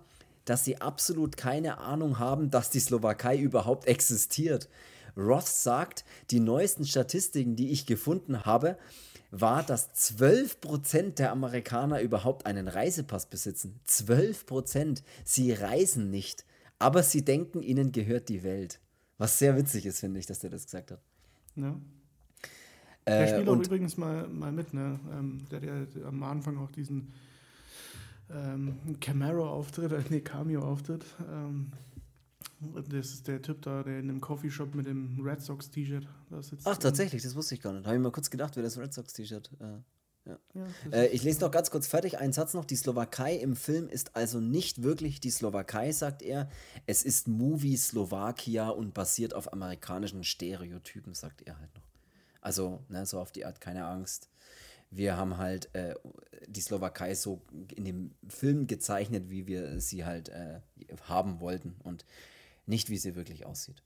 dass 0.49 0.65
sie 0.65 0.81
absolut 0.81 1.37
keine 1.37 1.79
Ahnung 1.79 2.19
haben, 2.19 2.51
dass 2.51 2.71
die 2.71 2.81
Slowakei 2.81 3.37
überhaupt 3.37 3.87
existiert. 3.87 4.69
Roth 5.17 5.47
sagt, 5.47 6.05
die 6.31 6.41
neuesten 6.41 6.85
Statistiken, 6.85 7.57
die 7.57 7.71
ich 7.71 7.87
gefunden 7.87 8.45
habe, 8.45 8.79
war, 9.31 9.63
dass 9.63 9.95
12% 9.95 11.17
der 11.17 11.33
Amerikaner 11.33 12.01
überhaupt 12.01 12.47
einen 12.47 12.69
Reisepass 12.69 13.27
besitzen. 13.27 13.79
12%. 13.87 15.03
Sie 15.25 15.53
reisen 15.53 16.11
nicht, 16.11 16.45
aber 16.79 17.03
sie 17.03 17.25
denken, 17.25 17.63
ihnen 17.63 17.93
gehört 17.93 18.29
die 18.29 18.43
Welt. 18.43 18.81
Was 19.19 19.39
sehr 19.39 19.57
witzig 19.57 19.85
ist, 19.85 20.01
finde 20.01 20.21
ich, 20.21 20.27
dass 20.27 20.39
der 20.39 20.51
das 20.51 20.65
gesagt 20.65 20.93
hat. 20.93 21.01
Ja. 21.57 21.77
Der 23.07 23.21
äh, 23.21 23.29
spielt 23.29 23.49
auch 23.49 23.57
übrigens 23.57 23.97
mal, 23.97 24.29
mal 24.29 24.53
mit, 24.53 24.73
ne? 24.73 25.01
Ähm, 25.13 25.39
der, 25.51 25.61
der, 25.61 25.87
der 25.87 26.07
am 26.07 26.23
Anfang 26.23 26.57
auch 26.59 26.71
diesen 26.71 27.13
ähm, 28.31 28.77
Camaro-Auftritt, 29.01 29.93
äh, 29.93 30.03
nee, 30.11 30.21
Cameo-Auftritt. 30.21 31.05
Ähm, 31.31 31.73
das 32.89 33.11
ist 33.11 33.29
der 33.29 33.41
Typ 33.41 33.63
da, 33.63 33.83
der 33.83 34.01
in 34.01 34.11
einem 34.11 34.21
Coffeeshop 34.21 34.75
mit 34.75 34.87
dem 34.87 35.21
Red 35.21 35.41
Sox-T-Shirt 35.41 36.07
da 36.31 36.43
sitzt. 36.43 36.67
Ach, 36.67 36.77
tatsächlich, 36.77 37.23
das 37.23 37.35
wusste 37.37 37.55
ich 37.55 37.61
gar 37.61 37.73
nicht. 37.73 37.87
Habe 37.87 37.97
ich 37.97 38.03
mal 38.03 38.11
kurz 38.11 38.31
gedacht, 38.31 38.57
wer 38.57 38.63
das 38.63 38.79
Red 38.79 38.93
Sox-T-Shirt. 38.93 39.51
Äh, 39.61 39.65
ja. 40.29 40.39
Ja, 40.55 40.67
äh, 40.93 41.07
ich 41.09 41.23
lese 41.23 41.41
noch 41.41 41.51
ganz 41.51 41.71
kurz 41.71 41.87
fertig. 41.87 42.19
Einen 42.19 42.33
Satz 42.33 42.55
noch. 42.55 42.65
Die 42.65 42.77
Slowakei 42.77 43.37
im 43.37 43.57
Film 43.57 43.89
ist 43.89 44.15
also 44.17 44.41
nicht 44.41 44.83
wirklich 44.83 45.21
die 45.21 45.31
Slowakei, 45.31 45.93
sagt 45.93 46.23
er. 46.23 46.51
Es 46.87 47.05
ist 47.05 47.29
Movie 47.29 47.77
Slowakia 47.77 48.69
und 48.69 48.93
basiert 48.93 49.35
auf 49.35 49.53
amerikanischen 49.53 50.25
Stereotypen, 50.25 51.15
sagt 51.15 51.43
er 51.43 51.59
halt 51.59 51.75
noch. 51.75 51.83
Also, 52.41 52.85
ne, 52.89 53.07
so 53.07 53.21
auf 53.21 53.33
die 53.33 53.47
Art, 53.47 53.61
keine 53.61 53.87
Angst 53.87 54.29
wir 54.91 55.17
haben 55.17 55.37
halt 55.37 55.75
äh, 55.75 55.95
die 56.47 56.61
Slowakei 56.61 57.15
so 57.15 57.43
in 57.75 57.85
dem 57.85 58.11
Film 58.29 58.67
gezeichnet, 58.67 59.31
wie 59.31 59.47
wir 59.47 59.81
sie 59.81 60.05
halt 60.05 60.29
äh, 60.31 60.61
haben 61.09 61.41
wollten 61.41 61.77
und 61.85 62.05
nicht, 62.67 62.91
wie 62.91 62.99
sie 62.99 63.15
wirklich 63.15 63.47
aussieht. 63.47 63.83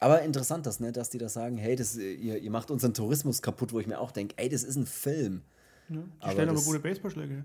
Aber 0.00 0.22
interessant, 0.22 0.66
dass, 0.66 0.80
ne, 0.80 0.92
dass 0.92 1.10
die 1.10 1.18
da 1.18 1.28
sagen, 1.28 1.56
hey, 1.56 1.76
das, 1.76 1.96
ihr, 1.96 2.38
ihr 2.38 2.50
macht 2.50 2.70
unseren 2.70 2.94
Tourismus 2.94 3.42
kaputt, 3.42 3.72
wo 3.72 3.80
ich 3.80 3.86
mir 3.86 3.98
auch 3.98 4.10
denke, 4.10 4.34
ey, 4.36 4.48
das 4.48 4.62
ist 4.62 4.76
ein 4.76 4.86
Film. 4.86 5.42
Ja, 5.88 5.96
die 5.96 6.02
aber 6.20 6.32
stellen 6.32 6.48
aber 6.50 6.60
gute 6.60 6.80
Baseballschläge. 6.80 7.44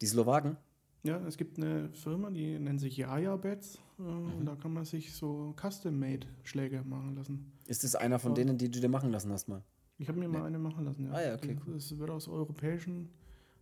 Die 0.00 0.06
Slowaken? 0.06 0.56
Ja, 1.02 1.18
es 1.26 1.36
gibt 1.36 1.58
eine 1.58 1.90
Firma, 1.92 2.30
die 2.30 2.58
nennt 2.58 2.80
sich 2.80 2.96
Jaja 2.96 3.36
Bets 3.36 3.78
äh, 3.98 4.02
mhm. 4.02 4.34
und 4.34 4.46
da 4.46 4.54
kann 4.54 4.72
man 4.72 4.84
sich 4.84 5.12
so 5.12 5.54
Custom-Made-Schläge 5.60 6.82
machen 6.84 7.16
lassen. 7.16 7.52
Ist 7.66 7.82
das 7.82 7.96
einer 7.96 8.18
von 8.18 8.34
denen, 8.34 8.56
die 8.56 8.70
du 8.70 8.80
dir 8.80 8.88
machen 8.88 9.10
lassen 9.10 9.32
hast 9.32 9.48
mal? 9.48 9.62
Ich 10.02 10.08
habe 10.08 10.18
mir 10.18 10.26
nee. 10.26 10.36
mal 10.36 10.44
eine 10.44 10.58
machen 10.58 10.84
lassen, 10.84 11.04
ja. 11.04 11.12
Ah 11.12 11.22
ja, 11.22 11.34
okay, 11.34 11.56
cool. 11.64 11.76
Es 11.76 11.96
wird 11.96 12.10
aus 12.10 12.26
europäischem 12.26 13.08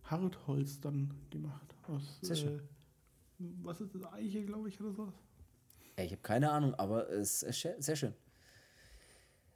Hartholz 0.05 0.79
dann 0.79 1.13
gemacht. 1.29 1.75
Aus, 1.87 2.17
Sehr 2.21 2.35
schön. 2.35 2.57
Äh, 2.57 3.45
was 3.61 3.79
ist 3.79 3.93
das? 3.93 4.11
Eiche, 4.11 4.43
glaube 4.43 4.69
ich, 4.69 4.81
oder 4.81 4.91
sowas? 4.91 5.13
Ich 5.97 6.11
habe 6.11 6.21
keine 6.23 6.49
Ahnung, 6.49 6.73
aber 6.73 7.07
es 7.11 7.43
ist 7.43 7.67
sehr 7.77 7.95
schön. 7.95 8.15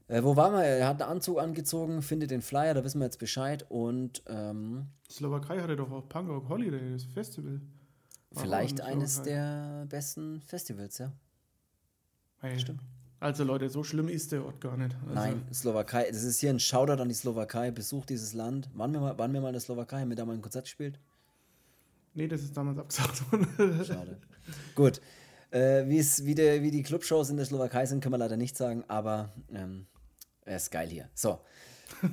Äh, 0.08 0.22
wo 0.22 0.36
waren 0.36 0.54
wir? 0.54 0.62
Er 0.62 0.88
hat 0.88 1.02
einen 1.02 1.10
Anzug 1.10 1.40
angezogen, 1.40 2.04
findet 2.04 2.30
den 2.30 2.44
Flyer, 2.44 2.76
da 2.76 2.84
wissen 2.84 3.00
wir 3.00 3.06
jetzt 3.06 3.18
Bescheid. 3.18 3.66
Und 3.70 4.22
ähm, 4.28 4.86
Slowakei 5.10 5.60
hatte 5.60 5.76
doch 5.76 5.92
auch 5.92 6.08
Punk 6.08 6.30
Rock 6.30 6.50
Holiday, 6.50 6.92
das 6.92 7.04
Festival. 7.06 7.62
War 8.30 8.44
vielleicht 8.44 8.80
eines 8.80 9.24
der 9.24 9.88
besten 9.90 10.40
Festivals, 10.42 11.00
ja. 11.00 11.12
Hey, 12.42 12.60
Stimmt. 12.60 12.82
Also 13.26 13.44
Leute, 13.44 13.70
so 13.70 13.84
schlimm 13.84 14.08
ist 14.08 14.34
der 14.34 14.46
Ort 14.46 14.62
gar 14.62 14.78
nicht. 14.78 14.96
Also 15.02 15.16
Nein, 15.16 15.48
Slowakei, 15.52 16.08
das 16.12 16.22
ist 16.22 16.40
hier 16.40 16.52
ein 16.52 16.60
Shoutout 16.60 17.02
an 17.02 17.10
die 17.10 17.16
Slowakei, 17.16 17.72
besucht 17.72 18.12
dieses 18.12 18.36
Land. 18.36 18.70
Waren 18.76 18.94
wir 18.94 19.00
mal, 19.00 19.18
waren 19.18 19.34
wir 19.34 19.42
mal 19.42 19.48
in 19.48 19.54
der 19.54 19.62
Slowakei? 19.62 20.02
Haben 20.02 20.10
wir 20.10 20.16
da 20.16 20.26
mal 20.26 20.34
ein 20.34 20.44
Konzert 20.44 20.66
gespielt? 20.66 21.00
Nee, 22.14 22.28
das 22.28 22.44
ist 22.44 22.56
damals 22.56 22.78
abgesagt 22.78 23.32
worden. 23.32 23.48
Schade. 23.84 24.20
Gut. 24.76 25.02
Äh, 25.50 25.88
wie, 25.88 26.36
die, 26.36 26.62
wie 26.62 26.70
die 26.70 26.84
Clubshows 26.84 27.32
in 27.32 27.38
der 27.38 27.48
Slowakei 27.48 27.88
sind, 27.88 28.00
können 28.00 28.14
wir 28.14 28.20
leider 28.20 28.38
nicht 28.38 28.56
sagen, 28.56 28.84
aber 28.88 29.34
ähm, 29.52 29.88
er 30.46 30.58
ist 30.58 30.70
geil 30.70 30.88
hier. 30.88 31.10
So. 31.16 31.40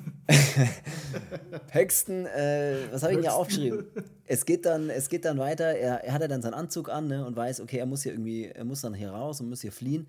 Höchsten, 1.72 2.24
äh, 2.24 2.90
was 2.90 3.02
habe 3.02 3.12
ich 3.12 3.18
denn 3.18 3.24
hier 3.24 3.34
aufgeschrieben? 3.34 3.84
Es 4.24 4.46
geht 4.46 4.64
dann, 4.64 4.88
es 4.88 5.10
geht 5.10 5.26
dann 5.26 5.36
weiter, 5.36 5.74
er, 5.74 6.04
er 6.04 6.14
hat 6.14 6.22
ja 6.22 6.28
dann 6.28 6.40
seinen 6.40 6.54
Anzug 6.54 6.88
an 6.88 7.08
ne, 7.08 7.26
und 7.26 7.36
weiß, 7.36 7.60
okay, 7.60 7.76
er 7.76 7.86
muss 7.86 8.02
hier 8.02 8.12
irgendwie, 8.12 8.46
er 8.46 8.64
muss 8.64 8.80
dann 8.80 8.94
hier 8.94 9.10
raus 9.10 9.42
und 9.42 9.50
muss 9.50 9.60
hier 9.60 9.72
fliehen 9.72 10.08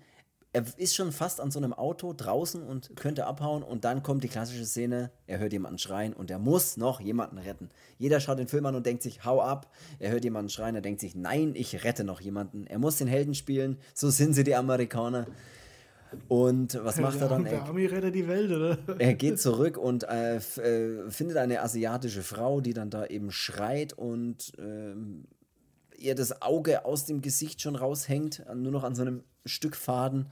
er 0.54 0.64
ist 0.76 0.94
schon 0.94 1.10
fast 1.10 1.40
an 1.40 1.50
so 1.50 1.58
einem 1.58 1.72
Auto 1.72 2.14
draußen 2.16 2.62
und 2.62 2.94
könnte 2.94 3.26
abhauen 3.26 3.64
und 3.64 3.84
dann 3.84 4.04
kommt 4.04 4.22
die 4.22 4.28
klassische 4.28 4.64
Szene, 4.64 5.10
er 5.26 5.40
hört 5.40 5.52
jemanden 5.52 5.78
schreien 5.78 6.12
und 6.12 6.30
er 6.30 6.38
muss 6.38 6.76
noch 6.76 7.00
jemanden 7.00 7.38
retten. 7.38 7.70
Jeder 7.98 8.20
schaut 8.20 8.38
den 8.38 8.46
Film 8.46 8.64
an 8.64 8.76
und 8.76 8.86
denkt 8.86 9.02
sich, 9.02 9.24
hau 9.24 9.42
ab. 9.42 9.68
Er 9.98 10.12
hört 10.12 10.22
jemanden 10.22 10.48
schreien, 10.50 10.76
er 10.76 10.80
denkt 10.80 11.00
sich, 11.00 11.16
nein, 11.16 11.54
ich 11.56 11.82
rette 11.82 12.04
noch 12.04 12.20
jemanden. 12.20 12.68
Er 12.68 12.78
muss 12.78 12.98
den 12.98 13.08
Helden 13.08 13.34
spielen, 13.34 13.78
so 13.94 14.10
sind 14.10 14.34
sie 14.34 14.44
die 14.44 14.54
Amerikaner. 14.54 15.26
Und 16.28 16.78
was 16.84 17.00
macht 17.00 17.20
er 17.20 17.28
dann? 17.28 17.42
Der 17.42 17.64
Army 17.64 17.86
rettet 17.86 18.14
die 18.14 18.28
Welt, 18.28 18.52
oder? 18.52 18.78
Er 19.00 19.14
geht 19.14 19.40
zurück 19.40 19.76
und 19.76 20.04
äh, 20.04 20.36
äh, 20.36 21.10
findet 21.10 21.36
eine 21.36 21.62
asiatische 21.62 22.22
Frau, 22.22 22.60
die 22.60 22.74
dann 22.74 22.90
da 22.90 23.06
eben 23.06 23.32
schreit 23.32 23.92
und 23.92 24.52
äh, 24.56 24.94
ihr 25.98 26.14
das 26.14 26.42
Auge 26.42 26.84
aus 26.84 27.06
dem 27.06 27.22
Gesicht 27.22 27.60
schon 27.60 27.74
raushängt, 27.74 28.44
nur 28.54 28.70
noch 28.70 28.84
an 28.84 28.94
so 28.94 29.02
einem 29.02 29.24
Stück 29.44 29.76
Faden. 29.76 30.26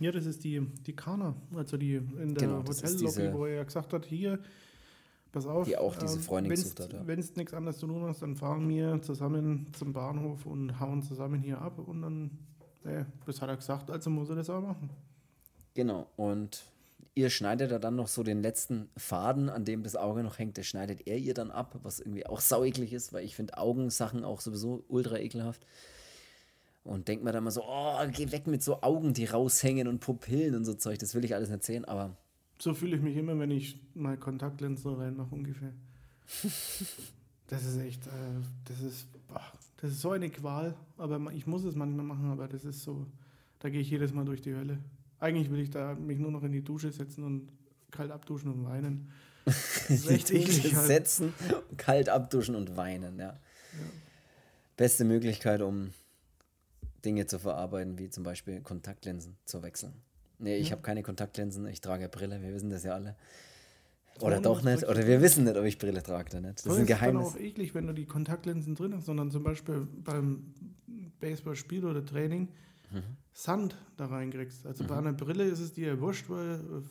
Ja, 0.00 0.10
das 0.12 0.24
ist 0.24 0.44
die, 0.44 0.60
die 0.86 0.96
Kana, 0.96 1.34
also 1.54 1.76
die 1.76 1.96
in 1.96 2.34
der 2.34 2.48
genau, 2.48 2.64
Hotellobby, 2.66 3.32
wo 3.34 3.44
er 3.44 3.56
ja 3.56 3.64
gesagt 3.64 3.92
hat, 3.92 4.06
hier, 4.06 4.38
pass 5.30 5.46
auf. 5.46 5.66
Die 5.66 5.76
auch 5.76 5.94
diese 5.94 6.16
ähm, 6.16 6.22
Freundin 6.22 6.50
gesucht 6.50 6.80
hat. 6.80 6.92
Ja. 6.92 7.06
Wenn 7.06 7.18
es 7.18 7.36
nichts 7.36 7.52
anderes 7.52 7.78
zu 7.78 7.86
tun 7.86 8.04
hast, 8.04 8.22
dann 8.22 8.34
fahren 8.34 8.66
wir 8.68 9.02
zusammen 9.02 9.66
zum 9.74 9.92
Bahnhof 9.92 10.46
und 10.46 10.80
hauen 10.80 11.02
zusammen 11.02 11.42
hier 11.42 11.60
ab 11.60 11.78
und 11.78 12.00
dann, 12.00 12.30
äh, 12.84 13.04
das 13.26 13.42
hat 13.42 13.50
er 13.50 13.56
gesagt, 13.56 13.90
also 13.90 14.08
muss 14.08 14.30
er 14.30 14.36
das 14.36 14.48
auch 14.48 14.62
machen. 14.62 14.88
Genau, 15.74 16.08
und 16.16 16.64
ihr 17.14 17.28
schneidet 17.28 17.70
er 17.70 17.78
dann 17.78 17.96
noch 17.96 18.08
so 18.08 18.22
den 18.22 18.40
letzten 18.40 18.88
Faden, 18.96 19.50
an 19.50 19.66
dem 19.66 19.82
das 19.82 19.96
Auge 19.96 20.22
noch 20.22 20.38
hängt, 20.38 20.56
das 20.56 20.66
schneidet 20.66 21.06
er 21.06 21.18
ihr 21.18 21.34
dann 21.34 21.50
ab, 21.50 21.78
was 21.82 22.00
irgendwie 22.00 22.26
auch 22.26 22.40
saueklig 22.40 22.94
ist, 22.94 23.12
weil 23.12 23.24
ich 23.24 23.36
finde 23.36 23.58
Augensachen 23.58 24.24
auch 24.24 24.40
sowieso 24.40 24.84
ultra 24.88 25.18
ekelhaft. 25.18 25.66
Und 26.82 27.08
denkt 27.08 27.24
mir 27.24 27.32
dann 27.32 27.44
mal 27.44 27.50
so, 27.50 27.62
oh, 27.66 27.98
geh 28.10 28.32
weg 28.32 28.46
mit 28.46 28.62
so 28.62 28.82
Augen, 28.82 29.12
die 29.12 29.26
raushängen 29.26 29.86
und 29.86 30.00
Pupillen 30.00 30.54
und 30.54 30.64
so 30.64 30.74
Zeug. 30.74 30.98
Das 30.98 31.14
will 31.14 31.24
ich 31.24 31.34
alles 31.34 31.50
nicht 31.50 31.64
sehen, 31.64 31.84
aber. 31.84 32.16
So 32.58 32.74
fühle 32.74 32.96
ich 32.96 33.02
mich 33.02 33.16
immer, 33.16 33.38
wenn 33.38 33.50
ich 33.50 33.78
mal 33.94 34.16
Kontaktlinsen 34.16 34.94
reinmache, 34.94 35.34
ungefähr. 35.34 35.72
das 37.48 37.64
ist 37.64 37.78
echt, 37.78 38.06
äh, 38.06 38.10
das 38.64 38.80
ist, 38.80 39.08
boah, 39.28 39.42
das 39.78 39.92
ist 39.92 40.00
so 40.00 40.12
eine 40.12 40.30
Qual. 40.30 40.74
Aber 40.96 41.20
ich 41.32 41.46
muss 41.46 41.64
es 41.64 41.74
manchmal 41.74 42.04
machen, 42.04 42.30
aber 42.30 42.48
das 42.48 42.64
ist 42.64 42.82
so, 42.82 43.06
da 43.58 43.68
gehe 43.68 43.80
ich 43.80 43.90
jedes 43.90 44.12
Mal 44.12 44.24
durch 44.24 44.40
die 44.40 44.54
Hölle. 44.54 44.78
Eigentlich 45.18 45.50
will 45.50 45.60
ich 45.60 45.70
da 45.70 45.94
mich 45.94 46.18
nur 46.18 46.30
noch 46.30 46.42
in 46.42 46.52
die 46.52 46.64
Dusche 46.64 46.90
setzen 46.90 47.24
und 47.24 47.48
kalt 47.90 48.10
abduschen 48.10 48.50
und 48.50 48.64
weinen. 48.64 49.10
Echt 49.88 50.30
eklig, 50.30 50.74
halt. 50.74 50.86
setzen, 50.86 51.34
kalt 51.76 52.08
abduschen 52.08 52.54
und 52.54 52.76
weinen, 52.76 53.18
ja. 53.18 53.26
ja. 53.26 53.38
Beste 54.76 55.04
Möglichkeit, 55.04 55.60
um 55.60 55.90
Dinge 57.04 57.26
zu 57.26 57.38
verarbeiten, 57.38 57.98
wie 57.98 58.10
zum 58.10 58.24
Beispiel 58.24 58.60
Kontaktlinsen 58.60 59.36
zu 59.44 59.62
wechseln. 59.62 59.94
Nee, 60.38 60.56
ich 60.56 60.68
ja. 60.68 60.72
habe 60.72 60.82
keine 60.82 61.02
Kontaktlinsen, 61.02 61.66
ich 61.66 61.80
trage 61.80 62.08
Brille, 62.08 62.40
wir 62.42 62.52
wissen 62.54 62.70
das 62.70 62.84
ja 62.84 62.94
alle. 62.94 63.16
Oder 64.20 64.40
doch 64.40 64.62
nicht, 64.62 64.84
oder 64.84 65.06
wir 65.06 65.22
wissen 65.22 65.44
nicht, 65.44 65.56
ob 65.56 65.64
ich 65.64 65.78
Brille 65.78 66.02
trage 66.02 66.30
oder 66.30 66.40
nicht. 66.40 66.64
Das 66.64 66.72
ist 66.72 66.78
ein 66.78 66.86
Geheimnis. 66.86 67.24
Das 67.24 67.34
ist 67.34 67.40
auch 67.40 67.44
eklig, 67.44 67.74
wenn 67.74 67.86
du 67.86 67.94
die 67.94 68.06
Kontaktlinsen 68.06 68.74
drin 68.74 68.94
hast, 68.94 69.06
sondern 69.06 69.30
zum 69.30 69.42
Beispiel 69.42 69.86
beim 70.04 70.54
Baseballspiel 71.20 71.84
oder 71.84 72.04
Training 72.04 72.48
mhm. 72.90 73.02
Sand 73.32 73.76
da 73.96 74.06
reinkriegst. 74.06 74.66
Also 74.66 74.84
mhm. 74.84 74.88
bei 74.88 74.96
einer 74.98 75.12
Brille 75.12 75.44
ist 75.44 75.60
es 75.60 75.72
dir 75.72 75.88
ja 75.88 76.00
wurscht, 76.00 76.28
weil 76.28 76.54
äh, 76.54 76.82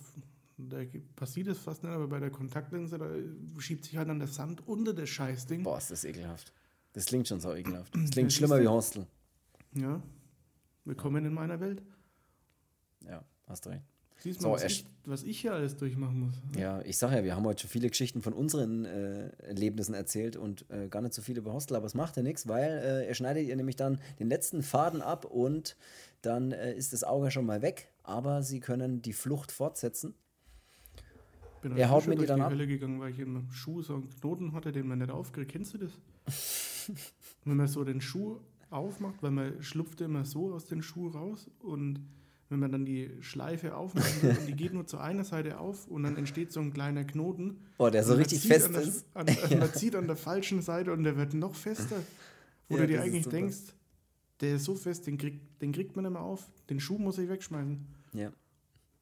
da 0.57 0.77
passiert 1.15 1.47
es 1.47 1.59
fast 1.59 1.83
nicht, 1.83 1.91
aber 1.91 2.07
bei 2.07 2.19
der 2.19 2.31
Kontaktlinse, 2.31 2.97
da 2.97 3.09
schiebt 3.59 3.85
sich 3.85 3.97
halt 3.97 4.09
dann 4.09 4.19
der 4.19 4.27
Sand 4.27 4.67
unter 4.67 4.93
das 4.93 5.09
Scheißding. 5.09 5.63
Boah, 5.63 5.77
ist 5.77 5.91
das 5.91 6.03
ekelhaft. 6.03 6.53
Das 6.93 7.05
klingt 7.05 7.27
schon 7.27 7.39
so 7.39 7.53
ekelhaft. 7.53 7.95
Das 7.95 8.09
klingt 8.11 8.31
das 8.31 8.35
schlimmer 8.35 8.59
wie 8.59 8.67
Hostel. 8.67 9.05
Ja, 9.75 10.01
willkommen 10.83 11.25
in 11.25 11.33
meiner 11.33 11.59
Welt. 11.59 11.83
Ja, 13.07 13.23
hast 13.47 13.67
recht. 13.67 13.83
Siehst 14.17 14.41
du 14.41 14.47
mal, 14.47 14.57
so, 14.57 14.65
was, 14.65 14.71
ich, 14.71 14.85
was 15.05 15.23
ich 15.23 15.39
hier 15.41 15.53
alles 15.53 15.77
durchmachen 15.77 16.21
muss. 16.21 16.33
Ja, 16.57 16.81
ich 16.81 16.97
sage 16.97 17.17
ja, 17.17 17.23
wir 17.23 17.35
haben 17.35 17.45
heute 17.45 17.61
schon 17.61 17.69
viele 17.69 17.87
Geschichten 17.87 18.23
von 18.23 18.33
unseren 18.33 18.85
äh, 18.85 19.29
Erlebnissen 19.43 19.93
erzählt 19.93 20.35
und 20.37 20.65
äh, 20.71 20.87
gar 20.89 21.01
nicht 21.01 21.13
so 21.13 21.21
viel 21.21 21.37
über 21.37 21.53
Hostel, 21.53 21.77
aber 21.77 21.85
es 21.85 21.93
macht 21.93 22.17
ja 22.17 22.23
nichts, 22.23 22.47
weil 22.47 22.69
äh, 22.69 23.07
er 23.07 23.13
schneidet 23.13 23.47
ihr 23.47 23.55
nämlich 23.55 23.75
dann 23.75 24.01
den 24.19 24.27
letzten 24.27 24.63
Faden 24.63 25.01
ab 25.03 25.23
und 25.25 25.77
dann 26.23 26.51
äh, 26.51 26.73
ist 26.73 26.91
das 26.91 27.03
Auge 27.03 27.29
schon 27.29 27.45
mal 27.45 27.61
weg, 27.61 27.93
aber 28.01 28.41
sie 28.41 28.59
können 28.59 29.03
die 29.03 29.13
Flucht 29.13 29.51
fortsetzen. 29.51 30.15
Bin 31.61 31.77
er 31.77 31.89
haut 31.91 32.07
mir 32.07 32.15
die 32.15 32.25
dann 32.25 32.39
die 32.39 32.43
ab. 32.43 32.51
Hölle 32.51 32.65
gegangen, 32.65 32.99
weil 32.99 33.11
ich 33.11 33.19
im 33.19 33.51
Schuh 33.51 33.83
so 33.83 33.93
einen 33.93 34.09
Knoten 34.09 34.53
hatte, 34.53 34.71
den 34.71 34.87
man 34.87 34.97
nicht 34.97 35.11
aufkriegt. 35.11 35.51
Kennst 35.51 35.75
du 35.75 35.77
das? 35.77 35.91
Wenn 37.45 37.57
man 37.57 37.67
so 37.67 37.83
den 37.83 38.01
Schuh 38.01 38.39
aufmacht, 38.69 39.21
weil 39.21 39.31
man 39.31 39.63
schlupft 39.63 40.01
immer 40.01 40.25
so 40.25 40.53
aus 40.53 40.65
dem 40.65 40.81
Schuh 40.81 41.07
raus 41.07 41.49
und 41.59 41.99
wenn 42.49 42.59
man 42.59 42.71
dann 42.71 42.85
die 42.85 43.11
Schleife 43.21 43.75
aufmacht 43.75 44.23
und 44.23 44.37
die 44.47 44.53
geht 44.53 44.73
nur 44.73 44.87
zu 44.87 44.97
einer 44.97 45.23
Seite 45.23 45.59
auf 45.59 45.87
und 45.87 46.03
dann 46.03 46.17
entsteht 46.17 46.51
so 46.51 46.59
ein 46.59 46.73
kleiner 46.73 47.03
Knoten. 47.03 47.57
Boah, 47.77 47.91
der 47.91 48.03
so 48.03 48.15
richtig 48.15 48.41
fest 48.41 48.73
der, 48.73 48.81
ist. 48.81 49.05
An, 49.13 49.27
ja. 49.49 49.57
Man 49.57 49.73
zieht 49.73 49.95
an 49.95 50.07
der 50.07 50.15
falschen 50.15 50.61
Seite 50.61 50.91
und 50.91 51.03
der 51.03 51.15
wird 51.15 51.33
noch 51.33 51.55
fester. 51.55 52.01
Wo 52.67 52.75
ja, 52.75 52.81
du 52.81 52.87
dir 52.87 53.01
eigentlich 53.01 53.27
denkst, 53.27 53.73
der 54.41 54.55
ist 54.55 54.65
so 54.65 54.75
fest, 54.75 55.07
den, 55.07 55.17
krieg, 55.17 55.39
den 55.59 55.71
kriegt 55.71 55.95
man 55.95 56.05
immer 56.05 56.21
auf. 56.21 56.49
Den 56.69 56.79
Schuh 56.79 56.97
muss 56.97 57.17
ich 57.17 57.29
wegschmeißen. 57.29 57.85
Ja. 58.13 58.31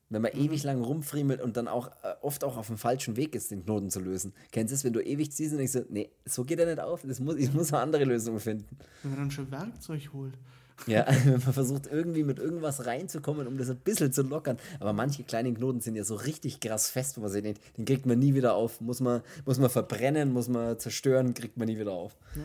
Wenn 0.09 0.21
man 0.21 0.31
mhm. 0.33 0.41
ewig 0.41 0.63
lang 0.63 0.81
rumfriemelt 0.81 1.41
und 1.41 1.57
dann 1.57 1.67
auch 1.67 1.87
äh, 2.03 2.13
oft 2.21 2.43
auch 2.43 2.57
auf 2.57 2.67
dem 2.67 2.77
falschen 2.77 3.17
Weg 3.17 3.35
ist, 3.35 3.51
den 3.51 3.63
Knoten 3.63 3.89
zu 3.89 3.99
lösen. 3.99 4.33
Kennst 4.51 4.71
du 4.71 4.75
es, 4.75 4.83
wenn 4.83 4.93
du 4.93 5.01
ewig 5.01 5.31
ziehst 5.31 5.51
und 5.51 5.57
denkst 5.57 5.73
so, 5.73 5.81
nee, 5.89 6.09
so 6.25 6.43
geht 6.43 6.59
er 6.59 6.65
nicht 6.65 6.79
auf, 6.79 7.01
das 7.05 7.19
muss, 7.19 7.35
ich 7.35 7.53
muss 7.53 7.73
eine 7.73 7.81
andere 7.81 8.05
Lösung 8.05 8.39
finden. 8.39 8.77
Wenn 9.03 9.11
man 9.11 9.19
dann 9.19 9.31
schon 9.31 9.51
Werkzeug 9.51 10.09
holt. 10.13 10.37
Ja, 10.85 11.05
wenn 11.25 11.31
man 11.31 11.53
versucht 11.53 11.87
irgendwie 11.87 12.23
mit 12.23 12.39
irgendwas 12.39 12.85
reinzukommen, 12.85 13.47
um 13.47 13.57
das 13.57 13.69
ein 13.69 13.77
bisschen 13.77 14.13
zu 14.13 14.21
lockern. 14.21 14.57
Aber 14.79 14.93
manche 14.93 15.23
kleinen 15.23 15.55
Knoten 15.55 15.81
sind 15.81 15.95
ja 15.95 16.03
so 16.03 16.15
richtig 16.15 16.59
krass 16.59 16.89
fest, 16.89 17.17
wo 17.17 17.21
man 17.21 17.31
sie 17.31 17.41
den, 17.41 17.55
den 17.77 17.85
kriegt 17.85 18.05
man 18.05 18.19
nie 18.19 18.35
wieder 18.35 18.53
auf. 18.53 18.79
Muss 18.79 18.99
man, 18.99 19.21
muss 19.45 19.59
man 19.59 19.69
verbrennen, 19.69 20.31
muss 20.31 20.47
man 20.47 20.77
zerstören, 20.77 21.33
kriegt 21.33 21.57
man 21.57 21.67
nie 21.67 21.79
wieder 21.79 21.93
auf. 21.93 22.15
Ja. 22.35 22.41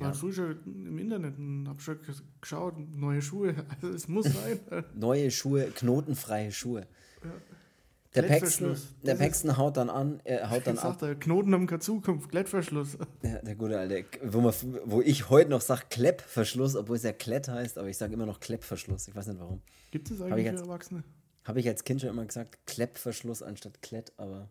Ich 0.00 0.06
war 0.06 0.14
früher 0.14 0.32
schon 0.32 0.58
im 0.64 0.98
Internet 0.98 1.38
und 1.38 1.68
habe 1.68 1.80
schon 1.80 1.98
geschaut, 2.40 2.74
neue 2.78 3.20
Schuhe. 3.20 3.54
Also 3.82 3.94
es 3.94 4.08
muss 4.08 4.24
sein. 4.24 4.58
neue 4.94 5.30
Schuhe, 5.30 5.66
knotenfreie 5.66 6.50
Schuhe. 6.52 6.86
Ja. 7.22 7.30
Der 8.14 8.22
Paxton, 8.22 8.76
der 9.04 9.14
Paxton 9.14 9.56
haut 9.56 9.76
dann 9.76 9.88
an, 9.88 10.20
er 10.24 10.50
haut 10.50 10.66
dann 10.66 10.78
ab. 10.78 10.98
Sagt 10.98 11.02
er, 11.02 11.14
Knoten 11.14 11.52
haben 11.52 11.66
keine 11.66 11.80
Zukunft, 11.80 12.30
Klettverschluss. 12.30 12.98
Ja, 13.22 13.40
der 13.42 13.54
gute 13.54 13.78
alte, 13.78 14.04
wo, 14.24 14.40
man, 14.40 14.52
wo 14.84 15.00
ich 15.02 15.28
heute 15.28 15.50
noch 15.50 15.60
sage 15.60 15.82
Kleppverschluss, 15.90 16.74
obwohl 16.74 16.96
es 16.96 17.02
ja 17.02 17.12
Klett 17.12 17.48
heißt, 17.48 17.78
aber 17.78 17.88
ich 17.88 17.98
sage 17.98 18.14
immer 18.14 18.26
noch 18.26 18.40
Kleppverschluss. 18.40 19.06
Ich 19.06 19.14
weiß 19.14 19.28
nicht 19.28 19.38
warum. 19.38 19.60
Gibt 19.90 20.10
es 20.10 20.20
eigentlich 20.20 20.48
für 20.48 20.56
Erwachsene? 20.56 21.04
Habe 21.44 21.60
ich 21.60 21.68
als 21.68 21.84
Kind 21.84 22.00
schon 22.00 22.10
immer 22.10 22.24
gesagt, 22.24 22.58
Kleppverschluss 22.66 23.42
anstatt 23.42 23.80
Klett, 23.82 24.12
aber 24.16 24.50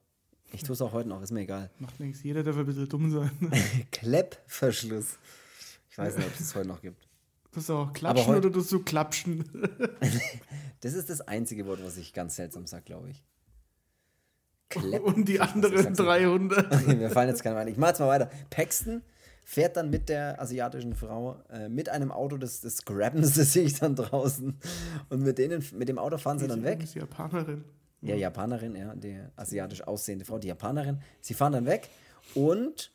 ich 0.51 0.63
tue 0.63 0.73
es 0.73 0.81
auch 0.81 0.93
heute 0.93 1.09
noch, 1.09 1.21
ist 1.21 1.31
mir 1.31 1.41
egal. 1.41 1.69
Macht 1.79 1.99
nichts, 1.99 2.23
jeder 2.23 2.43
darf 2.43 2.57
ein 2.57 2.65
bisschen 2.65 2.89
dumm 2.89 3.11
sein. 3.11 3.31
Kleppverschluss. 3.91 5.17
Ich 5.91 5.97
weiß 5.97 6.17
nicht, 6.17 6.27
ob 6.27 6.33
es 6.33 6.41
es 6.41 6.55
heute 6.55 6.67
noch 6.67 6.81
gibt. 6.81 7.07
Das 7.51 7.63
ist 7.63 7.69
auch 7.71 7.93
klatschen 7.93 8.35
oder 8.35 8.49
das 8.49 8.69
so 8.69 8.79
klapschen? 8.79 9.43
das 10.81 10.93
ist 10.93 11.09
das 11.09 11.21
einzige 11.21 11.65
Wort, 11.65 11.83
was 11.83 11.97
ich 11.97 12.13
ganz 12.13 12.35
seltsam 12.35 12.67
sage, 12.67 12.83
glaube 12.83 13.09
ich. 13.09 13.23
Klepp 14.69 15.03
Und 15.03 15.27
die 15.27 15.39
anderen 15.39 15.93
300. 15.93 16.71
Okay, 16.71 16.95
mir 16.95 17.09
fallen 17.09 17.29
jetzt 17.29 17.43
keine 17.43 17.57
ein. 17.57 17.67
Ich 17.67 17.77
mache 17.77 17.89
jetzt 17.89 17.99
mal 17.99 18.07
weiter. 18.07 18.29
Paxton 18.51 19.01
fährt 19.43 19.77
dann 19.77 19.89
mit 19.89 20.09
der 20.09 20.39
asiatischen 20.39 20.93
Frau 20.93 21.41
äh, 21.49 21.69
mit 21.69 21.89
einem 21.89 22.11
Auto, 22.11 22.37
das, 22.37 22.61
das 22.61 22.85
grabben 22.85 23.23
sie 23.23 23.43
sich 23.43 23.79
dann 23.79 23.95
draußen. 23.95 24.59
Und 25.09 25.23
mit, 25.23 25.39
denen, 25.39 25.65
mit 25.73 25.89
dem 25.89 25.97
Auto 25.97 26.19
fahren 26.19 26.37
sie 26.37 26.47
dann 26.47 26.63
weg. 26.63 26.85
Die 26.93 26.99
Japanerin. 26.99 27.63
Ja, 28.01 28.15
Japanerin, 28.15 28.75
ja, 28.75 28.95
die 28.95 29.19
asiatisch 29.35 29.81
aussehende 29.85 30.25
Frau, 30.25 30.39
die 30.39 30.47
Japanerin. 30.47 31.01
Sie 31.19 31.33
fahren 31.33 31.51
dann 31.51 31.65
weg 31.65 31.89
und 32.33 32.91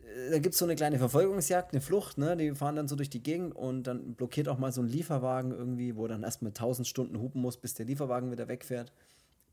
äh, 0.00 0.30
da 0.30 0.38
gibt 0.38 0.54
es 0.54 0.58
so 0.58 0.64
eine 0.64 0.74
kleine 0.74 0.98
Verfolgungsjagd, 0.98 1.72
eine 1.72 1.82
Flucht, 1.82 2.16
ne? 2.16 2.36
Die 2.36 2.54
fahren 2.54 2.76
dann 2.76 2.88
so 2.88 2.96
durch 2.96 3.10
die 3.10 3.22
Gegend 3.22 3.54
und 3.54 3.84
dann 3.84 4.14
blockiert 4.14 4.48
auch 4.48 4.58
mal 4.58 4.72
so 4.72 4.80
ein 4.80 4.88
Lieferwagen 4.88 5.52
irgendwie, 5.52 5.96
wo 5.96 6.06
dann 6.06 6.22
erstmal 6.22 6.50
1000 6.50 6.86
Stunden 6.86 7.20
hupen 7.20 7.42
muss, 7.42 7.58
bis 7.58 7.74
der 7.74 7.86
Lieferwagen 7.86 8.30
wieder 8.30 8.48
wegfährt. 8.48 8.92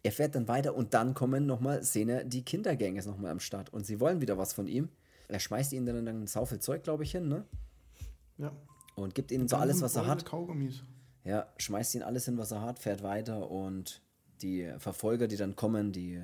Er 0.04 0.12
fährt 0.12 0.34
dann 0.36 0.48
weiter 0.48 0.76
und 0.76 0.94
dann 0.94 1.14
kommen 1.14 1.46
nochmal 1.46 1.84
Szene, 1.84 2.26
die 2.26 2.44
Kindergang 2.44 2.96
ist 2.96 3.06
nochmal 3.06 3.32
am 3.32 3.40
Start 3.40 3.72
und 3.74 3.86
sie 3.86 4.00
wollen 4.00 4.22
wieder 4.22 4.38
was 4.38 4.54
von 4.54 4.68
ihm. 4.68 4.90
Er 5.28 5.40
schmeißt 5.40 5.74
ihnen 5.74 5.86
dann, 5.86 6.06
dann 6.06 6.28
sau 6.28 6.46
viel 6.46 6.60
Zeug, 6.60 6.84
glaube 6.84 7.04
ich, 7.04 7.12
hin, 7.12 7.28
ne? 7.28 7.46
Ja. 8.38 8.52
Und 8.96 9.16
gibt 9.16 9.32
ihnen 9.32 9.48
so 9.48 9.58
alles, 9.58 9.82
was 9.82 9.96
er 9.96 10.08
hat. 10.08 10.26
Kaugummis. 10.26 10.84
Ja, 11.24 11.48
schmeißt 11.58 11.96
ihnen 11.96 12.04
alles 12.04 12.26
hin, 12.26 12.38
was 12.38 12.52
er 12.52 12.62
hat, 12.62 12.80
fährt 12.80 13.04
weiter 13.04 13.50
und 13.50 14.02
die 14.44 14.72
Verfolger, 14.78 15.28
die 15.28 15.38
dann 15.38 15.56
kommen, 15.56 15.92
die 15.92 16.22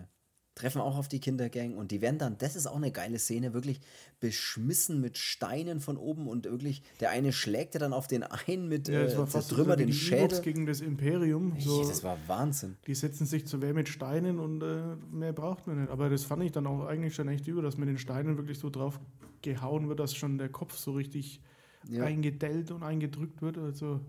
treffen 0.57 0.81
auch 0.81 0.97
auf 0.97 1.07
die 1.07 1.19
Kindergang 1.19 1.75
und 1.75 1.91
die 1.91 2.01
werden 2.01 2.17
dann, 2.17 2.37
das 2.39 2.55
ist 2.55 2.65
auch 2.65 2.75
eine 2.75 2.91
geile 2.91 3.19
Szene, 3.19 3.53
wirklich 3.53 3.79
beschmissen 4.19 4.99
mit 4.99 5.17
Steinen 5.17 5.79
von 5.79 5.97
oben 5.97 6.27
und 6.27 6.45
wirklich, 6.45 6.81
der 6.99 7.11
eine 7.11 7.31
schlägt 7.31 7.75
ja 7.75 7.79
dann 7.79 7.93
auf 7.93 8.07
den 8.07 8.23
einen 8.23 8.67
mit 8.67 8.87
ja, 8.87 9.03
äh, 9.03 9.27
zertrümmer 9.27 9.73
so 9.73 9.77
den 9.77 9.93
Schädel. 9.93 10.41
gegen 10.41 10.65
das 10.65 10.81
Imperium. 10.81 11.55
So, 11.59 11.87
das 11.87 12.03
war 12.03 12.17
Wahnsinn. 12.27 12.75
Die 12.87 12.95
setzen 12.95 13.25
sich 13.25 13.45
zu 13.45 13.61
Wehr 13.61 13.73
mit 13.73 13.87
Steinen 13.87 14.39
und 14.39 14.63
äh, 14.63 14.95
mehr 15.11 15.33
braucht 15.33 15.67
man 15.67 15.79
nicht. 15.81 15.91
Aber 15.91 16.09
das 16.09 16.23
fand 16.23 16.43
ich 16.43 16.51
dann 16.51 16.65
auch 16.65 16.85
eigentlich 16.85 17.13
schon 17.13 17.27
echt 17.27 17.47
über, 17.47 17.61
dass 17.61 17.77
mit 17.77 17.87
den 17.87 17.99
Steinen 17.99 18.37
wirklich 18.37 18.57
so 18.57 18.69
drauf 18.69 18.99
gehauen 19.43 19.87
wird, 19.87 19.99
dass 19.99 20.15
schon 20.15 20.39
der 20.39 20.49
Kopf 20.49 20.75
so 20.75 20.93
richtig 20.93 21.39
ja. 21.87 22.03
eingedellt 22.03 22.71
und 22.71 22.81
eingedrückt 22.81 23.41
wird. 23.41 23.57
Also 23.59 24.01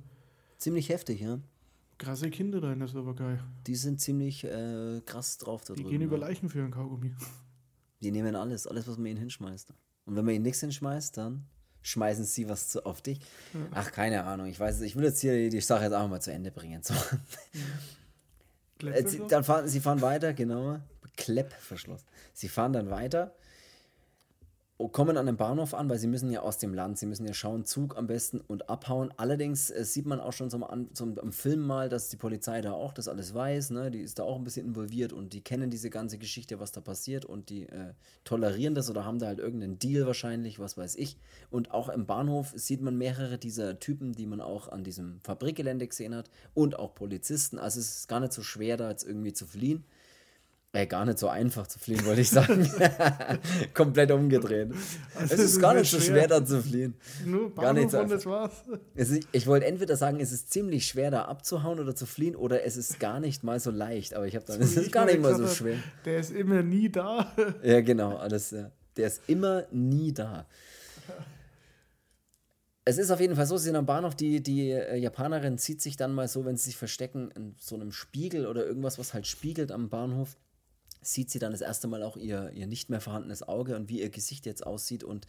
Ziemlich 0.57 0.89
heftig, 0.89 1.21
ja. 1.21 1.39
Krasse 1.99 2.31
Kinder 2.31 2.61
da 2.61 2.73
in 2.73 2.79
der 2.79 2.89
Slowakei. 2.89 3.39
Die 3.67 3.75
sind 3.75 4.01
ziemlich 4.01 4.45
äh, 4.45 5.01
krass 5.05 5.39
drauf 5.39 5.65
da 5.65 5.75
Die 5.75 5.83
drüben, 5.83 5.91
gehen 5.91 6.03
über 6.03 6.17
Leichen 6.19 6.49
für 6.49 6.63
ein 6.63 6.71
Kaugummi. 6.71 7.15
Die 8.01 8.13
nehmen 8.13 8.37
alles, 8.37 8.67
alles, 8.67 8.87
was 8.87 8.97
man 8.97 9.07
ihnen 9.07 9.19
hinschmeißt. 9.19 9.75
Und 10.07 10.17
wenn 10.17 10.25
man 10.25 10.35
ihnen 10.35 10.45
nichts 10.45 10.61
hinschmeißt, 10.61 11.17
dann 11.17 11.45
schmeißen 11.83 12.25
sie 12.25 12.49
was 12.49 12.69
zu, 12.69 12.87
auf 12.87 13.03
dich. 13.03 13.19
Ja. 13.53 13.61
Ach, 13.73 13.91
keine 13.91 14.25
Ahnung. 14.25 14.47
Ich 14.47 14.61
weiß 14.61 14.81
Ich 14.83 14.95
will 14.95 15.05
jetzt 15.05 15.21
hier 15.21 15.51
die 15.51 15.61
Sache 15.61 15.85
jetzt 15.85 15.93
auch 15.93 16.09
mal 16.09 16.21
zu 16.21 16.33
Ende 16.33 16.51
bringen. 16.51 16.83
So. 16.83 16.95
Äh, 18.87 19.05
sie, 19.09 19.21
dann 19.29 19.43
fahren, 19.43 19.67
sie 19.67 19.81
fahren 19.81 20.01
weiter, 20.01 20.33
genau. 20.35 20.79
Kleppverschluss. 21.17 22.05
Sie 22.33 22.49
fahren 22.49 22.73
dann 22.73 22.91
weiter 22.91 23.35
kommen 24.87 25.17
an 25.17 25.27
den 25.27 25.37
Bahnhof 25.37 25.75
an, 25.75 25.91
weil 25.91 25.99
sie 25.99 26.07
müssen 26.07 26.31
ja 26.31 26.43
aus 26.43 26.59
dem 26.59 26.73
Land, 26.73 26.99
sie 26.99 27.07
müssen 27.07 27.27
ja 27.27 27.35
schauen, 27.35 27.65
Zug 27.65 27.97
am 27.97 28.07
besten 28.07 28.41
und 28.41 28.71
abhauen. 28.71 29.13
Allerdings 29.17 29.71
äh, 29.71 29.85
sieht 29.85 30.07
man 30.07 30.21
auch 30.21 30.33
schon 30.33 30.51
zum, 30.51 30.65
zum, 30.95 31.19
am 31.19 31.33
Film 31.33 31.67
mal, 31.67 31.89
dass 31.89 32.11
die 32.11 32.17
Polizei 32.17 32.61
da 32.61 32.73
auch 32.73 32.93
das 32.93 33.09
alles 33.09 33.35
weiß, 33.35 33.71
ne? 33.71 33.91
die 33.91 33.99
ist 33.99 34.21
da 34.21 34.23
auch 34.23 34.37
ein 34.37 34.45
bisschen 34.45 34.67
involviert 34.67 35.13
und 35.13 35.33
die 35.33 35.41
kennen 35.41 35.69
diese 35.69 35.91
ganze 35.91 36.17
Geschichte, 36.17 36.61
was 36.61 36.71
da 36.71 36.81
passiert 36.81 37.25
und 37.25 37.51
die 37.51 37.69
äh, 37.69 37.95
tolerieren 38.23 38.77
das 38.77 38.89
oder 38.89 39.05
haben 39.05 39.19
da 39.19 39.27
halt 39.27 39.41
irgendeinen 39.41 39.81
Deal 39.81 40.07
wahrscheinlich, 40.07 40.61
was 40.61 40.77
weiß 40.77 40.95
ich. 40.95 41.19
Und 41.51 41.73
auch 41.73 41.89
im 41.89 42.07
Bahnhof 42.07 42.53
sieht 42.55 42.81
man 42.81 42.97
mehrere 42.97 43.37
dieser 43.37 43.81
Typen, 43.81 44.13
die 44.13 44.27
man 44.27 44.41
auch 44.41 44.69
an 44.69 44.85
diesem 44.85 45.21
Fabrikgelände 45.23 45.89
gesehen 45.89 46.15
hat 46.15 46.31
und 46.55 46.79
auch 46.79 46.95
Polizisten. 46.95 47.59
Also 47.59 47.81
es 47.81 47.99
ist 47.99 48.09
gar 48.09 48.21
nicht 48.21 48.33
so 48.33 48.43
schwer, 48.43 48.77
da 48.77 48.91
jetzt 48.91 49.03
irgendwie 49.03 49.33
zu 49.33 49.45
fliehen. 49.45 49.85
Ey, 50.73 50.87
gar 50.87 51.07
nicht 51.07 51.19
so 51.19 51.29
einfach 51.29 51.67
zu 51.67 51.79
fliehen, 51.79 52.05
wollte 52.05 52.21
ich 52.21 52.29
sagen. 52.29 52.71
Komplett 53.75 54.11
umgedreht. 54.11 54.71
Also 55.15 55.35
es 55.35 55.41
ist, 55.41 55.61
gar 55.61 55.73
nicht 55.73 55.91
so 55.91 55.99
schwer, 55.99 56.29
da 56.29 56.45
zu 56.45 56.63
fliehen. 56.63 56.95
Nur 57.25 57.55
gar 57.55 57.73
nicht 57.73 57.91
so 57.91 58.05
das 58.05 58.27
war's. 58.27 58.53
Ist, 58.95 59.27
ich 59.33 59.47
wollte 59.47 59.65
entweder 59.65 59.97
sagen, 59.97 60.21
es 60.21 60.31
ist 60.31 60.53
ziemlich 60.53 60.87
schwer, 60.87 61.11
da 61.11 61.25
abzuhauen 61.25 61.81
oder 61.81 61.95
zu 61.95 62.05
fliehen, 62.05 62.37
oder 62.37 62.65
es 62.65 62.77
ist 62.77 63.01
gar 63.01 63.19
nicht 63.19 63.45
mal 63.45 63.59
so 63.61 63.71
leicht. 63.71 64.13
Aber 64.13 64.27
ich 64.27 64.37
habe 64.37 64.45
dann, 64.45 64.61
es 64.61 64.77
ist 64.77 64.93
gar 64.93 65.07
nicht 65.07 65.23
mal 65.23 65.35
so 65.35 65.49
schwer. 65.49 65.79
Der 66.05 66.19
ist 66.19 66.33
immer 66.33 66.63
nie 66.63 66.91
da. 66.91 67.33
Ja, 67.63 67.81
genau. 67.81 68.17
Alles, 68.17 68.51
der 68.51 69.07
ist 69.07 69.23
immer 69.27 69.65
nie 69.73 70.13
da. 70.13 70.47
Es 72.85 72.99
ist 72.99 73.11
auf 73.11 73.21
jeden 73.21 73.37
Fall 73.37 73.47
so, 73.47 73.57
sie 73.57 73.65
sind 73.65 73.77
am 73.77 73.87
Bahnhof, 73.87 74.15
die, 74.15 74.43
die 74.43 74.71
äh, 74.71 74.97
Japanerin 74.97 75.57
zieht 75.59 75.81
sich 75.81 75.97
dann 75.97 76.15
mal 76.15 76.29
so, 76.29 76.45
wenn 76.45 76.57
sie 76.57 76.65
sich 76.65 76.77
verstecken, 76.77 77.31
in 77.35 77.55
so 77.59 77.75
einem 77.75 77.93
Spiegel 77.93 78.47
oder 78.47 78.67
irgendwas, 78.67 78.99
was 78.99 79.13
halt 79.13 79.27
spiegelt 79.27 79.73
am 79.73 79.89
Bahnhof 79.89 80.37
sieht 81.01 81.31
sie 81.31 81.39
dann 81.39 81.53
das 81.53 81.61
erste 81.61 81.89
Mal 81.89 82.03
auch 82.03 82.17
ihr, 82.17 82.51
ihr 82.53 82.67
nicht 82.67 82.91
mehr 82.91 83.01
vorhandenes 83.01 83.43
Auge 83.43 83.77
und 83.77 83.89
wie 83.89 84.01
ihr 84.01 84.11
Gesicht 84.11 84.47
jetzt 84.47 84.67
aussieht. 84.67 85.05
Und 85.05 85.27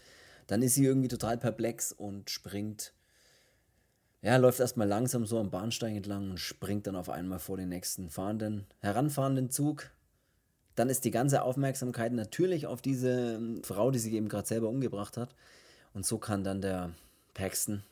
dann 0.47 0.61
ist 0.61 0.75
sie 0.75 0.85
irgendwie 0.85 1.07
total 1.07 1.37
perplex 1.37 1.91
und 1.91 2.29
springt. 2.29 2.93
Ja, 4.21 4.35
läuft 4.37 4.59
erstmal 4.59 4.87
langsam 4.87 5.25
so 5.25 5.39
am 5.39 5.49
Bahnsteig 5.49 5.95
entlang 5.95 6.31
und 6.31 6.39
springt 6.39 6.87
dann 6.87 6.95
auf 6.95 7.09
einmal 7.09 7.39
vor 7.39 7.55
den 7.55 7.69
nächsten 7.69 8.09
fahrenden, 8.09 8.65
heranfahrenden 8.79 9.49
Zug. 9.49 9.91
Dann 10.75 10.89
ist 10.89 11.05
die 11.05 11.11
ganze 11.11 11.43
Aufmerksamkeit 11.43 12.11
natürlich 12.13 12.67
auf 12.67 12.81
diese 12.81 13.35
ähm, 13.35 13.63
Frau, 13.63 13.91
die 13.91 13.99
sich 13.99 14.13
eben 14.13 14.27
gerade 14.27 14.47
selber 14.47 14.69
umgebracht 14.69 15.17
hat. 15.17 15.35
Und 15.93 16.05
so 16.05 16.17
kann 16.17 16.43
dann 16.43 16.61
der 16.61 16.93
Paxton 17.33 17.83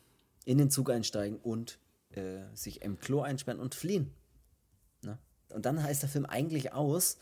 in 0.46 0.58
den 0.58 0.72
Zug 0.72 0.90
einsteigen 0.90 1.38
und 1.38 1.80
äh, 2.12 2.44
sich 2.54 2.82
im 2.82 3.00
Klo 3.00 3.22
einsperren 3.22 3.60
und 3.60 3.76
fliehen. 3.76 4.12
Na? 5.02 5.20
Und 5.54 5.66
dann 5.66 5.82
heißt 5.82 6.02
der 6.02 6.10
Film 6.10 6.26
eigentlich 6.26 6.74
aus, 6.74 7.18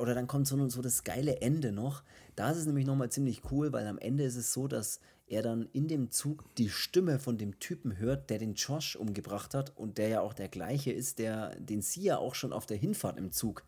Oder 0.00 0.14
dann 0.14 0.26
kommt 0.26 0.46
so, 0.46 0.68
so 0.68 0.82
das 0.82 1.04
geile 1.04 1.40
Ende 1.40 1.72
noch. 1.72 2.02
Da 2.36 2.50
ist 2.50 2.58
es 2.58 2.66
nämlich 2.66 2.86
nochmal 2.86 3.10
ziemlich 3.10 3.42
cool, 3.50 3.72
weil 3.72 3.86
am 3.86 3.98
Ende 3.98 4.24
ist 4.24 4.36
es 4.36 4.52
so, 4.52 4.68
dass 4.68 5.00
er 5.26 5.42
dann 5.42 5.68
in 5.72 5.88
dem 5.88 6.10
Zug 6.10 6.44
die 6.56 6.68
Stimme 6.68 7.18
von 7.18 7.38
dem 7.38 7.58
Typen 7.60 7.98
hört, 7.98 8.30
der 8.30 8.38
den 8.38 8.54
Josh 8.54 8.96
umgebracht 8.96 9.54
hat 9.54 9.76
und 9.76 9.96
der 9.96 10.08
ja 10.08 10.20
auch 10.20 10.34
der 10.34 10.48
gleiche 10.48 10.90
ist, 10.92 11.18
der, 11.18 11.54
den 11.56 11.82
sie 11.82 12.02
ja 12.02 12.18
auch 12.18 12.34
schon 12.34 12.52
auf 12.52 12.66
der 12.66 12.76
Hinfahrt 12.76 13.16
im 13.16 13.30
Zug 13.30 13.64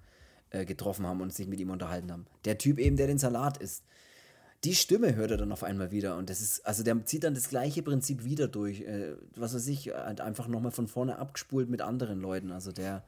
äh, 0.50 0.64
getroffen 0.64 1.06
haben 1.06 1.20
und 1.20 1.32
sich 1.32 1.46
mit 1.46 1.60
ihm 1.60 1.70
unterhalten 1.70 2.10
haben. 2.10 2.26
Der 2.44 2.58
Typ 2.58 2.78
eben, 2.78 2.96
der 2.96 3.06
den 3.06 3.18
Salat 3.18 3.58
isst. 3.58 3.84
Die 4.64 4.74
Stimme 4.74 5.14
hört 5.14 5.30
er 5.30 5.36
dann 5.36 5.50
auf 5.50 5.64
einmal 5.64 5.90
wieder 5.90 6.16
und 6.16 6.30
das 6.30 6.40
ist, 6.40 6.64
also 6.66 6.84
der 6.84 7.04
zieht 7.04 7.24
dann 7.24 7.34
das 7.34 7.48
gleiche 7.48 7.82
Prinzip 7.82 8.24
wieder 8.24 8.48
durch. 8.48 8.80
Äh, 8.82 9.16
was 9.34 9.54
weiß 9.54 9.66
ich, 9.68 9.92
halt 9.94 10.20
einfach 10.20 10.48
nochmal 10.48 10.72
von 10.72 10.88
vorne 10.88 11.18
abgespult 11.18 11.70
mit 11.70 11.80
anderen 11.80 12.20
Leuten. 12.20 12.50
Also 12.50 12.70
der 12.70 13.04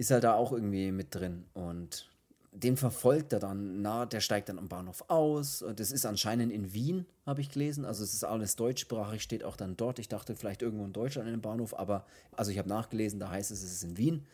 ist 0.00 0.10
halt 0.10 0.24
da 0.24 0.32
auch 0.34 0.50
irgendwie 0.50 0.92
mit 0.92 1.14
drin 1.14 1.44
und 1.52 2.08
den 2.52 2.78
verfolgt 2.78 3.34
er 3.34 3.38
dann, 3.38 3.82
na, 3.82 4.06
der 4.06 4.20
steigt 4.20 4.48
dann 4.48 4.58
am 4.58 4.66
Bahnhof 4.66 5.04
aus. 5.08 5.62
Das 5.76 5.92
ist 5.92 6.06
anscheinend 6.06 6.50
in 6.50 6.72
Wien, 6.72 7.04
habe 7.26 7.42
ich 7.42 7.50
gelesen. 7.50 7.84
Also 7.84 8.02
es 8.02 8.14
ist 8.14 8.24
alles 8.24 8.56
deutschsprachig, 8.56 9.22
steht 9.22 9.44
auch 9.44 9.56
dann 9.56 9.76
dort. 9.76 9.98
Ich 9.98 10.08
dachte 10.08 10.34
vielleicht 10.34 10.62
irgendwo 10.62 10.86
in 10.86 10.94
Deutschland 10.94 11.28
in 11.28 11.34
einem 11.34 11.42
Bahnhof, 11.42 11.78
aber 11.78 12.06
also 12.32 12.50
ich 12.50 12.58
habe 12.58 12.68
nachgelesen, 12.68 13.20
da 13.20 13.30
heißt 13.30 13.50
es, 13.50 13.62
es 13.62 13.72
ist 13.72 13.84
in 13.84 13.98
Wien. 13.98 14.26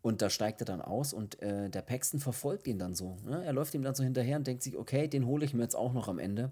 Und 0.00 0.22
da 0.22 0.30
steigt 0.30 0.62
er 0.62 0.64
dann 0.64 0.80
aus 0.80 1.12
und 1.12 1.40
äh, 1.42 1.68
der 1.68 1.82
Paxton 1.82 2.18
verfolgt 2.18 2.66
ihn 2.66 2.78
dann 2.78 2.94
so. 2.94 3.18
Ne? 3.26 3.44
Er 3.44 3.52
läuft 3.52 3.74
ihm 3.74 3.82
dann 3.82 3.94
so 3.94 4.02
hinterher 4.02 4.38
und 4.38 4.46
denkt 4.46 4.62
sich, 4.62 4.78
okay, 4.78 5.08
den 5.08 5.26
hole 5.26 5.44
ich 5.44 5.52
mir 5.52 5.62
jetzt 5.62 5.76
auch 5.76 5.92
noch 5.92 6.08
am 6.08 6.18
Ende. 6.18 6.50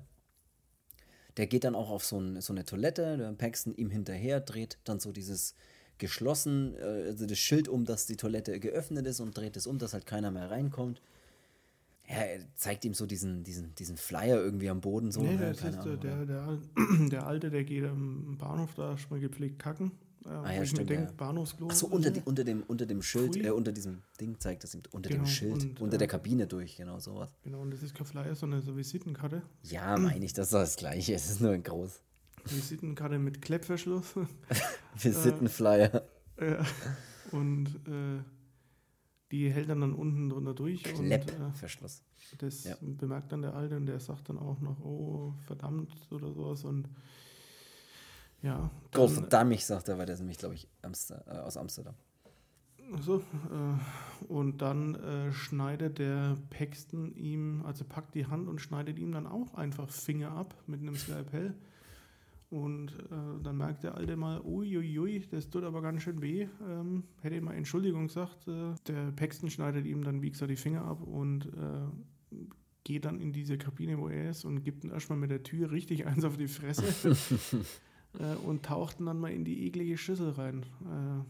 Der 1.38 1.46
geht 1.46 1.64
dann 1.64 1.74
auch 1.74 1.88
auf 1.88 2.04
so, 2.04 2.20
ein, 2.20 2.42
so 2.42 2.52
eine 2.52 2.66
Toilette, 2.66 3.16
der 3.16 3.32
Paxton 3.32 3.74
ihm 3.74 3.90
hinterher, 3.90 4.40
dreht 4.40 4.78
dann 4.84 5.00
so 5.00 5.12
dieses 5.12 5.54
geschlossen, 5.98 6.74
äh, 6.76 7.08
also 7.08 7.26
das 7.26 7.38
Schild 7.38 7.68
um, 7.68 7.84
dass 7.84 8.06
die 8.06 8.16
Toilette 8.16 8.58
geöffnet 8.60 9.06
ist 9.06 9.20
und 9.20 9.36
dreht 9.36 9.56
es 9.56 9.66
um, 9.66 9.78
dass 9.78 9.92
halt 9.92 10.06
keiner 10.06 10.30
mehr 10.30 10.50
reinkommt. 10.50 11.00
Ja, 12.08 12.16
er 12.16 12.40
zeigt 12.54 12.84
ihm 12.84 12.94
so 12.94 13.04
diesen, 13.04 13.42
diesen, 13.42 13.74
diesen 13.74 13.96
Flyer 13.96 14.40
irgendwie 14.40 14.70
am 14.70 14.80
Boden. 14.80 15.10
So, 15.10 15.22
nee, 15.22 15.36
das 15.36 15.62
ist 15.62 15.84
der, 15.84 15.96
der, 15.96 16.24
der, 16.24 16.58
der 17.10 17.26
Alte, 17.26 17.50
der 17.50 17.64
geht 17.64 17.84
am 17.84 18.36
Bahnhof 18.38 18.74
da 18.74 18.96
schon 18.96 19.10
mal 19.10 19.20
gepflegt 19.20 19.58
kacken. 19.58 19.90
Äh, 20.24 20.28
ah, 20.28 20.52
ja, 20.52 20.66
stimmt. 20.66 20.90
Ja. 20.90 21.06
Bahnhofsklo. 21.16 21.68
Achso, 21.68 21.86
unter, 21.86 22.10
die, 22.10 22.20
unter, 22.24 22.44
dem, 22.44 22.62
unter 22.66 22.86
dem 22.86 23.02
Schild, 23.02 23.36
äh, 23.36 23.50
unter 23.50 23.72
diesem 23.72 24.02
Ding 24.20 24.38
zeigt 24.38 24.64
das 24.64 24.74
ihm, 24.74 24.82
unter 24.90 25.08
genau, 25.08 25.24
dem 25.24 25.26
Schild, 25.26 25.64
und, 25.64 25.80
unter 25.80 25.98
der 25.98 26.06
äh, 26.06 26.10
Kabine 26.10 26.46
durch, 26.46 26.76
genau 26.76 26.98
sowas. 26.98 27.30
Genau, 27.44 27.60
und 27.60 27.72
das 27.72 27.82
ist 27.82 27.94
kein 27.94 28.06
Flyer, 28.06 28.34
sondern 28.34 28.62
so 28.62 28.76
Visitenkarte. 28.76 29.42
Ja, 29.62 29.96
meine 29.96 30.24
ich, 30.24 30.32
das 30.32 30.48
ist 30.48 30.54
das 30.54 30.76
Gleiche, 30.76 31.14
es 31.14 31.30
ist 31.30 31.40
nur 31.40 31.54
in 31.54 31.62
groß. 31.62 32.00
Visitenkarte 32.50 33.18
mit 33.18 33.42
Klettverschluss. 33.42 34.14
Visitenflyer. 34.94 36.02
Ja. 36.40 36.64
Und 37.32 37.66
äh, 37.86 38.22
die 39.30 39.50
hält 39.50 39.68
dann, 39.68 39.80
dann 39.80 39.94
unten 39.94 40.28
drunter 40.28 40.54
durch. 40.54 40.82
Kleppverschluss. 40.82 42.02
Äh, 42.32 42.36
das 42.38 42.64
ja. 42.64 42.76
bemerkt 42.80 43.32
dann 43.32 43.42
der 43.42 43.54
Alte 43.54 43.76
und 43.76 43.86
der 43.86 44.00
sagt 44.00 44.28
dann 44.28 44.38
auch 44.38 44.60
noch, 44.60 44.80
oh, 44.84 45.34
verdammt 45.46 45.92
oder 46.10 46.32
sowas. 46.32 46.64
Und 46.64 46.88
ja. 48.42 48.70
Dann, 48.92 49.08
verdammt, 49.08 49.60
sagt 49.60 49.88
er, 49.88 49.98
weil 49.98 50.06
der 50.06 50.14
ist 50.14 50.20
nämlich, 50.20 50.38
glaube 50.38 50.54
ich, 50.54 50.68
Amster, 50.82 51.24
äh, 51.26 51.38
aus 51.38 51.56
Amsterdam. 51.56 51.94
So, 53.00 53.16
äh, 53.16 54.24
und 54.32 54.62
dann 54.62 54.94
äh, 54.94 55.32
schneidet 55.32 55.98
der 55.98 56.36
Paxton 56.50 57.12
ihm, 57.16 57.64
also 57.66 57.84
packt 57.84 58.14
die 58.14 58.26
Hand 58.26 58.48
und 58.48 58.60
schneidet 58.60 58.98
ihm 58.98 59.10
dann 59.10 59.26
auch 59.26 59.54
einfach 59.54 59.90
Finger 59.90 60.30
ab 60.30 60.54
mit 60.66 60.80
einem 60.80 60.94
Skalpell. 60.94 61.54
Und 62.48 62.92
äh, 63.10 63.42
dann 63.42 63.56
merkt 63.56 63.82
der 63.82 63.96
Alte 63.96 64.16
mal, 64.16 64.40
uiuiui, 64.40 65.24
das 65.30 65.50
tut 65.50 65.64
aber 65.64 65.82
ganz 65.82 66.02
schön 66.02 66.22
weh. 66.22 66.46
Ähm, 66.68 67.02
hätte 67.20 67.34
ich 67.36 67.42
mal 67.42 67.54
Entschuldigung 67.54 68.06
gesagt. 68.06 68.46
Äh, 68.46 68.74
der 68.86 69.10
Paxton 69.12 69.50
schneidet 69.50 69.84
ihm 69.84 70.04
dann, 70.04 70.22
wie 70.22 70.30
gesagt, 70.30 70.50
die 70.50 70.56
Finger 70.56 70.84
ab 70.84 71.02
und 71.02 71.46
äh, 71.46 72.38
geht 72.84 73.04
dann 73.04 73.20
in 73.20 73.32
diese 73.32 73.58
Kabine, 73.58 73.98
wo 73.98 74.08
er 74.08 74.30
ist 74.30 74.44
und 74.44 74.62
gibt 74.62 74.84
ihm 74.84 74.92
erstmal 74.92 75.18
mit 75.18 75.30
der 75.30 75.42
Tür 75.42 75.72
richtig 75.72 76.06
eins 76.06 76.24
auf 76.24 76.36
die 76.36 76.46
Fresse 76.46 76.84
äh, 78.20 78.36
und 78.46 78.64
taucht 78.64 79.00
dann 79.00 79.18
mal 79.18 79.32
in 79.32 79.44
die 79.44 79.66
eklige 79.66 79.98
Schüssel 79.98 80.30
rein. 80.30 80.64
Äh, 80.84 81.24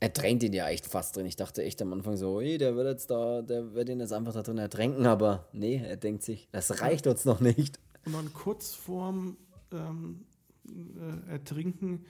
er 0.00 0.10
drängt 0.10 0.42
ihn 0.42 0.52
ja 0.52 0.68
echt 0.68 0.86
fast 0.86 1.16
drin. 1.16 1.24
Ich 1.24 1.36
dachte 1.36 1.62
echt 1.64 1.80
am 1.80 1.94
Anfang 1.94 2.18
so, 2.18 2.40
ey, 2.40 2.58
der 2.58 2.76
wird 2.76 2.86
jetzt 2.86 3.10
da, 3.10 3.40
der 3.40 3.72
wird 3.72 3.88
ihn 3.88 4.00
jetzt 4.00 4.12
einfach 4.12 4.34
da 4.34 4.42
drin 4.42 4.58
ertränken, 4.58 5.06
aber 5.06 5.48
nee, 5.52 5.82
er 5.82 5.96
denkt 5.96 6.22
sich, 6.22 6.48
das 6.52 6.82
reicht 6.82 7.06
uns 7.06 7.24
noch 7.24 7.40
nicht. 7.40 7.80
Und 8.04 8.12
dann 8.12 8.32
kurz 8.34 8.74
vorm 8.74 9.38
ähm, 9.72 10.26
äh, 10.68 11.30
ertrinken, 11.30 12.04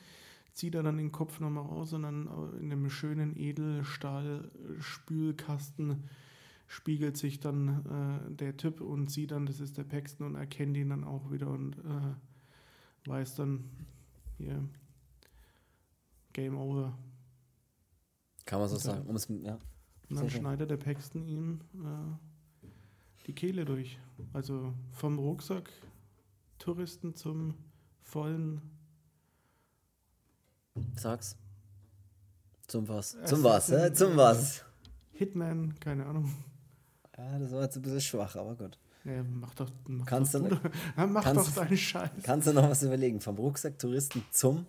zieht 0.53 0.75
er 0.75 0.83
dann 0.83 0.97
den 0.97 1.13
Kopf 1.13 1.39
nochmal 1.41 1.65
raus 1.65 1.93
und 1.93 2.03
dann 2.03 2.29
in 2.61 2.73
einem 2.73 2.91
schönen 2.91 3.37
Edelstahl-Spülkasten 3.37 6.03
spiegelt 6.69 7.17
sich 7.17 7.41
dann 7.41 7.85
äh, 7.87 8.35
der 8.35 8.57
Typ 8.57 8.81
und 8.81 9.11
sieht 9.11 9.31
dann, 9.31 9.47
das 9.47 9.59
ist 9.59 9.79
der 9.79 9.85
Paxton 9.85 10.27
und 10.27 10.35
erkennt 10.35 10.77
ihn 10.77 10.91
dann 10.91 11.03
auch 11.03 11.31
wieder 11.31 11.49
und 11.49 11.79
äh, 11.79 13.09
weiß 13.09 13.37
dann, 13.37 13.65
hier, 14.37 14.63
Game 16.35 16.57
Over. 16.57 16.97
Kann 18.45 18.61
man 18.61 18.69
so 18.69 18.77
und 18.77 18.83
sagen. 18.83 19.07
Um 19.07 19.17
es, 19.17 19.29
ja. 19.29 19.59
Und 20.11 20.17
dann 20.17 20.31
schneidet 20.31 20.71
der 20.71 20.77
Paxton 20.77 21.25
ihm 21.25 21.61
äh, 21.75 22.67
die 23.27 23.35
Kehle 23.35 23.65
durch. 23.65 23.99
Also 24.33 24.75
vom 24.93 25.19
Rucksack 25.19 25.71
Touristen 26.59 27.15
zum 27.15 27.55
vollen. 28.09 28.63
Sag's. 30.97 31.37
Zum 32.67 32.89
was? 32.89 33.17
Zum 33.25 33.43
was, 33.43 33.71
äh, 33.71 33.93
Zum 33.93 34.17
was? 34.17 34.65
Hitman, 35.13 35.75
keine 35.81 36.07
Ahnung. 36.07 36.33
Ja, 37.17 37.39
das 37.39 37.53
war 37.53 37.63
jetzt 37.63 37.77
ein 37.77 37.83
bisschen 37.83 38.01
schwach, 38.01 38.37
aber 38.37 38.55
gut. 38.55 38.79
Ja, 39.05 39.23
mach 39.23 39.55
doch, 39.55 39.71
mach 39.87 40.07
kannst 40.07 40.35
doch, 40.35 40.47
du, 40.47 40.59
mach 40.97 41.25
kannst, 41.25 41.49
doch 41.49 41.63
deinen 41.63 41.77
Scheiß. 41.77 42.11
Kannst 42.23 42.47
du 42.47 42.53
noch 42.53 42.69
was 42.69 42.83
überlegen? 42.83 43.21
Vom 43.21 43.37
Rucksacktouristen 43.37 44.25
zum 44.31 44.67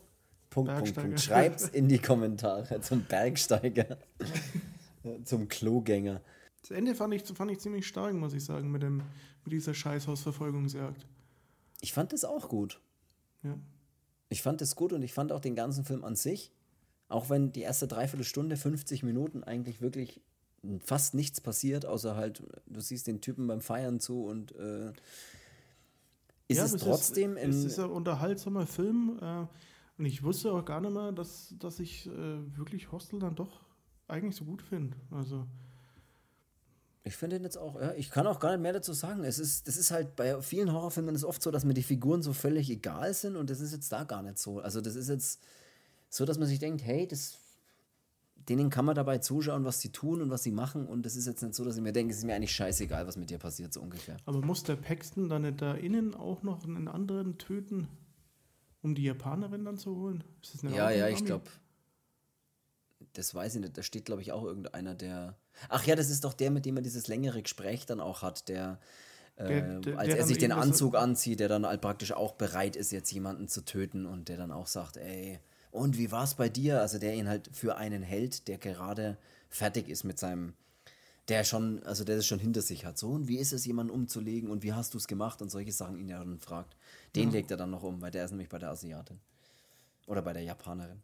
Punkt, 0.49 0.73
Punkt, 0.73 0.95
Punkt. 0.95 1.19
Schreib's 1.19 1.67
in 1.67 1.87
die 1.87 1.99
Kommentare. 1.99 2.81
Zum 2.81 3.03
Bergsteiger. 3.03 3.99
zum 5.23 5.47
Klogänger. 5.47 6.21
Das 6.61 6.71
Ende 6.71 6.95
fand 6.95 7.13
ich, 7.13 7.23
fand 7.23 7.51
ich 7.51 7.59
ziemlich 7.59 7.87
stark, 7.87 8.13
muss 8.13 8.33
ich 8.33 8.43
sagen, 8.43 8.71
mit, 8.71 8.81
dem, 8.81 9.03
mit 9.43 9.53
dieser 9.53 9.73
Scheißhausverfolgungsjagd. 9.73 11.05
Ich 11.81 11.93
fand 11.93 12.13
das 12.13 12.25
auch 12.25 12.49
gut. 12.49 12.81
Ja. 13.43 13.57
Ich 14.29 14.41
fand 14.41 14.61
es 14.61 14.75
gut 14.75 14.93
und 14.93 15.01
ich 15.01 15.13
fand 15.13 15.31
auch 15.31 15.39
den 15.39 15.55
ganzen 15.55 15.85
Film 15.85 16.03
an 16.03 16.15
sich, 16.15 16.51
auch 17.07 17.29
wenn 17.29 17.51
die 17.51 17.61
erste 17.61 17.87
Dreiviertelstunde, 17.87 18.57
50 18.57 19.03
Minuten 19.03 19.43
eigentlich 19.43 19.81
wirklich 19.81 20.21
fast 20.83 21.13
nichts 21.13 21.41
passiert, 21.41 21.85
außer 21.85 22.15
halt, 22.15 22.43
du 22.67 22.79
siehst 22.79 23.07
den 23.07 23.21
Typen 23.21 23.47
beim 23.47 23.61
Feiern 23.61 23.99
zu 23.99 24.25
und 24.25 24.53
äh, 24.55 24.91
ist 26.47 26.57
ja, 26.57 26.65
es 26.65 26.75
trotzdem 26.77 27.37
ist, 27.37 27.55
Es 27.55 27.65
ist 27.65 27.79
ein 27.79 27.91
unterhaltsamer 27.91 28.65
Film 28.65 29.17
äh, 29.21 29.45
und 29.97 30.05
ich 30.05 30.23
wusste 30.23 30.51
auch 30.51 30.65
gar 30.65 30.81
nicht 30.81 30.93
mehr, 30.93 31.11
dass, 31.11 31.55
dass 31.59 31.79
ich 31.79 32.07
äh, 32.07 32.57
wirklich 32.57 32.91
Hostel 32.91 33.19
dann 33.19 33.35
doch 33.35 33.61
eigentlich 34.07 34.35
so 34.35 34.45
gut 34.45 34.61
finde. 34.61 34.97
Also 35.11 35.45
ich 37.09 37.17
finde 37.17 37.37
den 37.37 37.43
jetzt 37.43 37.57
auch, 37.57 37.81
ja, 37.81 37.91
ich 37.93 38.11
kann 38.11 38.27
auch 38.27 38.39
gar 38.39 38.51
nicht 38.51 38.61
mehr 38.61 38.71
dazu 38.71 38.93
sagen. 38.93 39.23
Es 39.23 39.39
ist, 39.39 39.67
das 39.67 39.77
ist 39.77 39.89
halt 39.89 40.15
bei 40.15 40.39
vielen 40.43 40.71
Horrorfilmen 40.71 41.15
ist 41.15 41.23
oft 41.23 41.41
so, 41.41 41.49
dass 41.49 41.65
mir 41.65 41.73
die 41.73 41.81
Figuren 41.81 42.21
so 42.21 42.33
völlig 42.33 42.69
egal 42.69 43.15
sind 43.15 43.35
und 43.35 43.49
das 43.49 43.61
ist 43.61 43.73
jetzt 43.73 43.91
da 43.91 44.03
gar 44.03 44.21
nicht 44.21 44.37
so. 44.37 44.59
Also 44.59 44.79
das 44.79 44.95
ist 44.95 45.09
jetzt 45.09 45.41
so, 46.07 46.23
dass 46.23 46.37
man 46.37 46.47
sich 46.47 46.59
denkt, 46.59 46.83
hey, 46.85 47.07
das, 47.07 47.39
denen 48.35 48.69
kann 48.69 48.85
man 48.85 48.93
dabei 48.93 49.17
zuschauen, 49.17 49.65
was 49.65 49.81
sie 49.81 49.91
tun 49.91 50.21
und 50.21 50.29
was 50.29 50.43
sie 50.43 50.51
machen 50.51 50.85
und 50.85 51.03
das 51.03 51.15
ist 51.15 51.25
jetzt 51.25 51.41
nicht 51.41 51.55
so, 51.55 51.65
dass 51.65 51.77
ich 51.77 51.81
mir 51.81 51.93
denke, 51.93 52.11
es 52.11 52.19
ist 52.19 52.25
mir 52.25 52.35
eigentlich 52.35 52.53
scheißegal, 52.53 53.07
was 53.07 53.17
mit 53.17 53.31
dir 53.31 53.39
passiert, 53.39 53.73
so 53.73 53.81
ungefähr. 53.81 54.17
Aber 54.27 54.41
muss 54.41 54.61
der 54.61 54.75
Paxton 54.75 55.29
dann 55.29 55.41
nicht 55.41 55.63
da 55.63 55.73
innen 55.73 56.13
auch 56.13 56.43
noch 56.43 56.63
einen 56.63 56.87
anderen 56.87 57.39
töten, 57.39 57.87
um 58.83 58.93
die 58.93 59.03
Japanerin 59.03 59.65
dann 59.65 59.79
zu 59.79 59.95
holen? 59.95 60.23
ja, 60.61 60.91
ja, 60.91 61.07
ich 61.07 61.25
glaube, 61.25 61.45
das 63.13 63.33
weiß 63.33 63.55
ich 63.55 63.61
nicht, 63.61 63.77
da 63.77 63.83
steht 63.83 64.05
glaube 64.05 64.21
ich 64.21 64.31
auch 64.31 64.43
irgendeiner, 64.43 64.95
der 64.95 65.35
Ach 65.67 65.85
ja, 65.85 65.95
das 65.95 66.09
ist 66.09 66.23
doch 66.23 66.33
der, 66.33 66.51
mit 66.51 66.65
dem 66.65 66.77
er 66.77 66.81
dieses 66.81 67.07
längere 67.07 67.41
Gespräch 67.41 67.85
dann 67.85 67.99
auch 67.99 68.21
hat, 68.21 68.47
der, 68.47 68.79
äh, 69.35 69.47
der, 69.47 69.79
der 69.79 69.97
als 69.97 70.07
der 70.07 70.17
er 70.17 70.25
sich 70.25 70.37
den 70.37 70.51
Anzug 70.51 70.95
anzieht, 70.95 71.39
der 71.39 71.49
dann 71.49 71.65
halt 71.65 71.81
praktisch 71.81 72.13
auch 72.13 72.33
bereit 72.33 72.75
ist, 72.75 72.91
jetzt 72.91 73.11
jemanden 73.11 73.47
zu 73.47 73.65
töten 73.65 74.05
und 74.05 74.29
der 74.29 74.37
dann 74.37 74.51
auch 74.51 74.67
sagt, 74.67 74.97
ey, 74.97 75.39
und 75.71 75.97
wie 75.97 76.11
war 76.11 76.23
es 76.23 76.35
bei 76.35 76.49
dir? 76.49 76.81
Also 76.81 76.97
der 76.97 77.13
ihn 77.13 77.27
halt 77.27 77.49
für 77.53 77.75
einen 77.75 78.01
hält, 78.01 78.47
der 78.47 78.57
gerade 78.57 79.17
fertig 79.49 79.89
ist 79.89 80.03
mit 80.03 80.17
seinem, 80.17 80.53
der 81.27 81.43
schon, 81.43 81.83
also 81.83 82.03
der 82.03 82.17
es 82.17 82.25
schon 82.25 82.39
hinter 82.39 82.61
sich 82.61 82.85
hat. 82.85 82.97
So, 82.97 83.09
und 83.09 83.27
wie 83.27 83.37
ist 83.37 83.53
es, 83.53 83.65
jemanden 83.65 83.91
umzulegen 83.91 84.49
und 84.49 84.63
wie 84.63 84.73
hast 84.73 84.93
du 84.93 84.97
es 84.97 85.07
gemacht 85.07 85.41
und 85.41 85.49
solche 85.49 85.71
Sachen 85.71 85.97
ihn 85.97 86.09
ja 86.09 86.19
dann 86.19 86.39
fragt. 86.39 86.75
Den 87.15 87.29
ja. 87.29 87.35
legt 87.35 87.51
er 87.51 87.57
dann 87.57 87.69
noch 87.69 87.83
um, 87.83 88.01
weil 88.01 88.11
der 88.11 88.25
ist 88.25 88.31
nämlich 88.31 88.49
bei 88.49 88.57
der 88.57 88.69
Asiatin. 88.69 89.19
Oder 90.07 90.23
bei 90.23 90.33
der 90.33 90.41
Japanerin. 90.41 91.03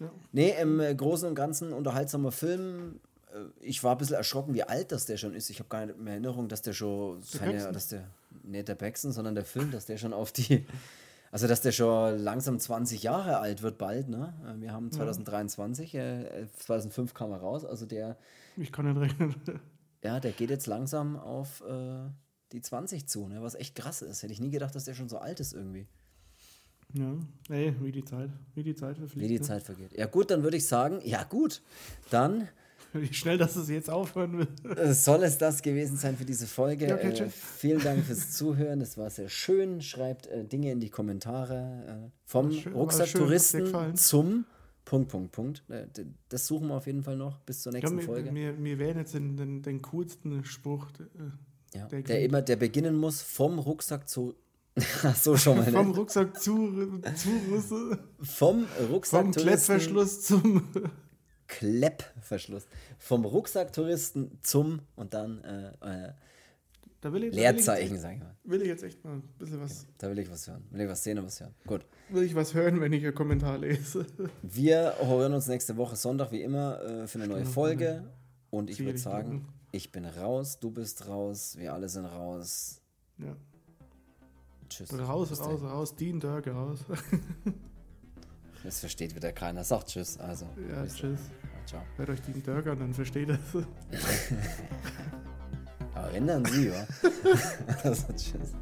Ja. 0.00 0.10
Nee, 0.32 0.54
im 0.60 0.80
äh, 0.80 0.94
Großen 0.94 1.28
und 1.28 1.34
Ganzen 1.34 1.72
unterhaltsamer 1.72 2.32
Film. 2.32 3.00
Äh, 3.32 3.38
ich 3.60 3.82
war 3.82 3.92
ein 3.92 3.98
bisschen 3.98 4.16
erschrocken, 4.16 4.54
wie 4.54 4.62
alt 4.62 4.92
das 4.92 5.06
der 5.06 5.16
schon 5.16 5.34
ist. 5.34 5.50
Ich 5.50 5.58
habe 5.58 5.68
gar 5.68 5.86
nicht 5.86 5.98
mehr 5.98 6.14
Erinnerung, 6.14 6.48
dass 6.48 6.62
der 6.62 6.72
schon, 6.72 7.20
der 7.20 7.40
seine, 7.40 7.72
dass 7.72 7.88
der, 7.88 8.04
nicht 8.42 8.68
der 8.68 8.74
Paxton, 8.74 9.12
sondern 9.12 9.34
der 9.34 9.44
Film, 9.44 9.70
dass 9.70 9.86
der 9.86 9.96
schon 9.96 10.12
auf 10.12 10.32
die, 10.32 10.64
Also, 11.30 11.46
dass 11.46 11.60
der 11.60 11.72
schon 11.72 12.18
langsam 12.18 12.58
20 12.58 13.02
Jahre 13.02 13.38
alt 13.38 13.62
wird 13.62 13.76
bald, 13.76 14.08
ne? 14.08 14.32
Äh, 14.46 14.60
wir 14.60 14.72
haben 14.72 14.90
2023, 14.90 15.94
äh, 15.94 16.46
2005 16.56 17.12
kam 17.12 17.32
er 17.32 17.38
raus, 17.38 17.64
also 17.64 17.84
der. 17.86 18.16
Ich 18.56 18.72
kann 18.72 18.86
nicht 18.86 19.00
rechnen. 19.00 19.34
Ja, 20.00 20.20
der 20.20 20.30
geht 20.30 20.48
jetzt 20.48 20.68
langsam 20.68 21.16
auf 21.16 21.60
äh, 21.68 22.08
die 22.52 22.62
20 22.62 23.08
zu, 23.08 23.26
ne? 23.26 23.42
Was 23.42 23.56
echt 23.56 23.74
krass 23.74 24.00
ist. 24.00 24.22
Hätte 24.22 24.32
ich 24.32 24.40
nie 24.40 24.52
gedacht, 24.52 24.72
dass 24.76 24.84
der 24.84 24.94
schon 24.94 25.08
so 25.08 25.18
alt 25.18 25.40
ist 25.40 25.52
irgendwie. 25.54 25.88
Ja, 26.94 27.14
ey, 27.50 27.74
wie 27.82 27.92
die 27.92 28.04
Zeit, 28.04 28.30
wie 28.54 28.62
die 28.62 28.74
Zeit 28.74 28.96
Wie 28.96 29.00
verfliegt. 29.00 29.30
die 29.30 29.34
ne? 29.34 29.40
Zeit 29.42 29.62
vergeht. 29.62 29.92
Ja, 29.96 30.06
gut, 30.06 30.30
dann 30.30 30.42
würde 30.42 30.56
ich 30.56 30.66
sagen, 30.66 31.00
ja, 31.04 31.22
gut. 31.24 31.62
Dann 32.10 32.48
Wie 32.94 33.12
schnell, 33.12 33.36
dass 33.36 33.54
es 33.56 33.68
jetzt 33.68 33.90
aufhören 33.90 34.38
will. 34.38 34.48
soll 34.94 35.22
es 35.22 35.36
das 35.36 35.60
gewesen 35.60 35.98
sein 35.98 36.16
für 36.16 36.24
diese 36.24 36.46
Folge. 36.46 36.88
Ja, 36.88 36.94
okay, 36.94 37.10
äh, 37.24 37.28
vielen 37.28 37.80
Dank 37.80 38.02
fürs 38.04 38.30
Zuhören. 38.36 38.80
Es 38.80 38.96
war 38.96 39.10
sehr 39.10 39.28
schön. 39.28 39.82
Schreibt 39.82 40.26
äh, 40.28 40.44
Dinge 40.46 40.72
in 40.72 40.80
die 40.80 40.88
Kommentare. 40.88 42.06
Äh, 42.06 42.10
vom 42.24 42.48
Rucksacktouristen 42.74 43.94
zum 43.96 44.46
Punkt, 44.86 45.10
Punkt, 45.10 45.32
Punkt. 45.32 45.64
Äh, 45.68 45.86
das 46.30 46.46
suchen 46.46 46.68
wir 46.68 46.76
auf 46.76 46.86
jeden 46.86 47.02
Fall 47.02 47.16
noch 47.18 47.38
bis 47.40 47.60
zur 47.60 47.72
Ja, 47.74 47.80
nächsten 47.80 47.98
wir, 47.98 48.04
Folge. 48.04 48.34
wir, 48.34 48.64
wir 48.64 48.78
werden 48.78 48.98
jetzt 48.98 49.12
den, 49.12 49.36
den, 49.36 49.60
den 49.60 49.82
coolsten 49.82 50.42
Spruch. 50.44 50.86
äh, 50.98 51.76
Ja, 51.78 51.86
der 51.88 52.00
der, 52.02 52.22
immer, 52.24 52.40
der 52.40 52.56
beginnen 52.56 52.96
muss 52.96 53.20
vom 53.20 53.58
Rucksack 53.58 54.08
zu. 54.08 54.34
so 55.16 55.36
schon 55.36 55.58
mal. 55.58 55.64
Vom 55.70 55.90
Ne? 55.90 55.96
Rucksack 55.96 56.40
zu, 56.40 57.00
zu 57.14 57.28
Russe, 57.50 57.98
Vom 58.20 58.66
vom 58.66 58.86
Rucksacktouristen. 58.90 59.44
Klettverschluss 59.44 60.20
zum. 60.22 60.68
Kleppverschluss. 61.46 62.66
Vom 62.98 63.24
Rucksacktouristen 63.24 64.38
zum 64.42 64.80
und 64.96 65.14
dann 65.14 65.42
äh, 65.44 66.06
äh, 66.08 66.12
Da 67.00 67.12
will 67.12 67.24
ich, 67.24 67.34
Leerzeichen, 67.34 67.88
Da 67.88 67.90
will 67.90 67.94
ich, 67.96 68.00
sag 68.02 68.12
ich 68.14 68.20
mal. 68.20 68.34
will 68.44 68.62
ich 68.62 68.68
jetzt 68.68 68.82
echt 68.82 69.04
mal 69.04 69.14
ein 69.14 69.22
bisschen 69.38 69.60
was. 69.60 69.86
Da 69.98 70.10
will 70.10 70.18
ich 70.18 70.30
was 70.30 70.46
hören. 70.48 70.64
Will 70.70 70.82
ich 70.82 70.88
was 70.88 71.02
sehen 71.02 71.18
und 71.18 71.24
was 71.26 71.40
hören. 71.40 71.54
Gut. 71.66 71.86
Will 72.10 72.22
ich 72.22 72.34
was 72.34 72.54
hören, 72.54 72.80
wenn 72.80 72.92
ich 72.92 73.04
einen 73.04 73.14
Kommentar 73.14 73.58
lese? 73.58 74.06
Wir 74.42 74.94
hören 75.00 75.32
uns 75.32 75.46
nächste 75.48 75.76
Woche 75.76 75.96
Sonntag 75.96 76.32
wie 76.32 76.42
immer 76.42 76.80
äh, 76.82 77.06
für 77.06 77.18
eine 77.18 77.28
neue. 77.28 77.44
Folge. 77.46 78.04
Und 78.50 78.70
ich 78.70 78.80
würde 78.80 78.98
sagen, 78.98 79.46
ich 79.72 79.92
bin 79.92 80.04
raus, 80.06 80.58
du 80.58 80.70
bist 80.70 81.06
raus, 81.06 81.56
wir 81.58 81.74
alle 81.74 81.88
sind 81.90 82.06
raus. 82.06 82.80
Ja. 83.18 83.36
Tschüss. 84.68 84.92
Raus, 84.92 85.30
raus, 85.30 85.38
dahin. 85.38 85.66
raus, 85.66 85.96
Dean 85.96 86.20
Dörge 86.20 86.52
raus. 86.52 86.78
Das 88.64 88.80
versteht 88.80 89.14
wieder 89.14 89.32
keiner. 89.32 89.62
Sagt 89.64 89.86
Tschüss. 89.88 90.18
Also. 90.18 90.46
Ja, 90.68 90.84
tschüss. 90.86 91.20
Ciao. 91.64 91.80
Hört 91.96 92.10
euch 92.10 92.20
Dean 92.22 92.42
Dörge 92.42 92.72
an, 92.72 92.80
dann 92.80 92.92
versteht 92.92 93.28
er 93.28 93.36
es. 93.36 93.54
Aber 95.94 96.12
wenn 96.12 96.26
dann 96.26 96.44
Sie, 96.44 96.70
wa? 96.70 96.86
also, 97.84 98.12
tschüss. 98.12 98.52